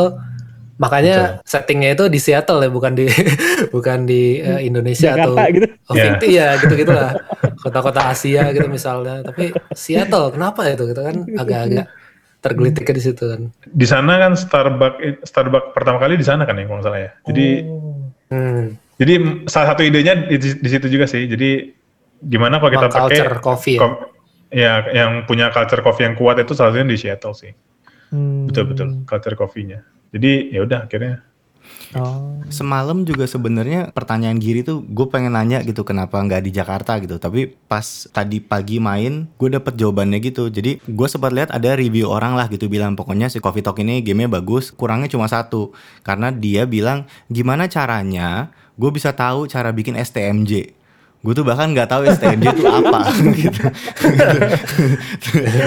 makanya 0.80 1.16
Betul. 1.36 1.44
settingnya 1.44 1.90
itu 1.92 2.04
di 2.08 2.16
Seattle 2.16 2.64
ya, 2.64 2.70
bukan 2.72 2.92
di 2.96 3.04
bukan 3.74 4.08
di 4.08 4.40
uh, 4.40 4.56
Indonesia 4.56 5.12
Jakarta, 5.12 5.40
atau 5.44 5.52
gitu. 5.52 5.66
Oh, 5.92 5.94
yeah. 5.94 6.16
ya 6.24 6.46
gitu 6.56 6.72
gitulah 6.72 7.12
kota-kota 7.60 8.00
Asia 8.08 8.48
gitu 8.56 8.64
misalnya. 8.72 9.20
Tapi 9.20 9.52
Seattle 9.76 10.32
kenapa 10.32 10.64
itu 10.72 10.88
gitu 10.88 11.04
kan 11.04 11.28
agak-agak 11.36 11.86
tergelitik 12.40 12.88
di 12.88 13.02
situ 13.04 13.20
kan. 13.28 13.52
Di 13.68 13.84
sana 13.84 14.16
kan 14.16 14.32
Starbucks 14.32 15.28
Starbucks 15.28 15.76
pertama 15.76 16.00
kali 16.00 16.16
di 16.16 16.24
sana 16.24 16.48
kan 16.48 16.56
ya 16.56 16.64
kalau 16.64 16.80
salah 16.80 17.00
ya. 17.04 17.10
Jadi 17.28 17.46
oh. 17.68 18.08
hmm. 18.32 18.64
jadi 18.96 19.14
salah 19.52 19.76
satu 19.76 19.84
idenya 19.84 20.16
di, 20.32 20.40
di 20.40 20.68
situ 20.72 20.88
juga 20.88 21.04
sih. 21.04 21.28
Jadi 21.28 21.76
gimana 22.24 22.56
kalau 22.56 22.72
kita 22.72 22.88
pakai 22.88 23.00
culture 23.20 23.36
coffee 23.44 23.76
ya? 23.76 23.88
ya 24.48 24.72
yang 24.96 25.28
punya 25.28 25.52
culture 25.52 25.84
coffee 25.84 26.08
yang 26.08 26.16
kuat 26.16 26.40
itu 26.40 26.56
salah 26.56 26.72
satunya 26.72 26.88
di 26.88 26.96
Seattle 26.96 27.36
sih. 27.36 27.52
Hmm. 28.16 28.48
Betul 28.48 28.72
betul 28.72 28.88
culture 29.04 29.36
coffee-nya. 29.36 29.84
Jadi 30.10 30.50
ya 30.50 30.66
udah 30.66 30.86
akhirnya 30.86 31.30
Oh. 31.90 32.38
Semalam 32.54 33.02
juga 33.02 33.26
sebenarnya 33.26 33.90
pertanyaan 33.90 34.38
Giri 34.38 34.62
tuh 34.62 34.82
gue 34.86 35.06
pengen 35.10 35.34
nanya 35.34 35.58
gitu 35.66 35.82
kenapa 35.82 36.22
nggak 36.22 36.46
di 36.46 36.50
Jakarta 36.54 37.02
gitu. 37.02 37.18
Tapi 37.18 37.50
pas 37.66 38.06
tadi 38.14 38.38
pagi 38.38 38.78
main 38.78 39.26
gue 39.34 39.48
dapet 39.50 39.74
jawabannya 39.74 40.22
gitu. 40.22 40.46
Jadi 40.50 40.78
gue 40.86 41.08
sempat 41.10 41.34
lihat 41.34 41.50
ada 41.50 41.74
review 41.74 42.06
orang 42.06 42.38
lah 42.38 42.46
gitu 42.46 42.70
bilang 42.70 42.94
pokoknya 42.94 43.26
si 43.26 43.42
Coffee 43.42 43.66
Talk 43.66 43.82
ini 43.82 44.06
gamenya 44.06 44.30
bagus. 44.30 44.70
Kurangnya 44.70 45.10
cuma 45.10 45.26
satu 45.26 45.74
karena 46.06 46.30
dia 46.30 46.62
bilang 46.62 47.10
gimana 47.26 47.66
caranya 47.66 48.54
gue 48.78 48.90
bisa 48.94 49.10
tahu 49.10 49.50
cara 49.50 49.74
bikin 49.74 49.98
STMJ 49.98 50.79
gue 51.20 51.36
tuh 51.36 51.44
bahkan 51.44 51.68
nggak 51.76 51.84
tahu 51.92 52.08
STMJ 52.08 52.48
itu 52.56 52.64
apa 52.64 53.12
gitu. 53.44 53.62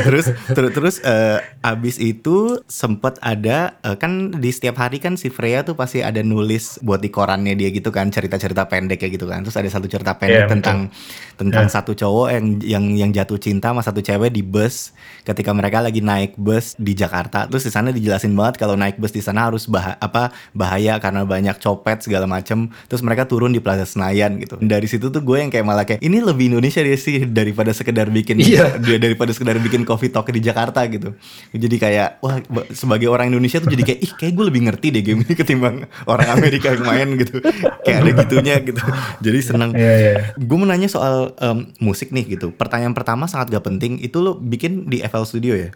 terus 0.10 0.26
terus 0.50 0.72
terus 0.74 0.96
uh, 1.06 1.38
abis 1.62 2.02
itu 2.02 2.58
sempet 2.66 3.22
ada 3.22 3.78
uh, 3.86 3.94
kan 3.94 4.34
di 4.34 4.50
setiap 4.50 4.82
hari 4.82 4.98
kan 4.98 5.14
si 5.14 5.30
Freya 5.30 5.62
tuh 5.62 5.78
pasti 5.78 6.02
ada 6.02 6.26
nulis 6.26 6.82
buat 6.82 7.06
di 7.06 7.14
korannya 7.14 7.54
dia 7.54 7.70
gitu 7.70 7.94
kan 7.94 8.10
cerita-cerita 8.10 8.66
pendek 8.66 9.06
kayak 9.06 9.22
gitu 9.22 9.30
kan 9.30 9.46
terus 9.46 9.54
ada 9.54 9.70
satu 9.70 9.86
cerita 9.86 10.18
pendek 10.18 10.42
yeah, 10.42 10.50
tentang 10.50 10.90
betul. 10.90 11.38
tentang 11.46 11.66
yeah. 11.70 11.76
satu 11.78 11.92
cowok 11.94 12.28
yang 12.34 12.46
yang 12.66 12.86
yang 12.98 13.10
jatuh 13.14 13.38
cinta 13.38 13.70
sama 13.70 13.86
satu 13.86 14.02
cewek 14.02 14.34
di 14.34 14.42
bus 14.42 14.90
ketika 15.22 15.54
mereka 15.54 15.86
lagi 15.86 16.02
naik 16.02 16.34
bus 16.34 16.74
di 16.82 16.98
Jakarta 16.98 17.46
terus 17.46 17.62
di 17.62 17.70
sana 17.70 17.94
dijelasin 17.94 18.34
banget 18.34 18.58
kalau 18.58 18.74
naik 18.74 18.98
bus 18.98 19.14
di 19.14 19.22
sana 19.22 19.54
harus 19.54 19.70
bah 19.70 20.02
apa 20.02 20.34
bahaya 20.58 20.98
karena 20.98 21.22
banyak 21.30 21.62
copet 21.62 22.02
segala 22.02 22.26
macem 22.26 22.74
terus 22.90 23.06
mereka 23.06 23.30
turun 23.30 23.54
di 23.54 23.62
Plaza 23.62 23.86
Senayan 23.86 24.42
gitu 24.42 24.58
dari 24.58 24.90
situ 24.90 25.14
tuh 25.14 25.22
gue 25.22 25.43
yang 25.44 25.52
kayak 25.52 25.66
malah 25.68 25.86
kayak 25.86 26.02
ini 26.02 26.24
lebih 26.24 26.56
Indonesia 26.56 26.80
dia 26.80 26.98
sih 26.98 27.28
daripada 27.28 27.76
sekedar 27.76 28.08
bikin 28.08 28.40
iya. 28.40 28.80
dia 28.80 28.98
daripada 28.98 29.36
sekedar 29.36 29.60
bikin 29.60 29.84
coffee 29.84 30.10
talk 30.10 30.32
di 30.32 30.40
Jakarta 30.40 30.82
gitu. 30.88 31.14
Jadi 31.52 31.76
kayak 31.78 32.24
wah 32.24 32.40
sebagai 32.72 33.12
orang 33.12 33.30
Indonesia 33.30 33.60
tuh 33.60 33.70
jadi 33.70 33.84
kayak 33.84 34.00
ih 34.00 34.12
kayak 34.16 34.34
gue 34.34 34.46
lebih 34.48 34.62
ngerti 34.72 34.88
deh 34.96 35.04
game 35.04 35.22
ini 35.28 35.34
ketimbang 35.36 35.86
orang 36.08 36.28
Amerika 36.32 36.72
yang 36.74 36.84
main 36.88 37.08
gitu. 37.20 37.44
kayak 37.86 37.98
ada 38.02 38.12
gitunya 38.24 38.56
gitu. 38.64 38.82
Jadi 39.20 39.40
senang. 39.44 39.72
Yeah, 39.76 39.98
yeah. 40.00 40.18
Gue 40.40 40.58
mau 40.58 40.68
nanya 40.68 40.88
soal 40.88 41.36
um, 41.38 41.70
musik 41.84 42.10
nih 42.16 42.40
gitu. 42.40 42.56
Pertanyaan 42.56 42.96
pertama 42.96 43.28
sangat 43.28 43.52
gak 43.52 43.68
penting. 43.68 44.00
Itu 44.00 44.24
lo 44.24 44.40
bikin 44.40 44.88
di 44.88 45.04
FL 45.04 45.28
Studio 45.28 45.54
ya? 45.60 45.70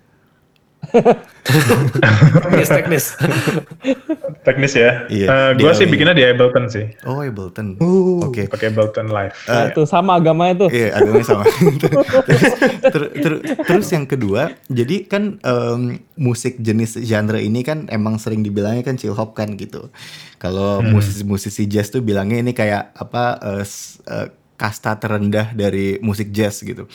teknis 2.40 2.70
teknis 2.70 3.06
teknis 4.42 4.74
ya. 4.74 5.04
Iya, 5.08 5.28
Eh, 5.28 5.50
di 5.54 5.62
gua 5.62 5.74
sih 5.74 5.86
bikinnya 5.86 6.14
di 6.14 6.24
Ableton 6.24 6.66
sih. 6.68 6.86
Oh, 7.04 7.20
Ableton. 7.20 7.76
Uh. 7.78 8.24
Oke. 8.24 8.48
Pakai 8.48 8.72
Ableton 8.72 9.08
Live. 9.08 9.36
Eh, 9.44 9.68
Tuh 9.74 9.84
sama 9.84 10.16
agamanya 10.16 10.66
tuh. 10.66 10.70
Iya, 10.70 10.96
agamanya 10.96 11.26
sama. 11.26 11.44
Ter- 12.88 13.12
ter- 13.14 13.42
terus 13.60 13.88
yang 13.90 14.06
kedua, 14.06 14.56
jadi 14.66 15.04
kan 15.04 15.38
em, 15.38 15.82
musik 16.16 16.56
jenis 16.58 16.96
genre 17.00 17.38
ini 17.38 17.62
kan 17.62 17.88
emang 17.88 18.16
sering 18.18 18.42
dibilangnya 18.42 18.82
kan 18.82 18.96
chill 18.96 19.14
hop 19.14 19.34
kan 19.34 19.54
gitu. 19.56 19.92
Kalau 20.38 20.80
musisi-musisi 20.82 21.66
jazz 21.66 21.90
tuh 21.90 22.00
bilangnya 22.00 22.40
ini 22.40 22.52
kayak 22.52 22.94
apa 22.94 23.24
eh, 23.40 23.64
s- 23.64 24.00
eh, 24.04 24.30
kasta 24.56 24.96
terendah 24.96 25.52
dari 25.52 26.00
musik 26.00 26.30
jazz 26.30 26.60
gitu. 26.60 26.88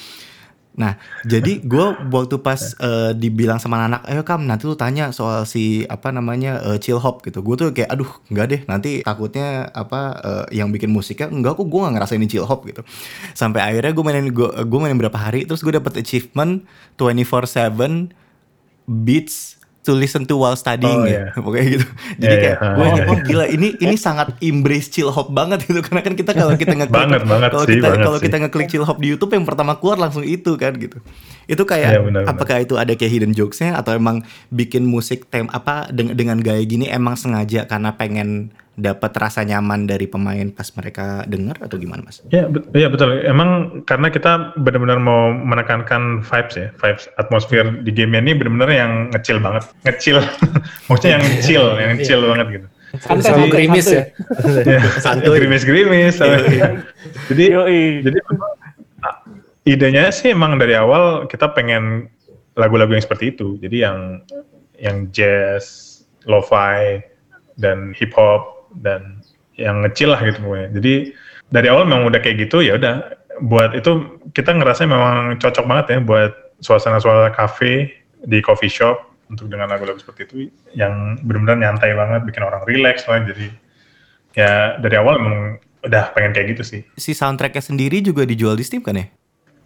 Nah, 0.73 0.97
jadi 1.29 1.61
gue 1.61 1.87
waktu 2.09 2.41
pas 2.41 2.57
eh, 2.81 3.13
dibilang 3.13 3.61
sama 3.61 3.85
anak, 3.85 4.09
ayo 4.09 4.25
kam 4.25 4.49
nanti 4.49 4.65
lu 4.65 4.73
tanya 4.73 5.13
soal 5.13 5.45
si 5.45 5.85
apa 5.85 6.09
namanya 6.09 6.65
eh, 6.65 6.79
chill 6.81 6.97
hop 6.97 7.21
gitu. 7.29 7.45
Gue 7.45 7.61
tuh 7.61 7.77
kayak, 7.77 7.93
aduh 7.93 8.09
nggak 8.33 8.47
deh, 8.49 8.61
nanti 8.65 8.91
takutnya 9.05 9.69
apa 9.77 10.01
eh, 10.25 10.45
yang 10.57 10.73
bikin 10.73 10.89
musiknya 10.89 11.29
enggak 11.29 11.61
kok 11.61 11.69
gue 11.69 11.77
nggak 11.77 11.95
ngerasain 12.01 12.25
chill 12.25 12.49
hop 12.49 12.65
gitu. 12.65 12.81
Sampai 13.37 13.61
akhirnya 13.61 13.93
gue 13.93 14.05
mainin 14.05 14.33
gue 14.33 14.79
mainin 14.81 14.97
berapa 14.97 15.19
hari, 15.21 15.45
terus 15.45 15.61
gue 15.61 15.77
dapet 15.77 15.93
achievement 16.01 16.65
24/7 16.97 18.09
beats 18.89 19.62
to 19.83 19.93
listen 19.93 20.23
to 20.23 20.35
while 20.35 20.55
studying 20.55 20.95
Oh, 20.95 21.07
ya, 21.07 21.27
iya. 21.29 21.39
pokoknya 21.45 21.67
gitu. 21.75 21.87
Jadi 22.23 22.35
Iya, 22.35 22.43
kayak 22.43 22.57
iya. 22.57 22.71
gue 22.73 22.87
Oh, 22.87 23.11
oh 23.11 23.19
gila 23.21 23.45
ini 23.47 23.69
ini 23.85 23.95
sangat 23.95 24.39
embrace 24.39 24.89
chill 24.89 25.11
hop 25.11 25.31
banget 25.31 25.67
gitu 25.67 25.83
karena 25.83 26.01
kan 26.01 26.15
kita 26.15 26.31
kalau 26.33 26.55
kita 26.55 26.75
ngeklik 26.75 26.95
Banget, 26.95 27.23
banget 27.27 27.51
kalau 27.51 27.67
kita 27.67 27.87
kalau 27.99 28.19
kita 28.19 28.37
ngeklik 28.41 28.67
chill 28.67 28.85
hop 28.85 28.99
di 28.99 29.11
YouTube 29.11 29.35
yang 29.35 29.43
pertama 29.43 29.75
keluar 29.77 29.99
langsung 29.99 30.23
itu 30.23 30.55
kan 30.55 30.75
gitu. 30.75 31.03
Itu 31.45 31.63
kayak 31.63 31.91
Iya, 31.93 32.01
benar, 32.01 32.23
benar. 32.23 32.33
apakah 32.33 32.57
itu 32.63 32.75
ada 32.79 32.95
kayak 32.95 33.11
hidden 33.11 33.35
jokesnya 33.35 33.75
atau 33.75 33.93
emang 33.93 34.23
bikin 34.49 34.87
musik 34.87 35.27
tem 35.27 35.51
apa 35.51 35.91
dengan 35.91 36.15
dengan 36.15 36.39
gaya 36.39 36.63
gini 36.63 36.87
emang 36.87 37.19
sengaja 37.19 37.67
karena 37.67 37.99
pengen 37.99 38.55
dapat 38.83 39.15
rasa 39.15 39.47
nyaman 39.47 39.87
dari 39.87 40.11
pemain 40.11 40.51
pas 40.51 40.67
mereka 40.75 41.23
dengar 41.25 41.55
atau 41.63 41.79
gimana 41.79 42.03
mas? 42.03 42.19
Ya, 42.29 42.51
bet- 42.51 42.67
ya 42.75 42.91
betul. 42.91 43.23
Emang 43.23 43.81
karena 43.87 44.11
kita 44.11 44.51
benar-benar 44.59 44.99
mau 44.99 45.31
menekankan 45.31 46.27
vibes 46.27 46.55
ya, 46.59 46.69
vibes 46.75 47.07
atmosfer 47.15 47.63
di 47.87 47.95
game 47.95 48.19
ini 48.19 48.35
benar-benar 48.35 48.71
yang 48.75 48.93
ngecil 49.15 49.39
banget, 49.39 49.71
ngecil. 49.87 50.19
Maksudnya 50.91 51.23
yang 51.23 51.25
chill, 51.39 51.67
yang 51.79 51.95
chill 52.03 52.23
banget 52.27 52.49
gitu. 52.59 52.67
Santai, 52.93 53.25
Sama 53.25 53.25
santai, 53.41 53.49
gerimis 53.49 53.85
santai. 53.89 53.97
ya. 53.97 54.75
Ya, 54.77 54.81
Santuy. 55.01 55.37
Gerimis-gerimis. 55.41 56.15
Jadi 57.33 57.45
Yoi. 57.57 57.83
jadi 58.05 58.19
ah, 59.01 59.17
idenya 59.65 60.13
sih 60.13 60.37
emang 60.37 60.61
dari 60.61 60.77
awal 60.77 61.25
kita 61.25 61.57
pengen 61.57 62.13
lagu-lagu 62.53 62.93
yang 62.93 63.01
seperti 63.01 63.33
itu. 63.33 63.57
Jadi 63.65 63.81
yang 63.81 64.21
yang 64.77 65.09
jazz, 65.09 65.89
lo-fi 66.29 67.01
dan 67.57 67.97
hip 67.97 68.13
hop 68.13 68.62
dan 68.81 69.21
yang 69.59 69.85
ngecil 69.85 70.15
lah 70.15 70.21
gitu 70.23 70.41
pokoknya. 70.41 70.69
Jadi 70.73 70.95
dari 71.53 71.67
awal 71.69 71.85
memang 71.85 72.09
udah 72.09 72.21
kayak 72.25 72.49
gitu 72.49 72.65
ya 72.65 72.81
udah 72.81 73.13
buat 73.45 73.77
itu 73.77 74.21
kita 74.33 74.57
ngerasa 74.57 74.89
memang 74.89 75.37
cocok 75.37 75.65
banget 75.69 75.87
ya 75.93 75.99
buat 76.01 76.33
suasana-suasana 76.63 77.33
kafe 77.35 77.93
di 78.23 78.39
coffee 78.41 78.71
shop 78.71 79.03
untuk 79.29 79.49
dengan 79.49 79.67
lagu-lagu 79.69 79.99
seperti 79.99 80.21
itu 80.29 80.35
yang 80.73 81.17
benar-benar 81.25 81.59
nyantai 81.59 81.97
banget 81.97 82.21
bikin 82.23 82.45
orang 82.45 82.63
relax 82.69 83.05
lah 83.09 83.25
jadi 83.25 83.47
ya 84.37 84.53
dari 84.79 84.97
awal 84.97 85.17
memang 85.19 85.43
udah 85.83 86.15
pengen 86.15 86.33
kayak 86.33 86.55
gitu 86.55 86.63
sih 86.63 86.81
Si 86.95 87.13
soundtracknya 87.13 87.61
sendiri 87.61 87.99
juga 87.99 88.23
dijual 88.23 88.55
di 88.55 88.63
Steam 88.63 88.85
kan 88.85 88.95
ya? 88.95 89.07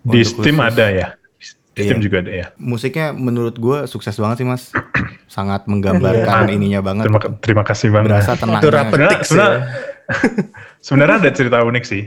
di 0.07 0.23
Untuk 0.25 0.47
Steam 0.47 0.57
khusus. 0.57 0.71
ada 0.73 0.87
ya 0.89 1.07
Steam 1.77 2.01
Iya. 2.01 2.05
juga 2.09 2.17
ada 2.25 2.33
ya 2.33 2.47
Musiknya 2.57 3.13
menurut 3.13 3.61
gue 3.61 3.85
sukses 3.85 4.17
banget 4.17 4.41
sih 4.41 4.49
mas, 4.49 4.73
sangat 5.37 5.69
menggambarkan 5.69 6.49
ininya 6.49 6.81
banget. 6.81 7.05
terima, 7.13 7.21
terima 7.45 7.65
kasih 7.69 7.93
banget 7.93 8.09
Berasa 8.17 8.33
tenangnya. 8.35 8.63
Itu 8.65 8.71
rapet. 8.73 8.89
sebenarnya 8.97 9.19
sebenarnya, 9.21 9.61
sebenarnya 10.87 11.17
ada 11.21 11.31
cerita 11.37 11.59
unik 11.61 11.85
sih 11.85 12.03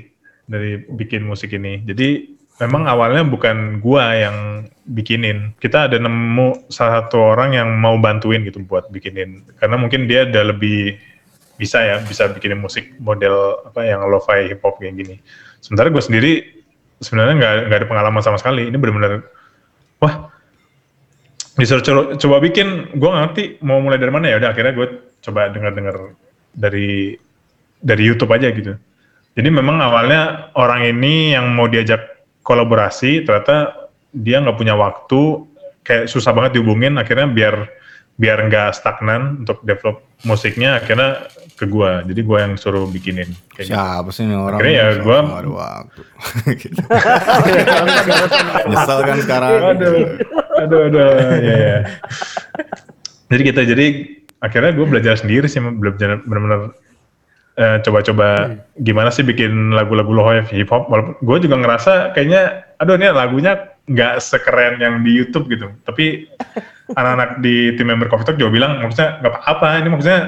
dari 0.49 0.81
bikin 0.89 1.21
musik 1.21 1.53
ini. 1.53 1.85
Jadi 1.85 2.33
memang 2.57 2.89
awalnya 2.89 3.21
bukan 3.21 3.77
gua 3.77 4.17
yang 4.17 4.37
bikinin. 4.89 5.53
Kita 5.61 5.85
ada 5.85 6.01
nemu 6.01 6.65
salah 6.73 7.05
satu 7.05 7.37
orang 7.37 7.53
yang 7.53 7.69
mau 7.77 7.93
bantuin 8.01 8.41
gitu 8.41 8.65
buat 8.65 8.89
bikinin. 8.89 9.45
Karena 9.61 9.77
mungkin 9.77 10.09
dia 10.09 10.25
udah 10.25 10.49
lebih 10.49 10.97
bisa 11.61 11.77
ya, 11.85 12.01
bisa 12.01 12.25
bikinin 12.33 12.57
musik 12.57 12.97
model 12.97 13.61
apa 13.69 13.85
yang 13.85 14.01
lo-fi 14.09 14.49
hip 14.49 14.65
hop 14.65 14.81
kayak 14.81 14.97
gini. 14.97 15.21
Sementara 15.61 15.93
gue 15.93 16.01
sendiri 16.01 16.31
sebenarnya 16.97 17.35
nggak 17.37 17.53
nggak 17.69 17.79
ada 17.85 17.87
pengalaman 17.87 18.21
sama 18.25 18.41
sekali. 18.41 18.65
Ini 18.71 18.75
benar-benar 18.79 19.37
wah 19.99 20.29
disuruh 21.59 21.83
coba, 21.83 22.01
coba 22.15 22.37
bikin, 22.39 22.95
gue 22.95 23.09
ngerti 23.11 23.43
mau 23.67 23.83
mulai 23.83 23.99
dari 23.99 24.11
mana 24.15 24.31
ya. 24.31 24.39
Udah 24.39 24.55
akhirnya 24.55 24.73
gue 24.79 24.87
coba 25.19 25.51
dengar-dengar 25.51 26.15
dari 26.55 27.19
dari 27.83 28.03
YouTube 28.07 28.31
aja 28.31 28.47
gitu. 28.55 28.79
Jadi 29.35 29.49
memang 29.51 29.79
awalnya 29.83 30.51
orang 30.55 30.87
ini 30.87 31.35
yang 31.35 31.51
mau 31.51 31.67
diajak 31.67 32.23
kolaborasi, 32.43 33.27
ternyata 33.27 33.87
dia 34.15 34.39
nggak 34.39 34.57
punya 34.57 34.75
waktu, 34.75 35.45
kayak 35.83 36.07
susah 36.07 36.31
banget 36.31 36.59
dihubungin. 36.59 36.95
Akhirnya 36.95 37.27
biar 37.27 37.55
biar 38.19 38.47
nggak 38.47 38.75
stagnan 38.75 39.43
untuk 39.43 39.63
develop 39.63 40.03
musiknya, 40.27 40.79
akhirnya 40.79 41.27
ke 41.59 41.67
gue. 41.67 41.91
Jadi 42.07 42.21
gue 42.23 42.37
yang 42.39 42.53
suruh 42.55 42.87
bikinin. 42.87 43.27
Kayak 43.51 43.65
gitu. 43.67 43.75
Siapa 43.75 44.09
sih 44.15 44.23
ini 44.23 44.35
orang? 44.39 44.63
Akhirnya 44.63 44.79
ya 44.79 44.87
gua- 45.03 45.27
nggak 45.27 45.41
ada 45.43 45.51
waktu. 45.51 46.01
Gitu. 46.55 46.79
Nyesel 48.71 48.99
kan 49.03 49.17
sekarang. 49.19 49.51
Aduh, 49.75 49.95
aduh, 50.55 50.79
aduh, 50.87 51.09
ya, 51.43 51.55
ya. 51.59 51.77
Jadi 53.29 53.41
kita 53.43 53.61
jadi 53.67 53.85
akhirnya 54.39 54.71
gue 54.71 54.85
belajar 54.87 55.13
sendiri 55.19 55.45
sih, 55.45 55.59
belajar 55.59 56.23
benar-benar 56.23 56.73
eh, 57.59 57.77
coba-coba 57.83 58.55
gimana 58.79 59.11
sih 59.11 59.27
bikin 59.27 59.75
lagu-lagu 59.75 60.09
lo 60.15 60.23
hip 60.31 60.71
hop. 60.71 60.87
Walaupun 60.87 61.19
gue 61.19 61.37
juga 61.43 61.55
ngerasa 61.59 62.15
kayaknya, 62.15 62.63
aduh 62.79 62.95
ini 62.95 63.11
lagunya 63.11 63.75
nggak 63.91 64.23
sekeren 64.23 64.79
yang 64.79 65.03
di 65.03 65.11
YouTube 65.11 65.51
gitu. 65.51 65.67
Tapi 65.83 66.31
anak-anak 66.99 67.43
di 67.43 67.75
tim 67.75 67.91
member 67.91 68.07
Coffee 68.07 68.25
Talk 68.31 68.39
juga 68.39 68.55
bilang, 68.55 68.79
maksudnya 68.79 69.19
nggak 69.19 69.33
apa-apa, 69.35 69.67
ini 69.83 69.89
maksudnya 69.91 70.21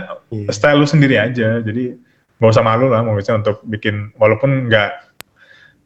style 0.52 0.84
lu 0.84 0.88
sendiri 0.88 1.16
aja. 1.16 1.64
Jadi 1.64 1.96
nggak 2.38 2.52
usah 2.52 2.66
malu 2.66 2.92
lah, 2.92 3.02
maksudnya 3.02 3.48
untuk 3.48 3.64
bikin 3.66 4.12
walaupun 4.20 4.68
nggak 4.68 5.12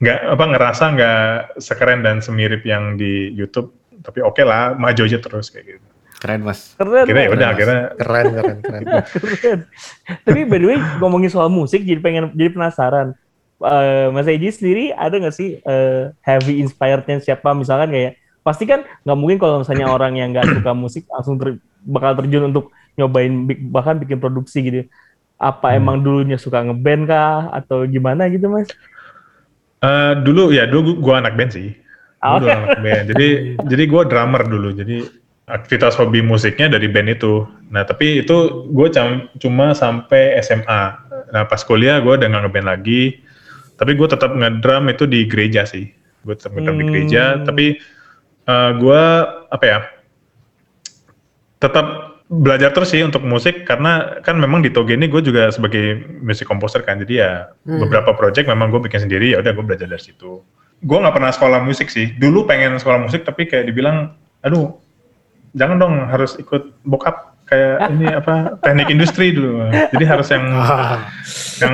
nggak 0.03 0.19
apa 0.27 0.43
ngerasa 0.51 0.83
nggak 0.91 1.23
sekeren 1.63 2.03
dan 2.03 2.19
semirip 2.19 2.67
yang 2.67 2.99
di 2.99 3.31
YouTube 3.31 3.71
tapi 4.03 4.19
oke 4.19 4.43
lah 4.43 4.75
maju 4.75 5.01
aja 5.07 5.17
terus 5.23 5.47
kayak 5.49 5.79
gitu 5.79 5.84
Keren 6.25 6.41
mas. 6.41 6.73
Keren. 6.73 7.05
kira 7.05 7.19
ya 7.21 7.29
udah 7.29 7.49
Keren, 7.53 7.79
keren, 7.93 8.25
keren. 8.33 8.83
Keren. 9.37 9.59
Tapi 10.25 10.39
by 10.43 10.57
the 10.57 10.67
way 10.67 10.77
ngomongin 10.97 11.29
soal 11.29 11.53
musik 11.53 11.85
jadi 11.85 12.01
pengen 12.01 12.33
jadi 12.33 12.49
penasaran. 12.49 13.13
Eh, 13.55 14.07
Mas 14.09 14.25
Eji 14.25 14.49
sendiri 14.49 14.89
ada 14.91 15.13
nggak 15.15 15.31
sih 15.31 15.61
eh, 15.61 16.03
heavy 16.19 16.59
inspirednya 16.59 17.21
siapa 17.21 17.53
misalkan 17.53 17.93
kayak 17.93 18.11
pasti 18.41 18.65
kan 18.65 18.81
nggak 19.05 19.17
mungkin 19.17 19.37
kalau 19.37 19.61
misalnya 19.61 19.85
orang 19.85 20.17
yang 20.17 20.33
nggak 20.33 20.49
suka 20.51 20.73
musik 20.73 21.05
langsung 21.07 21.37
ter- 21.37 21.61
bakal 21.85 22.17
terjun 22.17 22.49
untuk 22.49 22.65
nyobain 22.95 23.31
bahkan 23.69 23.95
bikin 23.95 24.17
produksi 24.17 24.59
gitu. 24.59 24.81
Apa 25.37 25.77
emang 25.77 26.01
dulunya 26.01 26.35
suka 26.35 26.63
ngeband 26.63 27.05
kah 27.05 27.53
atau 27.53 27.85
gimana 27.85 28.25
gitu 28.27 28.49
mas? 28.49 28.65
eh, 29.79 30.13
dulu 30.17 30.49
ya 30.49 30.65
dulu 30.65 30.97
gua 30.97 31.21
anak 31.21 31.37
band 31.37 31.53
sih 31.53 31.69
Ah, 32.17 32.41
Dulu 32.41 32.47
anak 32.49 32.81
band 32.81 33.05
jadi 33.13 33.27
jadi 33.71 33.83
gua 33.85 34.01
drummer 34.07 34.41
dulu 34.43 34.73
jadi 34.73 35.05
aktivitas 35.45 35.93
hobi 35.97 36.25
musiknya 36.25 36.73
dari 36.73 36.89
band 36.89 37.09
itu. 37.21 37.45
Nah 37.69 37.85
tapi 37.85 38.25
itu 38.25 38.65
gue 38.73 38.87
cuma 39.41 39.77
sampai 39.77 40.37
SMA 40.41 40.83
nah 41.33 41.41
pas 41.43 41.61
kuliah 41.65 41.97
gue 42.01 42.13
udah 42.17 42.27
nggak 42.29 42.43
ngeband 42.49 42.67
lagi. 42.67 43.21
Tapi 43.75 43.91
gue 43.93 44.07
tetap 44.07 44.31
ngedrum 44.33 44.87
itu 44.89 45.03
di 45.05 45.27
gereja 45.29 45.67
sih. 45.67 45.89
Gue 46.25 46.33
tetap 46.33 46.55
ngedrum 46.57 46.81
di 46.81 46.85
gereja. 46.89 47.37
Hmm. 47.37 47.45
tapi 47.45 47.65
eh, 48.45 48.71
gue 48.77 49.03
apa 49.49 49.65
ya 49.65 49.79
tetap 51.61 51.85
belajar 52.25 52.73
terus 52.73 52.89
sih 52.89 53.05
untuk 53.05 53.21
musik 53.21 53.69
karena 53.69 54.17
kan 54.25 54.41
memang 54.41 54.65
di 54.65 54.73
Toge 54.73 54.97
ini 54.97 55.05
gue 55.05 55.21
juga 55.21 55.53
sebagai 55.53 56.01
music 56.25 56.49
composer 56.49 56.81
kan. 56.81 56.97
Jadi 56.97 57.21
ya 57.21 57.53
Hmm. 57.69 57.85
beberapa 57.85 58.17
project 58.17 58.49
memang 58.49 58.73
gue 58.73 58.81
bikin 58.81 59.05
sendiri. 59.05 59.37
Ya 59.37 59.45
udah 59.45 59.53
gue 59.53 59.65
belajar 59.65 59.85
dari 59.85 60.01
situ. 60.01 60.41
Gue 60.81 60.97
nggak 60.97 61.13
pernah 61.13 61.29
sekolah 61.29 61.61
musik 61.61 61.93
sih. 61.93 62.17
Dulu 62.17 62.49
pengen 62.49 62.81
sekolah 62.81 62.97
musik 63.05 63.21
tapi 63.21 63.45
kayak 63.45 63.69
dibilang 63.69 64.13
aduh 64.41 64.77
jangan 65.55 65.77
dong 65.79 65.95
harus 66.05 66.35
ikut 66.35 66.75
bokap 66.83 67.33
kayak 67.45 67.77
ini 67.95 68.05
apa 68.11 68.59
teknik 68.59 68.91
industri 68.91 69.31
dulu 69.31 69.65
jadi 69.71 70.05
harus 70.05 70.27
yang 70.29 70.45
Ah, 70.51 71.07
yang 71.61 71.73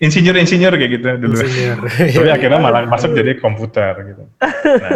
insinyur 0.00 0.38
insinyur 0.38 0.72
kayak 0.72 0.90
gitu 0.96 1.06
dulu 1.18 1.34
insinyur. 1.36 1.78
tapi 2.16 2.30
akhirnya 2.30 2.58
malah 2.58 2.82
masuk 2.86 3.12
jadi 3.12 3.36
komputer 3.36 3.92
gitu. 4.06 4.22
Nah, 4.40 4.90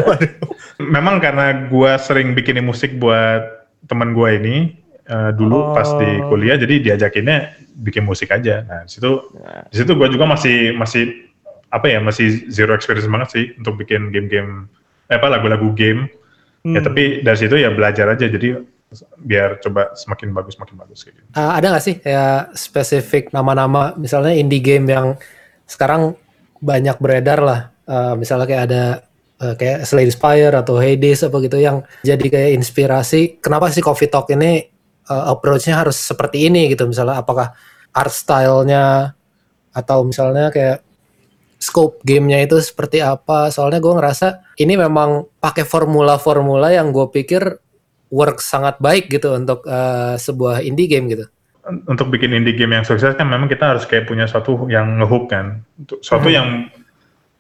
memang 0.97 1.19
karena 1.19 1.67
gua 1.69 1.99
sering 1.99 2.33
bikinin 2.33 2.65
musik 2.65 2.97
buat 2.97 3.69
teman 3.91 4.15
gua 4.15 4.39
ini 4.39 4.79
eh, 5.05 5.31
dulu 5.35 5.75
pas 5.75 5.89
di 5.99 6.09
Oh. 6.23 6.31
kuliah, 6.31 6.57
jadi 6.57 6.79
diajakinnya 6.81 7.53
bikin 7.83 8.07
musik 8.07 8.31
aja. 8.31 8.63
Nah 8.65 8.87
di 8.87 8.91
situ 8.91 9.11
di 9.69 9.77
situ 9.77 9.93
gua 9.93 10.09
juga 10.09 10.25
masih 10.25 10.73
masih 10.73 11.27
apa 11.69 11.85
ya 11.85 12.01
masih 12.01 12.49
zero 12.49 12.73
experience 12.73 13.11
banget 13.11 13.29
sih 13.35 13.45
untuk 13.61 13.77
bikin 13.77 14.09
game-game 14.09 14.71
eh, 15.11 15.19
apa 15.19 15.27
lagu-lagu 15.29 15.75
game. 15.75 16.07
Ya 16.75 16.81
Hmm. 16.81 16.87
tapi 16.87 17.25
dari 17.25 17.39
situ 17.39 17.55
ya 17.57 17.71
belajar 17.73 18.13
aja. 18.13 18.27
Jadi 18.29 18.59
biar 19.21 19.61
coba 19.61 19.93
semakin 19.93 20.33
bagus 20.33 20.57
semakin 20.57 20.77
bagus 20.81 21.05
kayak 21.05 21.21
gitu. 21.21 21.29
Uh, 21.37 21.53
ada 21.53 21.67
nggak 21.77 21.85
sih 21.85 21.97
ya 22.01 22.49
spesifik 22.57 23.29
nama-nama 23.37 23.93
misalnya 24.01 24.33
indie 24.33 24.65
game 24.65 24.89
yang 24.89 25.21
sekarang 25.69 26.17
banyak 26.65 26.97
beredar 26.97 27.39
lah 27.45 27.61
uh, 27.85 28.17
misalnya 28.17 28.49
kayak 28.49 28.63
ada 28.65 28.83
uh, 29.45 29.55
kayak 29.61 29.85
Slay 29.85 30.09
the 30.09 30.15
Spire 30.17 30.57
atau 30.57 30.81
Hades 30.81 31.21
apa 31.21 31.37
gitu 31.45 31.61
yang 31.61 31.85
jadi 32.01 32.27
kayak 32.33 32.51
inspirasi 32.57 33.37
kenapa 33.45 33.69
sih 33.69 33.85
Coffee 33.85 34.09
Talk 34.09 34.33
ini 34.33 34.65
uh, 35.13 35.37
approach-nya 35.37 35.85
harus 35.85 36.01
seperti 36.01 36.49
ini 36.49 36.73
gitu 36.73 36.89
misalnya 36.89 37.21
apakah 37.21 37.53
art 37.93 38.13
style-nya 38.17 39.13
atau 39.77 40.01
misalnya 40.01 40.49
kayak 40.49 40.81
scope 41.59 41.99
gamenya 42.07 42.47
itu 42.47 42.57
seperti 42.63 43.03
apa 43.03 43.51
soalnya 43.51 43.83
gue 43.83 43.91
ngerasa 43.91 44.57
ini 44.63 44.79
memang 44.79 45.27
pakai 45.43 45.67
formula-formula 45.67 46.71
yang 46.71 46.95
gue 46.95 47.11
pikir 47.11 47.59
work 48.09 48.41
sangat 48.41 48.81
baik 48.81 49.13
gitu 49.13 49.37
untuk 49.37 49.67
uh, 49.69 50.17
sebuah 50.17 50.65
indie 50.65 50.89
game 50.89 51.13
gitu. 51.13 51.29
Untuk 51.85 52.09
bikin 52.09 52.33
indie 52.33 52.57
game 52.57 52.73
yang 52.73 52.87
sukses 52.87 53.13
kan 53.13 53.29
memang 53.29 53.45
kita 53.45 53.77
harus 53.77 53.85
kayak 53.85 54.09
punya 54.09 54.25
suatu 54.25 54.65
yang 54.73 54.97
ngehook 54.97 55.29
kan. 55.29 55.61
Untuk 55.77 56.01
suatu 56.01 56.33
hmm. 56.33 56.37
yang 56.37 56.49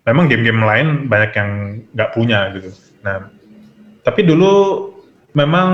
memang 0.05 0.29
game-game 0.29 0.61
lain 0.61 0.87
banyak 1.09 1.33
yang 1.33 1.51
nggak 1.97 2.11
punya 2.12 2.53
gitu. 2.53 2.69
Nah, 3.01 3.33
tapi 4.05 4.29
dulu 4.29 4.89
memang 5.33 5.69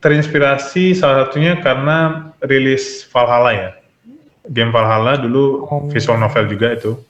terinspirasi 0.00 0.92
salah 0.92 1.28
satunya 1.28 1.56
karena 1.60 2.30
rilis 2.44 3.08
Valhalla 3.08 3.52
ya. 3.56 3.70
Game 4.52 4.70
Valhalla 4.70 5.16
dulu 5.16 5.64
oh. 5.64 5.88
visual 5.88 6.20
novel 6.20 6.44
juga 6.52 6.76
itu. 6.76 7.00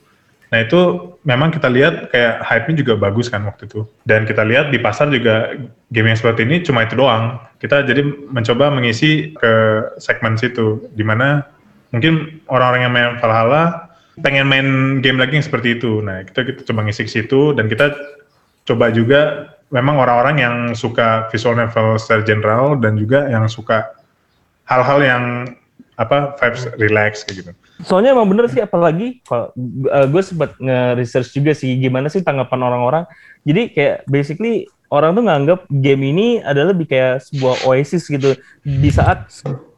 Nah 0.47 0.63
itu 0.63 0.79
memang 1.27 1.51
kita 1.51 1.67
lihat 1.67 2.07
kayak 2.15 2.39
hype-nya 2.39 2.75
juga 2.79 2.93
bagus 2.95 3.27
kan 3.27 3.43
waktu 3.43 3.67
itu. 3.67 3.83
Dan 4.07 4.23
kita 4.23 4.47
lihat 4.47 4.71
di 4.71 4.79
pasar 4.79 5.11
juga 5.11 5.51
game 5.91 6.07
yang 6.07 6.19
seperti 6.19 6.47
ini 6.47 6.63
cuma 6.63 6.87
itu 6.87 6.95
doang. 6.95 7.35
Kita 7.59 7.83
jadi 7.83 8.03
mencoba 8.31 8.71
mengisi 8.71 9.35
ke 9.35 9.51
segmen 9.99 10.39
situ. 10.39 10.87
Di 10.95 11.03
mana 11.03 11.43
mungkin 11.91 12.39
orang-orang 12.47 12.81
yang 12.87 12.93
main 12.95 13.11
Valhalla 13.19 13.91
pengen 14.23 14.47
main 14.47 14.67
game 15.03 15.19
lagi 15.19 15.35
yang 15.35 15.45
seperti 15.45 15.77
itu. 15.77 15.99
Nah 15.99 16.23
kita, 16.23 16.47
kita 16.47 16.61
coba 16.71 16.87
ngisi 16.87 17.03
ke 17.03 17.11
situ 17.11 17.51
dan 17.51 17.67
kita 17.67 17.91
coba 18.63 18.87
juga 18.95 19.51
memang 19.67 19.99
orang-orang 19.99 20.35
yang 20.39 20.55
suka 20.79 21.27
visual 21.27 21.59
novel 21.59 21.99
secara 21.99 22.23
general 22.23 22.79
dan 22.79 22.95
juga 22.95 23.27
yang 23.27 23.51
suka 23.51 23.83
hal-hal 24.63 24.99
yang 25.03 25.23
apa 25.97 26.37
vibes 26.37 26.69
relax 26.77 27.25
kayak 27.25 27.35
gitu. 27.41 27.51
Soalnya 27.81 28.13
emang 28.13 28.29
bener 28.29 28.45
sih 28.53 28.61
apalagi 28.61 29.19
kalau 29.25 29.49
uh, 29.89 30.05
gue 30.05 30.21
sempat 30.21 30.53
nge-research 30.61 31.33
juga 31.33 31.57
sih 31.57 31.73
gimana 31.81 32.07
sih 32.07 32.21
tanggapan 32.21 32.61
orang-orang. 32.61 33.03
Jadi 33.41 33.73
kayak 33.73 34.05
basically 34.05 34.69
orang 34.93 35.17
tuh 35.17 35.23
nganggap 35.25 35.59
game 35.81 36.03
ini 36.05 36.27
adalah 36.45 36.71
lebih 36.71 36.87
kayak 36.87 37.25
sebuah 37.25 37.65
oasis 37.65 38.07
gitu 38.07 38.37
di 38.61 38.89
saat 38.93 39.25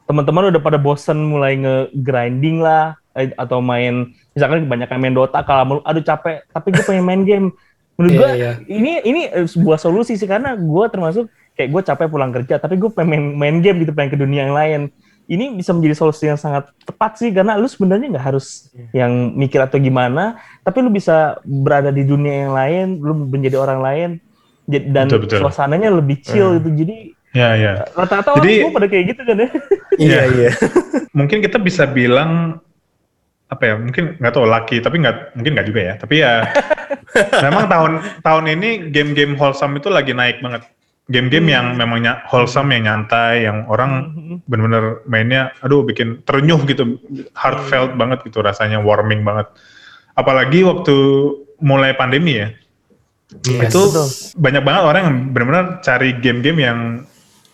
teman-teman 0.05 0.51
udah 0.53 0.61
pada 0.61 0.78
bosen 0.78 1.17
mulai 1.24 1.55
nge-grinding 1.55 2.59
lah 2.59 2.99
eh, 3.15 3.32
atau 3.38 3.63
main 3.63 4.11
misalkan 4.34 4.65
kebanyakan 4.65 4.97
main 4.97 5.15
Dota 5.15 5.39
kalau 5.45 5.82
aduh 5.86 6.03
capek 6.03 6.45
tapi 6.49 6.67
gue 6.74 6.84
pengen 6.86 7.05
main 7.05 7.22
game 7.26 7.53
menurut 7.95 8.13
yeah, 8.15 8.20
gue 8.20 8.30
yeah. 8.41 8.55
ini 8.67 8.91
ini 9.05 9.22
sebuah 9.45 9.78
solusi 9.78 10.17
sih 10.17 10.26
karena 10.26 10.57
gue 10.57 10.86
termasuk 10.89 11.30
kayak 11.53 11.70
gue 11.76 11.82
capek 11.84 12.07
pulang 12.09 12.32
kerja 12.32 12.55
tapi 12.57 12.80
gue 12.80 12.89
pengen 12.89 13.38
main 13.38 13.61
game 13.61 13.86
gitu 13.86 13.93
pengen 13.93 14.15
ke 14.15 14.20
dunia 14.20 14.49
yang 14.49 14.55
lain 14.55 14.82
ini 15.30 15.53
bisa 15.53 15.71
menjadi 15.77 15.93
solusi 15.93 16.25
yang 16.25 16.41
sangat 16.41 16.73
tepat 16.82 17.21
sih 17.21 17.30
karena 17.30 17.53
lu 17.53 17.69
sebenarnya 17.69 18.17
nggak 18.17 18.25
harus 18.34 18.73
yeah. 18.73 19.05
yang 19.05 19.38
mikir 19.38 19.61
atau 19.61 19.77
gimana, 19.77 20.41
tapi 20.65 20.82
lu 20.82 20.89
bisa 20.89 21.38
berada 21.45 21.93
di 21.93 22.01
dunia 22.01 22.49
yang 22.49 22.53
lain, 22.57 22.86
lu 22.97 23.13
menjadi 23.30 23.61
orang 23.61 23.80
lain 23.80 24.09
dan 24.65 25.05
betul, 25.05 25.30
betul. 25.30 25.39
suasananya 25.45 25.93
lebih 25.93 26.17
chill 26.25 26.49
hmm. 26.49 26.57
gitu. 26.57 26.69
Jadi 26.82 26.95
ya 27.38 27.49
ya. 27.53 27.73
Rata-rata 27.93 28.34
orang 28.34 28.49
semua 28.49 28.73
pada 28.73 28.88
kayak 28.89 29.05
gitu 29.13 29.21
kan 29.21 29.38
ya. 29.38 29.49
Iya 29.99 30.21
iya. 30.32 30.49
mungkin 31.19 31.43
kita 31.43 31.59
bisa 31.59 31.84
bilang 31.86 32.63
apa 33.49 33.63
ya 33.65 33.75
mungkin 33.82 34.13
nggak 34.21 34.34
tahu 34.34 34.45
laki 34.45 34.77
tapi 34.77 35.01
nggak 35.01 35.34
mungkin 35.34 35.51
nggak 35.57 35.67
juga 35.67 35.82
ya 35.82 35.93
tapi 35.97 36.21
ya 36.21 36.45
memang 37.49 37.65
tahun 37.65 37.91
tahun 38.21 38.45
ini 38.45 38.69
game-game 38.93 39.34
wholesome 39.34 39.82
itu 39.82 39.89
lagi 39.89 40.13
naik 40.13 40.38
banget 40.45 40.69
game-game 41.10 41.49
hmm. 41.49 41.55
yang 41.57 41.66
memangnya 41.74 42.14
wholesome 42.30 42.70
yang 42.70 42.86
nyantai 42.86 43.49
yang 43.49 43.66
orang 43.66 44.14
hmm. 44.14 44.36
benar-benar 44.45 45.01
mainnya 45.10 45.49
aduh 45.66 45.82
bikin 45.82 46.22
terenyuh 46.24 46.62
gitu 46.70 47.01
heartfelt 47.34 47.97
hmm. 47.97 47.99
banget 47.99 48.20
gitu 48.30 48.45
rasanya 48.45 48.78
warming 48.80 49.26
banget 49.26 49.49
apalagi 50.14 50.62
waktu 50.62 50.95
mulai 51.60 51.97
pandemi 51.97 52.39
ya 52.39 52.47
yes, 53.45 53.74
itu 53.74 53.82
betul. 53.89 54.07
banyak 54.38 54.64
banget 54.64 54.84
orang 54.86 55.01
yang 55.01 55.18
benar-benar 55.34 55.66
cari 55.82 56.10
game-game 56.22 56.60
yang 56.62 56.80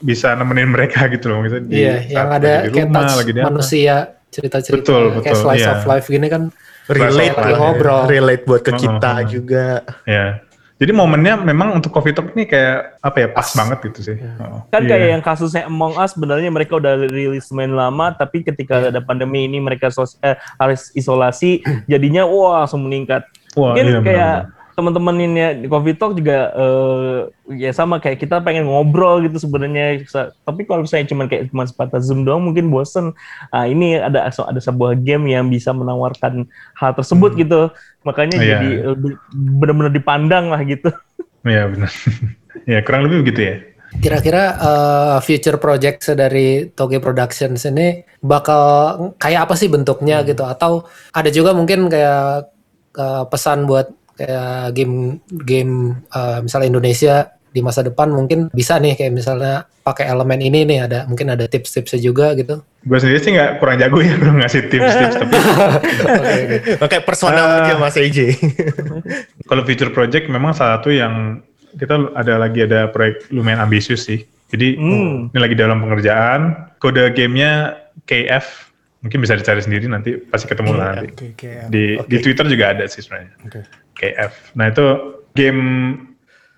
bisa 0.04 0.36
nemenin 0.36 0.70
mereka 0.70 1.08
gitu 1.16 1.32
loh 1.32 1.40
gitu 1.48 1.64
iya 1.72 2.04
yang 2.12 2.30
ada 2.30 2.68
kayak 2.68 2.92
rumah, 2.92 3.08
touch 3.08 3.16
lagi 3.24 3.32
manusia 3.40 3.96
cerita-cerita 4.36 4.84
betul, 4.84 5.04
kayak 5.24 5.32
betul, 5.32 5.44
slice 5.48 5.64
iya. 5.64 5.74
of 5.80 5.84
life 5.88 6.08
gini 6.12 6.28
kan 6.28 6.44
relate 6.92 7.34
lah, 7.40 7.56
ngobrol 7.56 8.04
relate 8.06 8.44
buat 8.44 8.62
ke 8.62 8.76
kita 8.76 9.12
uh 9.16 9.18
-huh. 9.24 9.32
juga 9.32 9.66
ya 10.04 10.44
jadi 10.76 10.92
momennya 10.92 11.40
memang 11.40 11.80
untuk 11.80 11.88
coffee 11.96 12.12
talk 12.12 12.36
ini 12.36 12.44
kayak 12.44 13.00
apa 13.00 13.18
ya 13.24 13.28
pas, 13.32 13.48
pas. 13.48 13.64
banget 13.64 13.78
gitu 13.88 14.00
sih. 14.12 14.18
Ya. 14.20 14.36
Oh, 14.44 14.68
kan 14.68 14.84
yeah. 14.84 14.92
kayak 14.92 15.08
yang 15.16 15.24
kasusnya 15.24 15.64
Among 15.72 15.96
Us 15.96 16.12
sebenarnya 16.12 16.52
mereka 16.52 16.76
udah 16.76 17.00
rilis 17.00 17.48
main 17.56 17.72
lama 17.72 18.12
tapi 18.12 18.44
ketika 18.44 18.84
yeah. 18.84 18.92
ada 18.92 19.00
pandemi 19.00 19.48
ini 19.48 19.64
mereka 19.64 19.88
sos 19.88 20.20
eh, 20.20 20.36
harus 20.60 20.92
isolasi 20.92 21.64
jadinya 21.92 22.28
wah 22.28 22.68
langsung 22.68 22.84
meningkat. 22.84 23.24
Wah, 23.56 23.72
Mungkin 23.72 23.88
iya, 23.88 24.00
kayak 24.04 24.36
teman-teman 24.76 25.16
ini 25.24 25.40
ya, 25.40 25.50
di 25.56 25.68
Coffee 25.72 25.96
Talk 25.96 26.20
juga 26.20 26.52
uh, 26.52 27.32
ya 27.48 27.72
sama 27.72 28.04
kayak 28.04 28.20
kita 28.20 28.44
pengen 28.44 28.68
ngobrol 28.68 29.24
gitu 29.24 29.40
sebenarnya 29.40 30.04
tapi 30.44 30.68
kalau 30.68 30.84
misalnya 30.84 31.08
cuma 31.08 31.24
kayak 31.32 31.48
cuma 31.48 31.64
sebatas 31.64 32.12
zoom 32.12 32.28
doang 32.28 32.44
mungkin 32.44 32.68
bosen 32.68 33.16
nah, 33.56 33.66
ini 33.66 33.96
ada 33.96 34.28
ada 34.28 34.60
sebuah 34.60 35.00
game 35.00 35.32
yang 35.32 35.48
bisa 35.48 35.72
menawarkan 35.72 36.44
hal 36.76 36.92
tersebut 36.92 37.34
hmm. 37.34 37.40
gitu 37.48 37.62
makanya 38.04 38.38
oh, 38.38 38.44
jadi 38.44 38.70
iya. 38.84 38.92
benar-benar 39.34 39.96
dipandang 39.96 40.52
lah 40.52 40.60
gitu 40.68 40.92
iya 41.48 41.72
benar 41.72 41.90
ya 42.72 42.80
kurang 42.84 43.08
lebih 43.08 43.24
begitu 43.24 43.42
ya 43.42 43.56
Kira-kira 43.96 44.60
uh, 44.60 45.18
future 45.24 45.56
project 45.56 46.04
dari 46.20 46.68
Toge 46.68 47.00
Productions 47.00 47.64
ini 47.64 48.04
bakal 48.20 49.16
kayak 49.16 49.48
apa 49.48 49.56
sih 49.56 49.72
bentuknya 49.72 50.20
hmm. 50.20 50.28
gitu? 50.36 50.44
Atau 50.44 50.84
ada 51.16 51.32
juga 51.32 51.56
mungkin 51.56 51.88
kayak 51.88 52.52
uh, 53.00 53.24
pesan 53.32 53.64
buat 53.64 53.88
kayak 54.16 54.74
game 54.76 55.20
game 55.44 56.04
uh, 56.16 56.40
misalnya 56.44 56.68
Indonesia 56.72 57.16
di 57.56 57.64
masa 57.64 57.88
depan 57.88 58.12
mungkin 58.12 58.52
bisa 58.52 58.76
nih 58.84 59.00
kayak 59.00 59.16
misalnya 59.16 59.64
pakai 59.86 60.12
elemen 60.12 60.44
ini 60.44 60.68
nih 60.68 60.80
ada 60.92 61.00
mungkin 61.08 61.32
ada 61.32 61.48
tips-tipsnya 61.48 62.04
juga 62.04 62.36
gitu. 62.36 62.60
Gue 62.84 62.98
sendiri 63.00 63.24
sih 63.24 63.32
nggak 63.32 63.64
kurang 63.64 63.80
jago 63.80 64.04
ya 64.04 64.18
belum 64.22 64.44
ngasih 64.44 64.68
tips-tips 64.68 65.16
tapi 65.24 65.36
oke 65.40 66.92
okay, 66.92 67.00
personal 67.00 67.48
uh, 67.48 67.58
aja 67.64 67.74
Mas 67.80 67.96
AJ. 67.96 68.36
kalau 69.50 69.64
future 69.64 69.96
project 69.96 70.28
memang 70.28 70.52
salah 70.52 70.84
satu 70.84 70.92
yang 70.92 71.40
kita 71.80 72.12
ada 72.12 72.36
lagi 72.36 72.68
ada 72.68 72.92
proyek 72.92 73.32
lumayan 73.32 73.64
ambisius 73.64 74.04
sih. 74.04 74.28
Jadi 74.52 74.76
hmm. 74.76 75.32
ini 75.32 75.40
lagi 75.40 75.56
dalam 75.56 75.80
pengerjaan. 75.80 76.76
Kode 76.84 77.16
gamenya 77.16 77.80
KF 78.04 78.68
mungkin 79.00 79.22
bisa 79.22 79.38
dicari 79.38 79.62
sendiri 79.62 79.86
nanti 79.88 80.18
pasti 80.18 80.50
ketemu 80.50 80.72
lah 80.76 80.98
nanti. 81.00 81.14
Okay, 81.14 81.30
okay. 81.38 81.52
Di 81.72 81.84
okay. 82.02 82.10
di 82.10 82.18
Twitter 82.20 82.46
juga 82.52 82.76
ada 82.76 82.84
sih 82.90 83.00
sebenarnya. 83.00 83.32
Okay. 83.48 83.64
KF. 83.96 84.56
Nah 84.60 84.70
itu 84.70 84.86
game 85.34 85.64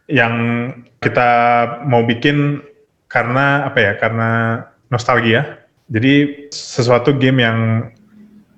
yang 0.09 0.33
kita 0.99 1.29
mau 1.85 2.03
bikin 2.03 2.61
karena 3.07 3.69
apa 3.69 3.79
ya? 3.79 3.93
Karena 3.95 4.61
nostalgia. 4.89 5.63
Jadi 5.87 6.47
sesuatu 6.51 7.15
game 7.15 7.39
yang 7.39 7.57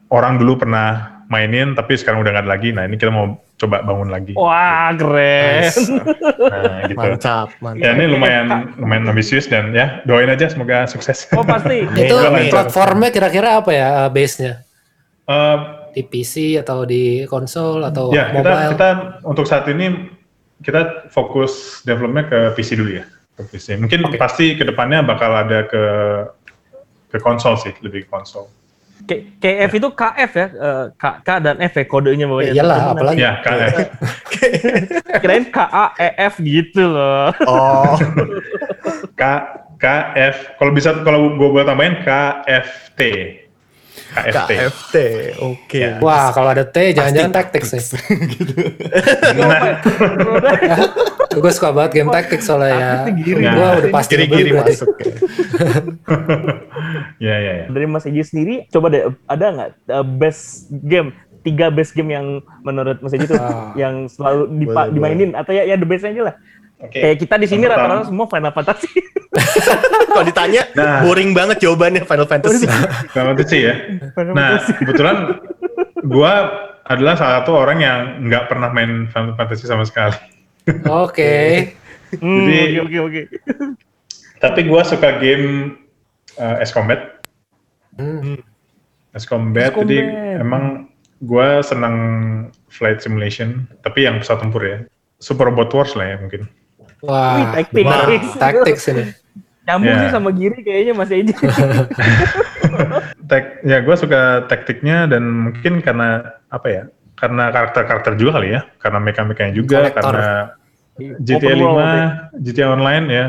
orang 0.10 0.42
dulu 0.42 0.66
pernah 0.66 1.22
mainin 1.30 1.78
tapi 1.78 1.94
sekarang 1.94 2.26
udah 2.26 2.34
nggak 2.34 2.46
ada 2.48 2.52
lagi. 2.58 2.70
Nah 2.74 2.90
ini 2.90 2.98
kita 2.98 3.14
mau 3.14 3.38
coba 3.60 3.84
bangun 3.86 4.10
lagi. 4.10 4.34
Wah 4.34 4.96
keren. 4.96 5.70
Nah, 6.40 6.80
gitu. 6.88 6.98
Mantap, 6.98 7.48
mantap. 7.60 7.84
Ya 7.84 7.92
ini 7.94 8.06
lumayan 8.10 8.74
lumayan 8.80 9.12
ambisius 9.12 9.46
dan 9.46 9.76
ya 9.76 10.02
doain 10.08 10.32
aja 10.32 10.48
semoga 10.50 10.88
sukses. 10.88 11.28
Oh 11.36 11.46
pasti. 11.46 11.86
itu 11.86 12.16
platformnya 12.50 13.12
kira-kira 13.12 13.60
apa 13.60 13.72
ya 13.76 14.08
base-nya? 14.10 14.64
Uh, 15.30 15.79
di 15.94 16.04
PC 16.06 16.60
atau 16.62 16.86
di 16.86 17.26
konsol 17.26 17.84
atau 17.86 18.14
ya, 18.14 18.32
mobile? 18.32 18.56
Kita, 18.56 18.72
kita 18.76 18.90
untuk 19.26 19.46
saat 19.46 19.66
ini 19.72 20.10
kita 20.60 21.08
fokus 21.10 21.84
developnya 21.88 22.28
ke 22.28 22.40
PC 22.56 22.80
dulu 22.80 22.92
ya, 23.00 23.06
ke 23.40 23.42
PC. 23.48 23.80
Mungkin 23.80 24.06
okay. 24.08 24.20
pasti 24.20 24.46
ke 24.60 24.64
depannya 24.68 25.04
bakal 25.04 25.32
ada 25.34 25.66
ke 25.66 25.84
ke 27.10 27.18
konsol 27.18 27.58
sih, 27.58 27.74
lebih 27.82 28.06
ke 28.06 28.10
konsol. 28.12 28.52
K 29.08 29.40
KF 29.40 29.72
ya. 29.72 29.80
itu 29.80 29.90
KF 29.96 30.32
ya, 30.36 30.48
K, 31.00 31.04
K 31.24 31.30
dan 31.40 31.56
F 31.64 31.74
ya 31.80 31.86
kodenya 31.88 32.28
bawahnya. 32.28 32.52
Ya, 32.52 32.56
iyalah, 32.60 32.80
apalagi. 32.92 33.20
Ya, 33.24 33.32
KF. 33.40 33.76
Kirain 35.24 35.46
K 35.48 35.58
A 35.58 35.86
E 35.96 36.10
F 36.20 36.34
gitu 36.44 36.84
loh. 36.84 37.32
Oh. 37.48 37.96
K 39.16 39.24
K 39.80 39.86
F. 40.20 40.36
Kalau 40.60 40.72
bisa 40.76 40.92
kalau 41.08 41.40
gue 41.40 41.48
boleh 41.48 41.64
tambahin 41.64 42.04
K 42.04 42.10
F 42.44 42.92
T. 43.00 43.02
KFT. 44.10 44.52
KFT, 44.52 44.96
oke. 45.38 45.56
Okay. 45.64 45.82
Ya. 45.86 45.98
Wah, 46.00 46.30
kalau 46.30 46.50
ada 46.50 46.64
T 46.64 46.92
jangan-jangan 46.92 47.30
taktik 47.32 47.62
sih. 47.64 47.78
gitu. 48.34 48.54
Nah. 49.36 49.78
gue 51.30 51.52
suka 51.52 51.70
banget 51.70 51.92
game 51.96 52.10
tactics 52.10 52.44
soalnya 52.44 52.74
ya. 52.74 52.92
Giri. 53.14 53.38
Gue 53.38 53.46
Nah, 53.46 53.78
udah 53.78 53.92
pasti 53.92 54.14
Giri-giri 54.16 54.52
masuk. 54.52 54.90
ya. 54.98 55.14
Ya 57.20 57.36
ya 57.38 57.54
ya. 57.54 57.66
Dari 57.68 57.86
Mas 57.86 58.04
Eji 58.04 58.24
sendiri, 58.24 58.66
coba 58.68 58.90
deh 58.90 59.04
ada 59.26 59.46
nggak 59.48 59.70
uh, 59.90 60.06
best 60.08 60.72
game 60.82 61.12
tiga 61.40 61.70
best 61.70 61.92
game 61.94 62.10
yang 62.10 62.28
menurut 62.62 63.00
Mas 63.00 63.14
Eji 63.14 63.26
tuh 63.26 63.38
Ah. 63.38 63.72
yang 63.74 64.08
selalu 64.08 64.48
dipa- 64.58 64.88
Boleh, 64.88 64.94
dimainin 64.94 65.32
atau 65.34 65.52
ya 65.52 65.64
ya 65.64 65.76
the 65.76 65.86
best 65.86 66.04
aja 66.04 66.22
lah. 66.24 66.36
Oke. 66.80 66.96
Kayak 66.96 67.18
kita 67.20 67.36
di 67.36 67.48
sini 67.48 67.64
rata-rata 67.68 68.08
semua 68.08 68.26
Final 68.26 68.52
Fantasy. 68.52 68.88
Kalau 70.10 70.24
ditanya, 70.24 70.62
Nah. 70.74 71.04
boring 71.04 71.32
banget 71.32 71.60
jawabannya 71.60 72.04
Final 72.04 72.26
Fantasy. 72.26 72.66
Gak 72.66 73.48
sih 73.48 73.62
ya. 73.68 73.74
Final 74.16 74.32
Nah, 74.32 74.50
Fantasy. 74.58 74.72
kebetulan 74.80 75.18
gua 76.04 76.32
adalah 76.84 77.14
salah 77.14 77.44
satu 77.44 77.52
orang 77.54 77.78
yang 77.80 78.00
nggak 78.26 78.48
pernah 78.48 78.72
main 78.72 79.06
Final 79.12 79.36
Fantasy 79.36 79.68
sama 79.68 79.84
sekali. 79.84 80.16
Oke. 80.86 81.34
Hmm, 82.10 82.50
Jadi- 82.50 82.82
oke 82.82 82.98
oke 83.06 83.20
oke. 83.22 83.22
Tapi 84.42 84.66
gua 84.66 84.82
suka 84.82 85.22
game 85.22 85.78
uh, 86.36 86.58
S 86.58 86.74
Combat. 86.74 87.22
Hmm. 87.94 88.42
S 89.14 89.30
Combat, 89.30 89.70
S 89.70 89.78
jadi 89.78 89.98
Combat. 90.10 90.42
emang 90.42 90.64
gua 91.22 91.62
senang 91.62 91.96
flight 92.66 92.98
simulation, 92.98 93.70
tapi 93.86 94.10
yang 94.10 94.18
pesawat 94.18 94.42
tempur 94.42 94.66
ya. 94.66 94.90
Super 95.22 95.54
Robot 95.54 95.70
Wars 95.70 95.94
lah 95.94 96.08
ya 96.08 96.18
mungkin. 96.18 96.50
Wah, 97.02 97.36
Wih, 97.36 97.46
tactics. 97.56 97.86
wah, 97.86 98.06
tactics 98.38 98.84
ini. 98.88 99.04
Nyambung 99.64 99.94
Ya. 99.94 100.02
sih 100.02 100.10
sama 100.10 100.30
Giri 100.32 100.60
kayaknya 100.60 100.94
Mas 100.94 101.10
Eji. 101.10 101.32
Tek, 103.30 103.62
ya 103.62 103.78
gue 103.80 103.96
suka 103.96 104.22
taktiknya 104.46 105.06
dan 105.06 105.22
mungkin 105.50 105.80
karena 105.80 106.10
apa 106.48 106.68
ya? 106.68 106.84
Karena 107.14 107.52
karakter-karakter 107.52 108.16
juga 108.16 108.40
kali 108.40 108.56
ya, 108.56 108.64
karena 108.80 108.98
meka-mekanya 108.98 109.54
juga, 109.54 109.78
Kolektor. 109.86 110.02
karena 110.08 110.30
GTA 111.20 111.36
Open 111.52 111.60
world, 111.60 111.80
5, 112.34 112.42
GTA 112.42 112.68
Online 112.70 113.06
ya. 113.08 113.26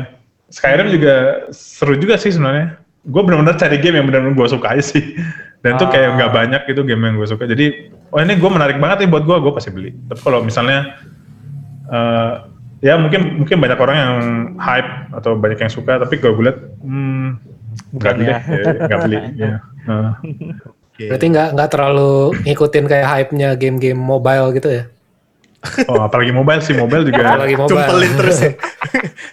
Skyrim 0.49 0.87
juga 0.89 1.15
seru 1.49 1.95
juga 1.95 2.15
sih 2.15 2.31
sebenarnya. 2.31 2.75
Gue 3.03 3.21
benar-benar 3.21 3.55
cari 3.55 3.77
game 3.77 3.97
yang 3.97 4.07
benar-benar 4.07 4.35
gue 4.35 4.47
suka 4.49 4.67
aja 4.71 4.83
sih. 4.85 5.15
Dan 5.61 5.77
tuh 5.77 5.87
kayak 5.87 6.09
Ah. 6.09 6.15
nggak 6.17 6.31
banyak 6.33 6.61
itu 6.67 6.81
game 6.81 7.03
yang 7.03 7.15
gue 7.15 7.27
suka. 7.27 7.45
Jadi, 7.45 7.65
oh 8.09 8.17
ini 8.17 8.33
gue 8.33 8.49
menarik 8.49 8.77
banget 8.77 9.05
nih 9.05 9.09
buat 9.09 9.23
gue, 9.23 9.37
gue 9.37 9.53
pasti 9.53 9.69
beli. 9.69 9.93
Tapi 10.09 10.19
kalau 10.19 10.41
misalnya, 10.41 10.97
eh, 11.87 12.33
ya 12.81 12.97
mungkin 12.97 13.45
mungkin 13.45 13.57
banyak 13.61 13.79
orang 13.79 13.97
yang 13.97 14.15
hype 14.57 14.91
atau 15.13 15.37
banyak 15.37 15.59
yang 15.61 15.71
suka, 15.71 16.01
tapi 16.01 16.17
gue 16.17 16.33
lihat, 16.41 16.57
hmm, 16.81 17.27
nggak 17.95 18.13
beli 18.17 18.25
ya. 18.25 18.37
deh, 18.37 18.41
ya, 18.41 18.71
nggak 18.89 18.99
beli. 19.05 19.17
ya. 19.37 19.55
Nah. 19.81 20.13
Oke. 20.93 21.09
Berarti 21.09 21.25
nggak 21.33 21.49
nggak 21.57 21.69
terlalu 21.73 22.37
ngikutin 22.45 22.85
kayak 22.85 23.07
hype-nya 23.09 23.49
game-game 23.57 23.97
mobile 23.97 24.53
gitu 24.53 24.69
ya? 24.69 24.83
Oh, 25.85 26.01
apalagi 26.01 26.33
mobile 26.33 26.57
sih, 26.59 26.73
mobile 26.73 27.05
juga. 27.05 27.21
Apalagi 27.31 27.53
mobile. 27.53 27.77
Cumpelin 27.77 28.11
terus 28.17 28.37
ya. 28.39 28.51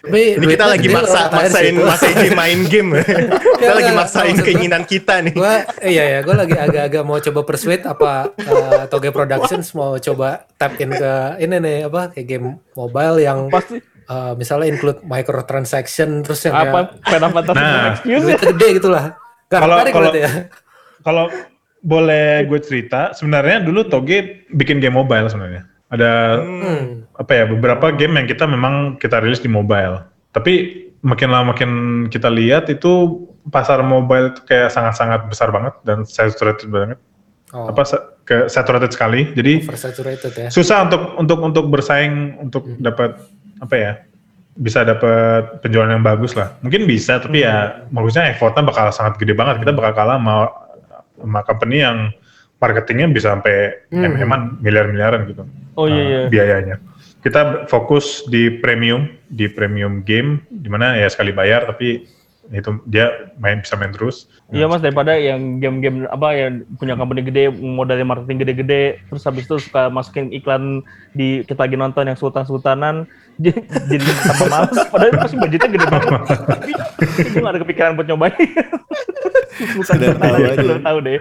Tapi 0.05 0.22
Ini 0.37 0.45
kita 0.47 0.64
lagi 0.68 0.89
maksa, 0.89 1.20
maksain 1.29 1.74
Eji 2.12 2.29
main 2.33 2.61
game. 2.68 3.01
kita 3.57 3.64
Ya, 3.64 3.72
lagi 3.74 3.93
maksain 3.97 4.37
keinginan 4.37 4.85
kita 4.85 5.24
nih. 5.24 5.33
Gua 5.33 5.64
iya 5.81 6.05
ya, 6.05 6.18
gue 6.20 6.37
lagi 6.37 6.55
agak-agak 6.55 7.03
mau 7.03 7.16
coba 7.18 7.41
persuade 7.43 7.85
apa 7.85 8.29
uh, 8.39 8.85
Toge 8.87 9.09
Productions 9.09 9.72
mau 9.72 9.97
coba 9.97 10.45
tap 10.55 10.76
in 10.76 10.93
ke 10.93 11.12
ini 11.41 11.57
nih 11.57 11.76
apa 11.89 12.12
kayak 12.12 12.26
game 12.26 12.47
mobile 12.72 13.16
yang 13.18 13.49
Pasti 13.49 13.81
uh, 14.07 14.33
misalnya 14.35 14.68
include 14.68 15.01
microtransaction 15.03 16.22
terus 16.22 16.45
yang 16.45 16.55
apa 16.55 16.93
Fantasy 17.03 17.57
Nah. 17.57 18.37
gede 18.37 18.68
gitu 18.76 18.89
lah. 18.89 19.16
Kalau- 19.49 19.81
tertarik 19.81 19.93
kalau- 19.97 20.12
ya. 20.14 20.31
Kalau 21.01 21.24
boleh 21.79 22.45
gue 22.45 22.61
cerita, 22.61 23.14
sebenarnya 23.14 23.62
dulu 23.62 23.87
Toge 23.87 24.45
bikin 24.51 24.76
game 24.76 24.93
mobile 24.93 25.24
sebenarnya. 25.26 25.64
Ada 25.89 26.12
Hmm. 26.45 27.09
apa 27.16 27.32
ya 27.32 27.45
beberapa 27.49 27.89
game 27.91 28.20
yang 28.20 28.26
kita 28.28 28.45
memang 28.45 29.01
kita 29.01 29.24
rilis 29.24 29.41
di 29.41 29.49
mobile. 29.49 30.05
Tapi 30.30 30.53
makin 31.01 31.28
lama 31.32 31.57
makin 31.57 31.70
kita 32.07 32.28
lihat 32.28 32.68
itu 32.68 33.24
pasar 33.49 33.80
mobile 33.80 34.36
itu 34.36 34.45
kayak 34.45 34.68
sangat-sangat 34.68 35.24
besar 35.26 35.49
banget 35.49 35.72
dan 35.82 36.05
saturated 36.05 36.68
banget. 36.68 36.99
Oh, 37.57 37.72
Apa 37.72 37.89
ke 38.28 38.45
saturated 38.53 38.93
sekali. 38.93 39.32
Jadi 39.32 39.64
oversaturated 39.64 40.32
ya. 40.36 40.49
susah 40.53 40.84
untuk 40.84 41.16
untuk 41.16 41.39
untuk 41.41 41.64
bersaing 41.72 42.36
untuk 42.39 42.68
dapat 42.76 43.16
apa 43.59 43.74
ya 43.74 43.93
bisa 44.53 44.82
dapat 44.82 45.62
penjualan 45.62 45.89
yang 45.89 46.03
bagus 46.03 46.34
lah 46.34 46.59
mungkin 46.61 46.84
bisa 46.84 47.22
tapi 47.22 47.47
ya 47.47 47.86
bagusnya 47.89 48.34
effortnya 48.34 48.66
bakal 48.66 48.91
sangat 48.91 49.14
gede 49.16 49.32
banget 49.32 49.62
kita 49.62 49.70
bakal 49.70 49.95
kalah 49.95 50.18
sama 50.18 50.34
sama 51.14 51.41
company 51.47 51.78
yang 51.78 52.11
marketingnya 52.59 53.07
bisa 53.11 53.35
sampai 53.35 53.87
Hmm. 53.91 54.05
mm 54.05 54.63
miliar-miliaran 54.63 55.31
gitu. 55.31 55.43
Oh 55.79 55.87
iya 55.87 56.03
uh, 56.03 56.07
iya. 56.07 56.21
biayanya. 56.29 56.77
Kita 57.23 57.67
fokus 57.71 58.27
di 58.31 58.59
premium 58.63 59.11
di 59.31 59.47
premium 59.51 60.03
game 60.03 60.43
di 60.51 60.69
mana 60.71 60.99
ya 60.99 61.07
sekali 61.11 61.35
bayar 61.35 61.67
tapi 61.67 62.07
itu 62.49 62.81
dia 62.89 63.29
main 63.37 63.61
bisa 63.61 63.77
main 63.77 63.93
terus. 63.93 64.27
Iya 64.49 64.65
mas 64.67 64.81
daripada 64.81 65.13
yang 65.13 65.61
game-game 65.61 66.09
apa 66.09 66.33
yang 66.33 66.65
punya 66.81 66.97
company 66.97 67.21
gede 67.21 67.53
modalnya 67.53 68.09
marketing 68.09 68.41
gede-gede 68.41 69.05
terus 69.13 69.23
habis 69.29 69.45
itu 69.45 69.61
suka 69.61 69.93
masukin 69.93 70.33
iklan 70.33 70.81
di 71.13 71.45
kita 71.45 71.69
lagi 71.69 71.77
nonton 71.77 72.09
yang 72.09 72.17
sultan-sultanan 72.17 73.05
jadi 73.93 74.03
tambah 74.25 74.49
males. 74.49 74.79
Padahal 74.89 75.13
pasti 75.21 75.37
budgetnya 75.37 75.69
gede 75.77 75.87
banget. 75.93 76.11
Tapi 76.27 76.71
gue 77.37 77.41
gak 77.45 77.53
ada 77.53 77.61
kepikiran 77.63 77.93
buat 77.95 78.07
nyobain. 78.09 78.35
Sudah 79.87 80.17
tahu 80.17 80.35
aja. 80.43 80.63
Lu 80.65 80.75
tahu 80.81 80.99
deh 81.05 81.21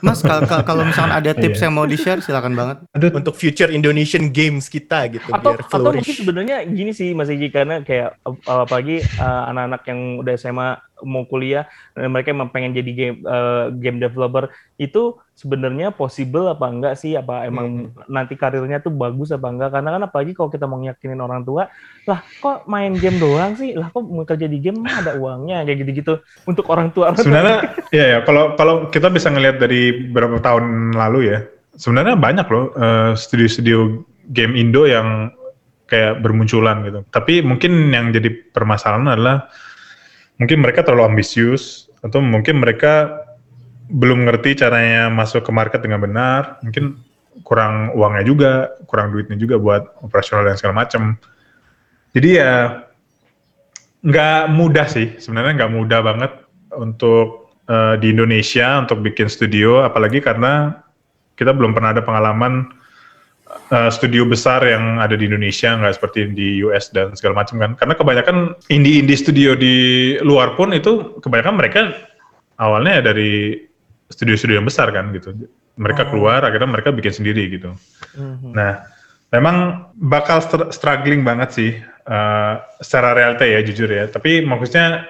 Mas 0.00 0.20
kalau 0.62 0.82
misalnya 0.82 1.14
ada 1.14 1.32
tips 1.36 1.58
Iya. 1.58 1.64
yang 1.64 1.74
mau 1.74 1.84
di 1.84 1.94
share 1.94 2.18
silakan 2.18 2.52
banget. 2.52 2.76
aduh 2.90 3.10
Untuk 3.12 3.34
future 3.34 3.68
Indonesian 3.68 4.28
games 4.28 4.66
kita 4.66 5.08
gitu. 5.08 5.28
atau 5.28 5.52
biar 5.52 5.60
atau 5.62 5.78
mungkin 5.82 6.00
flourish. 6.00 6.18
sebenarnya 6.18 6.56
gini 6.64 6.90
sih 6.90 7.12
Mas 7.12 7.28
Iji 7.28 7.48
karena 7.48 7.80
kayak 7.80 8.16
ap- 8.20 8.42
apalagi 8.46 9.00
uh, 9.16 9.42
anak-anak 9.46 9.82
yang 9.84 10.00
udah 10.18 10.34
SMA 10.34 10.68
mau 11.04 11.24
kuliah 11.28 11.66
dan 11.92 12.12
mereka 12.12 12.32
emang 12.32 12.52
pengen 12.52 12.76
jadi 12.76 12.90
game 12.92 13.16
uh, 13.24 13.72
game 13.72 14.00
developer 14.00 14.48
itu 14.80 15.16
sebenarnya 15.36 15.92
possible 15.92 16.48
apa 16.48 16.66
enggak 16.68 16.94
sih? 16.96 17.16
Apa 17.16 17.48
emang 17.48 17.92
nanti 18.08 18.36
karirnya 18.36 18.80
tuh 18.80 18.92
bagus 18.92 19.32
apa 19.32 19.48
enggak? 19.48 19.70
Karena 19.72 19.96
kan 19.96 20.02
apalagi 20.08 20.32
kalau 20.36 20.48
kita 20.52 20.64
mau 20.68 20.80
yakinin 20.80 21.20
orang 21.20 21.44
tua 21.44 21.68
lah 22.08 22.20
kok 22.40 22.68
main 22.68 22.96
game 22.96 23.16
doang 23.16 23.56
sih? 23.56 23.72
Lah 23.76 23.88
kok 23.92 24.04
mau 24.04 24.24
kerja 24.24 24.48
di 24.48 24.60
game? 24.60 24.80
Mah 24.80 25.04
ada 25.04 25.12
uangnya? 25.16 25.64
Kayak 25.64 25.78
gitu-gitu 25.84 26.14
untuk 26.44 26.68
orang 26.68 26.92
tua. 26.92 27.12
Sebenarnya 27.16 27.76
ya 27.96 28.04
ya 28.16 28.18
kalau 28.24 28.56
kalau 28.56 28.88
kita 28.88 29.08
bisa 29.08 29.32
ngelihat 29.32 29.60
dari 29.60 30.08
beberapa 30.08 30.40
tahun 30.40 30.96
lalu 30.96 31.32
ya 31.32 31.38
sebenarnya 31.76 32.16
banyak 32.20 32.46
loh 32.52 32.72
eh, 32.76 33.12
studio-studio 33.16 34.04
game 34.30 34.54
Indo 34.54 34.84
yang 34.86 35.32
kayak 35.90 36.22
bermunculan 36.22 36.86
gitu. 36.86 37.02
Tapi 37.10 37.42
mungkin 37.42 37.90
yang 37.90 38.14
jadi 38.14 38.30
permasalahan 38.54 39.18
adalah 39.18 39.50
mungkin 40.40 40.64
mereka 40.64 40.80
terlalu 40.82 41.14
ambisius 41.14 41.92
atau 42.00 42.24
mungkin 42.24 42.64
mereka 42.64 43.22
belum 43.92 44.24
ngerti 44.24 44.64
caranya 44.64 45.12
masuk 45.12 45.44
ke 45.44 45.52
market 45.52 45.84
dengan 45.84 46.00
benar. 46.00 46.56
Mungkin 46.64 46.96
kurang 47.44 47.94
uangnya 47.94 48.24
juga 48.26 48.52
kurang 48.88 49.14
duitnya 49.14 49.38
juga 49.38 49.60
buat 49.60 49.86
operasional 50.02 50.50
dan 50.50 50.58
segala 50.58 50.82
macam 50.82 51.14
jadi 52.10 52.28
ya 52.42 52.54
nggak 54.02 54.42
mudah 54.56 54.86
sih. 54.90 55.14
Sebenarnya 55.20 55.62
nggak 55.62 55.72
mudah 55.76 56.00
banget 56.02 56.32
untuk 56.74 57.52
eh, 57.70 57.94
di 58.02 58.10
Indonesia 58.10 58.80
untuk 58.82 59.04
bikin 59.04 59.30
studio 59.30 59.84
apalagi 59.86 60.18
karena 60.18 60.82
kita 61.38 61.54
belum 61.54 61.72
pernah 61.76 61.94
ada 61.94 62.02
pengalaman 62.02 62.79
eh, 63.70 63.90
studio 63.90 64.26
besar 64.26 64.62
yang 64.66 64.98
ada 64.98 65.14
di 65.14 65.30
Indonesia 65.30 65.74
nggak 65.74 65.94
seperti 65.96 66.30
di 66.34 66.60
US 66.66 66.90
dan 66.90 67.14
segala 67.14 67.42
macam 67.42 67.56
kan 67.58 67.70
karena 67.78 67.94
kebanyakan 67.94 68.36
indie-indie 68.68 69.18
studio 69.18 69.54
di 69.54 69.74
luar 70.20 70.58
pun 70.58 70.74
itu 70.74 71.18
kebanyakan 71.22 71.54
mereka 71.56 71.80
awalnya 72.58 73.00
dari 73.00 73.56
studio-studio 74.10 74.58
yang 74.58 74.66
besar 74.66 74.90
kan 74.90 75.14
gitu 75.14 75.32
mereka 75.80 76.04
keluar 76.10 76.44
akhirnya 76.44 76.68
mereka 76.68 76.90
bikin 76.92 77.14
sendiri 77.14 77.46
gitu 77.48 77.72
Mhm. 78.16 78.52
Nah, 78.52 78.82
memang 79.30 79.86
bakal 79.94 80.42
str- 80.42 80.70
struggling 80.74 81.22
banget 81.22 81.50
sih 81.54 81.70
eh, 82.10 82.54
secara 82.82 83.14
realita 83.14 83.46
ya 83.46 83.62
jujur 83.62 83.86
ya. 83.86 84.10
Tapi 84.10 84.42
maksudnya 84.42 85.06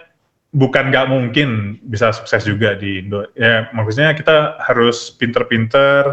bukan 0.53 0.91
nggak 0.91 1.07
mungkin 1.09 1.81
bisa 1.87 2.13
sukses 2.13 2.45
juga 2.45 2.77
di 2.77 3.01
Indo. 3.01 3.25
Ya 3.39 3.71
maksudnya 3.73 4.13
kita 4.13 4.61
harus 4.61 5.09
pinter-pinter 5.17 6.13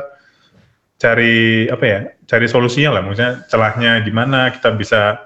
cari 0.97 1.69
apa 1.69 1.85
ya, 1.85 1.99
cari 2.25 2.45
solusinya 2.49 2.97
lah. 2.97 3.01
Maksudnya 3.05 3.33
celahnya 3.49 3.91
di 4.01 4.11
mana 4.13 4.51
kita 4.53 4.73
bisa 4.73 5.17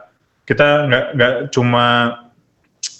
kita 0.46 0.88
nggak 0.88 1.06
nggak 1.16 1.34
cuma 1.56 1.86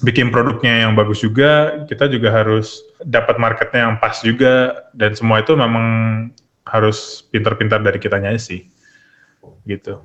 bikin 0.02 0.34
produknya 0.34 0.88
yang 0.88 0.98
bagus 0.98 1.22
juga, 1.22 1.84
kita 1.86 2.10
juga 2.10 2.34
harus 2.34 2.82
dapat 3.06 3.38
marketnya 3.38 3.90
yang 3.90 3.96
pas 4.02 4.18
juga 4.22 4.88
dan 4.98 5.14
semua 5.14 5.42
itu 5.42 5.54
memang 5.54 5.88
harus 6.66 7.26
pintar-pintar 7.30 7.82
dari 7.82 7.98
kitanya 7.98 8.34
sih 8.38 8.70
gitu 9.66 10.02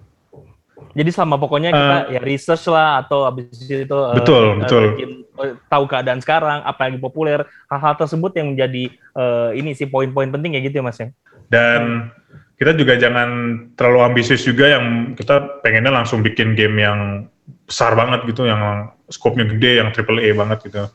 Jadi 0.97 1.13
sama 1.13 1.37
pokoknya 1.37 1.73
kita 1.73 1.97
ya 2.09 2.21
research 2.25 2.73
lah 2.73 3.05
atau 3.05 3.29
habis 3.29 3.53
itu 3.65 3.85
eh, 3.85 4.17
Betul, 4.17 4.45
eh, 4.45 4.55
betul. 4.65 4.83
bikin, 4.97 5.11
eh, 5.45 5.53
tahu 5.69 5.85
keadaan 5.89 6.21
sekarang 6.25 6.65
apa 6.65 6.89
yang 6.89 7.01
populer 7.01 7.45
hal-hal 7.69 7.95
tersebut 8.01 8.33
yang 8.37 8.57
menjadi 8.57 8.89
eh, 8.93 9.51
ini 9.61 9.77
sih 9.77 9.89
poin-poin 9.89 10.29
penting 10.33 10.57
ya 10.57 10.61
gitu 10.65 10.81
ya 10.81 10.85
mas 10.85 10.97
ya. 11.01 11.09
dan 11.53 12.13
kita 12.57 12.73
juga 12.73 12.97
jangan 12.97 13.29
terlalu 13.77 14.01
ambisius 14.13 14.43
juga 14.45 14.73
yang 14.81 15.13
kita 15.13 15.61
pengennya 15.61 15.93
langsung 15.93 16.25
bikin 16.25 16.57
game 16.57 16.81
yang 16.81 17.29
besar 17.69 17.93
banget 17.93 18.25
gitu, 18.25 18.49
yang 18.49 18.91
skopnya 19.13 19.45
gede, 19.47 19.79
yang 19.85 19.93
triple 19.93 20.19
A 20.19 20.31
banget 20.33 20.59
gitu. 20.67 20.89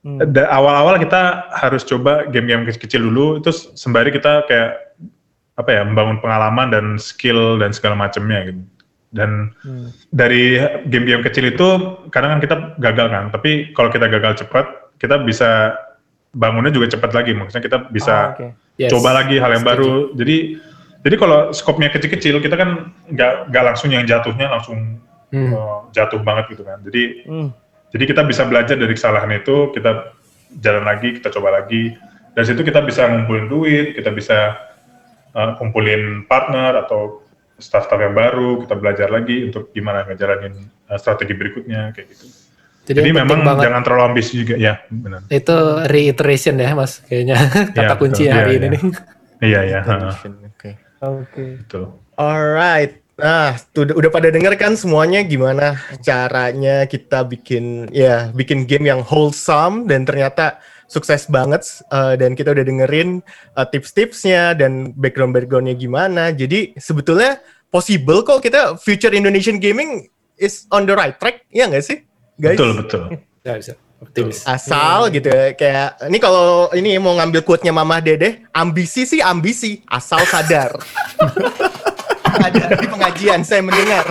Hmm. 0.00 0.18
Awal-awal 0.32 0.96
kita 0.96 1.52
harus 1.60 1.84
coba 1.84 2.24
game-game 2.32 2.64
kecil-kecil 2.64 3.04
dulu, 3.04 3.44
itu 3.44 3.52
sembari 3.52 4.08
kita 4.08 4.48
kayak 4.48 4.96
apa 5.60 5.68
ya 5.68 5.84
membangun 5.84 6.16
pengalaman 6.24 6.72
dan 6.72 6.84
skill 6.96 7.60
dan 7.60 7.76
segala 7.76 7.92
macamnya 8.00 8.48
gitu. 8.48 8.64
Dan 9.12 9.52
Hmm. 9.60 9.92
dari 10.08 10.56
game-game 10.88 11.20
kecil 11.20 11.52
itu 11.52 11.68
kadang 12.08 12.38
kan 12.38 12.40
kita 12.40 12.56
gagal 12.80 13.06
kan, 13.12 13.24
tapi 13.28 13.76
kalau 13.76 13.92
kita 13.92 14.08
gagal 14.08 14.40
cepat, 14.40 14.96
kita 14.96 15.20
bisa 15.20 15.76
bangunnya 16.32 16.72
juga 16.72 16.88
cepat 16.88 17.10
lagi. 17.12 17.36
Maksudnya 17.36 17.60
kita 17.60 17.78
bisa 17.92 18.14
Ah, 18.14 18.32
oke. 18.32 18.46
Yes. 18.80 18.88
coba 18.88 19.12
lagi 19.12 19.36
hal 19.36 19.50
yang 19.52 19.66
Setuju. 19.66 19.72
baru. 19.76 19.92
Jadi 20.16 20.36
jadi 21.00 21.16
kalau 21.16 21.38
skopnya 21.50 21.88
kecil-kecil 21.88 22.38
kita 22.38 22.54
kan 22.54 22.92
nggak 23.08 23.48
nggak 23.48 23.64
langsung 23.64 23.88
yang 23.88 24.04
jatuhnya 24.04 24.48
langsung 24.48 25.00
Hmm. 25.30 25.54
uh, 25.54 25.86
jatuh 25.94 26.18
banget 26.26 26.50
gitu 26.50 26.66
kan. 26.66 26.82
Jadi 26.82 27.22
Hmm. 27.22 27.54
jadi 27.88 28.04
kita 28.04 28.26
bisa 28.26 28.42
belajar 28.44 28.74
dari 28.74 28.90
kesalahan 28.90 29.30
itu, 29.30 29.70
kita 29.70 30.10
jalan 30.58 30.82
lagi, 30.82 31.14
kita 31.14 31.30
coba 31.30 31.54
lagi. 31.54 31.94
Dari 32.34 32.46
situ 32.46 32.66
kita 32.66 32.82
bisa 32.82 33.06
ngumpulin 33.06 33.46
duit, 33.46 33.94
kita 33.94 34.10
bisa 34.10 34.58
uh, 35.30 35.54
kumpulin 35.54 36.26
partner 36.26 36.82
atau 36.82 37.22
staff-staff 37.56 38.02
yang 38.02 38.10
baru, 38.10 38.58
kita 38.60 38.74
belajar 38.74 39.06
lagi 39.06 39.46
untuk 39.46 39.70
gimana 39.70 40.02
ngejalanin 40.02 40.50
uh, 40.90 40.98
strategi 40.98 41.30
berikutnya 41.30 41.94
kayak 41.94 42.10
gitu. 42.10 42.26
Jadi, 42.90 42.98
Jadi, 42.98 43.10
memang 43.14 43.46
banget 43.46 43.70
jangan 43.70 43.82
terlalu 43.86 44.02
ambisius 44.10 44.34
juga, 44.42 44.58
ya 44.58 44.82
benar. 44.90 45.20
itu 45.30 45.56
reiteration 45.86 46.58
ya 46.58 46.74
mas 46.74 47.06
kayaknya 47.06 47.36
kata 47.76 47.86
Ya, 47.86 47.94
kunci 47.94 48.26
betul. 48.26 48.34
hari 48.34 48.50
Iya, 48.50 48.58
ini 48.58 48.66
iya. 48.66 48.74
nih. 48.74 48.82
Iya 49.40 49.60
ya, 49.62 49.80
Oke. 50.50 50.70
Oke. 51.00 51.64
betul. 51.64 51.96
Alright. 52.20 53.00
Nah, 53.20 53.52
tuh, 53.76 53.84
udah, 53.84 54.08
pada 54.08 54.32
denger 54.32 54.56
kan 54.56 54.72
semuanya 54.80 55.20
gimana 55.20 55.76
caranya 56.00 56.88
kita 56.88 57.20
bikin 57.28 57.92
ya 57.92 58.32
bikin 58.32 58.64
game 58.64 58.88
yang 58.88 59.04
wholesome 59.04 59.84
dan 59.84 60.08
ternyata 60.08 60.56
sukses 60.88 61.28
banget 61.28 61.60
eh, 61.92 62.16
dan 62.16 62.32
kita 62.32 62.56
udah 62.56 62.64
dengerin 62.64 63.20
eh, 63.60 63.66
tips-tipsnya 63.68 64.56
dan 64.56 64.96
background-backgroundnya 64.96 65.76
gimana. 65.76 66.32
Jadi 66.32 66.76
sebetulnya 66.80 67.44
possible 67.68 68.24
kok 68.24 68.40
kita 68.40 68.80
future 68.80 69.12
Indonesian 69.12 69.60
gaming 69.60 70.08
is 70.40 70.64
on 70.72 70.88
the 70.88 70.96
right 70.96 71.20
track, 71.20 71.44
ya 71.52 71.68
nggak 71.68 71.84
sih, 71.84 72.00
guys? 72.40 72.56
Betul, 72.56 72.72
betul. 72.80 73.02
Ya, 73.44 73.56
bisa 73.60 73.76
optimis. 74.00 74.42
Asal 74.42 75.08
gitu 75.08 75.28
ya, 75.28 75.52
kayak 75.52 75.88
ini 76.06 76.18
kalau 76.18 76.68
ini 76.72 76.96
mau 76.96 77.14
ngambil 77.14 77.40
quote-nya 77.40 77.70
Mama 77.70 78.00
Dede, 78.00 78.42
ambisi 78.50 79.04
sih 79.04 79.20
ambisi, 79.20 79.84
asal 79.86 80.24
sadar. 80.24 80.72
Ada 82.40 82.72
di 82.74 82.86
pengajian 82.86 83.42
saya 83.42 83.60
mendengar. 83.60 84.06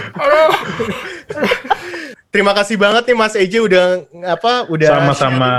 Terima 2.30 2.54
kasih 2.54 2.78
banget 2.78 3.10
nih 3.10 3.18
Mas 3.18 3.34
Eje 3.34 3.58
udah 3.58 4.06
apa 4.30 4.70
udah 4.70 5.02
Sama-sama. 5.02 5.52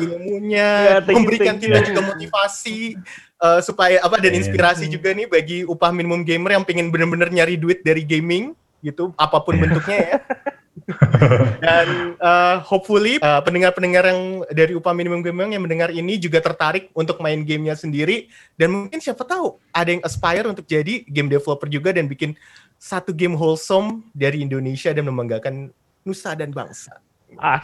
ilmunya, 0.00 0.96
Ya, 0.96 0.96
thank 1.04 1.12
you, 1.12 1.16
memberikan 1.20 1.60
thank 1.60 1.68
kita 1.68 1.78
juga 1.84 2.00
motivasi 2.00 2.96
eh, 3.44 3.60
supaya 3.60 4.00
apa 4.00 4.16
dan 4.16 4.32
Iya. 4.32 4.40
inspirasi 4.40 4.88
juga 4.88 5.12
nih 5.12 5.28
bagi 5.28 5.58
upah 5.68 5.92
minimum 5.92 6.24
gamer 6.24 6.56
yang 6.56 6.64
pengen 6.64 6.88
bener-bener 6.88 7.28
nyari 7.28 7.60
duit 7.60 7.84
dari 7.84 8.00
gaming 8.00 8.56
gitu, 8.80 9.12
apa 9.20 9.36
pun 9.44 9.52
Iya. 9.52 9.62
bentuknya 9.68 9.98
ya. 10.00 10.16
Dan 11.64 12.18
uh, 12.18 12.58
hopefully 12.60 13.22
uh, 13.22 13.40
pendengar-pendengar 13.40 14.04
yang 14.10 14.42
dari 14.50 14.72
upah 14.74 14.90
minimum 14.90 15.22
gamer 15.22 15.46
yang 15.48 15.62
mendengar 15.62 15.90
ini 15.94 16.18
juga 16.18 16.42
tertarik 16.42 16.90
untuk 16.92 17.22
main 17.22 17.40
gamenya 17.46 17.78
sendiri 17.78 18.26
dan 18.58 18.74
mungkin 18.74 18.98
siapa 18.98 19.22
tahu 19.22 19.56
ada 19.70 19.88
yang 19.94 20.02
aspire 20.02 20.44
untuk 20.50 20.66
jadi 20.66 21.06
game 21.06 21.30
developer 21.30 21.70
juga 21.70 21.94
dan 21.94 22.10
bikin 22.10 22.34
satu 22.76 23.14
game 23.14 23.38
wholesome 23.38 24.04
dari 24.12 24.42
Indonesia 24.42 24.90
dan 24.90 25.06
membanggakan 25.06 25.70
nusa 26.04 26.36
dan 26.36 26.52
bangsa. 26.52 27.00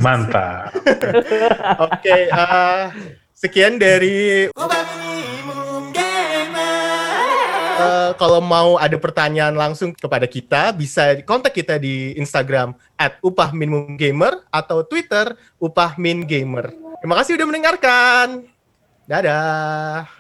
Mantap. 0.01 0.75
Oke, 1.87 2.27
uh, 2.33 2.91
sekian 3.37 3.79
dari 3.79 4.49
Eh, 7.81 8.13
kalau 8.21 8.41
mau 8.45 8.77
ada 8.77 8.97
pertanyaan 9.01 9.57
langsung 9.57 9.97
kepada 9.97 10.29
kita, 10.29 10.77
bisa 10.77 11.17
kontak 11.25 11.57
kita 11.57 11.81
di 11.81 12.13
Instagram 12.21 12.77
at 13.01 13.17
atau 14.53 14.85
Twitter 14.85 15.33
upah 15.57 15.97
min 15.97 16.29
gamer. 16.29 16.77
Terima 17.01 17.17
kasih 17.17 17.41
udah 17.41 17.47
mendengarkan. 17.49 18.27
Dadah. 19.09 20.20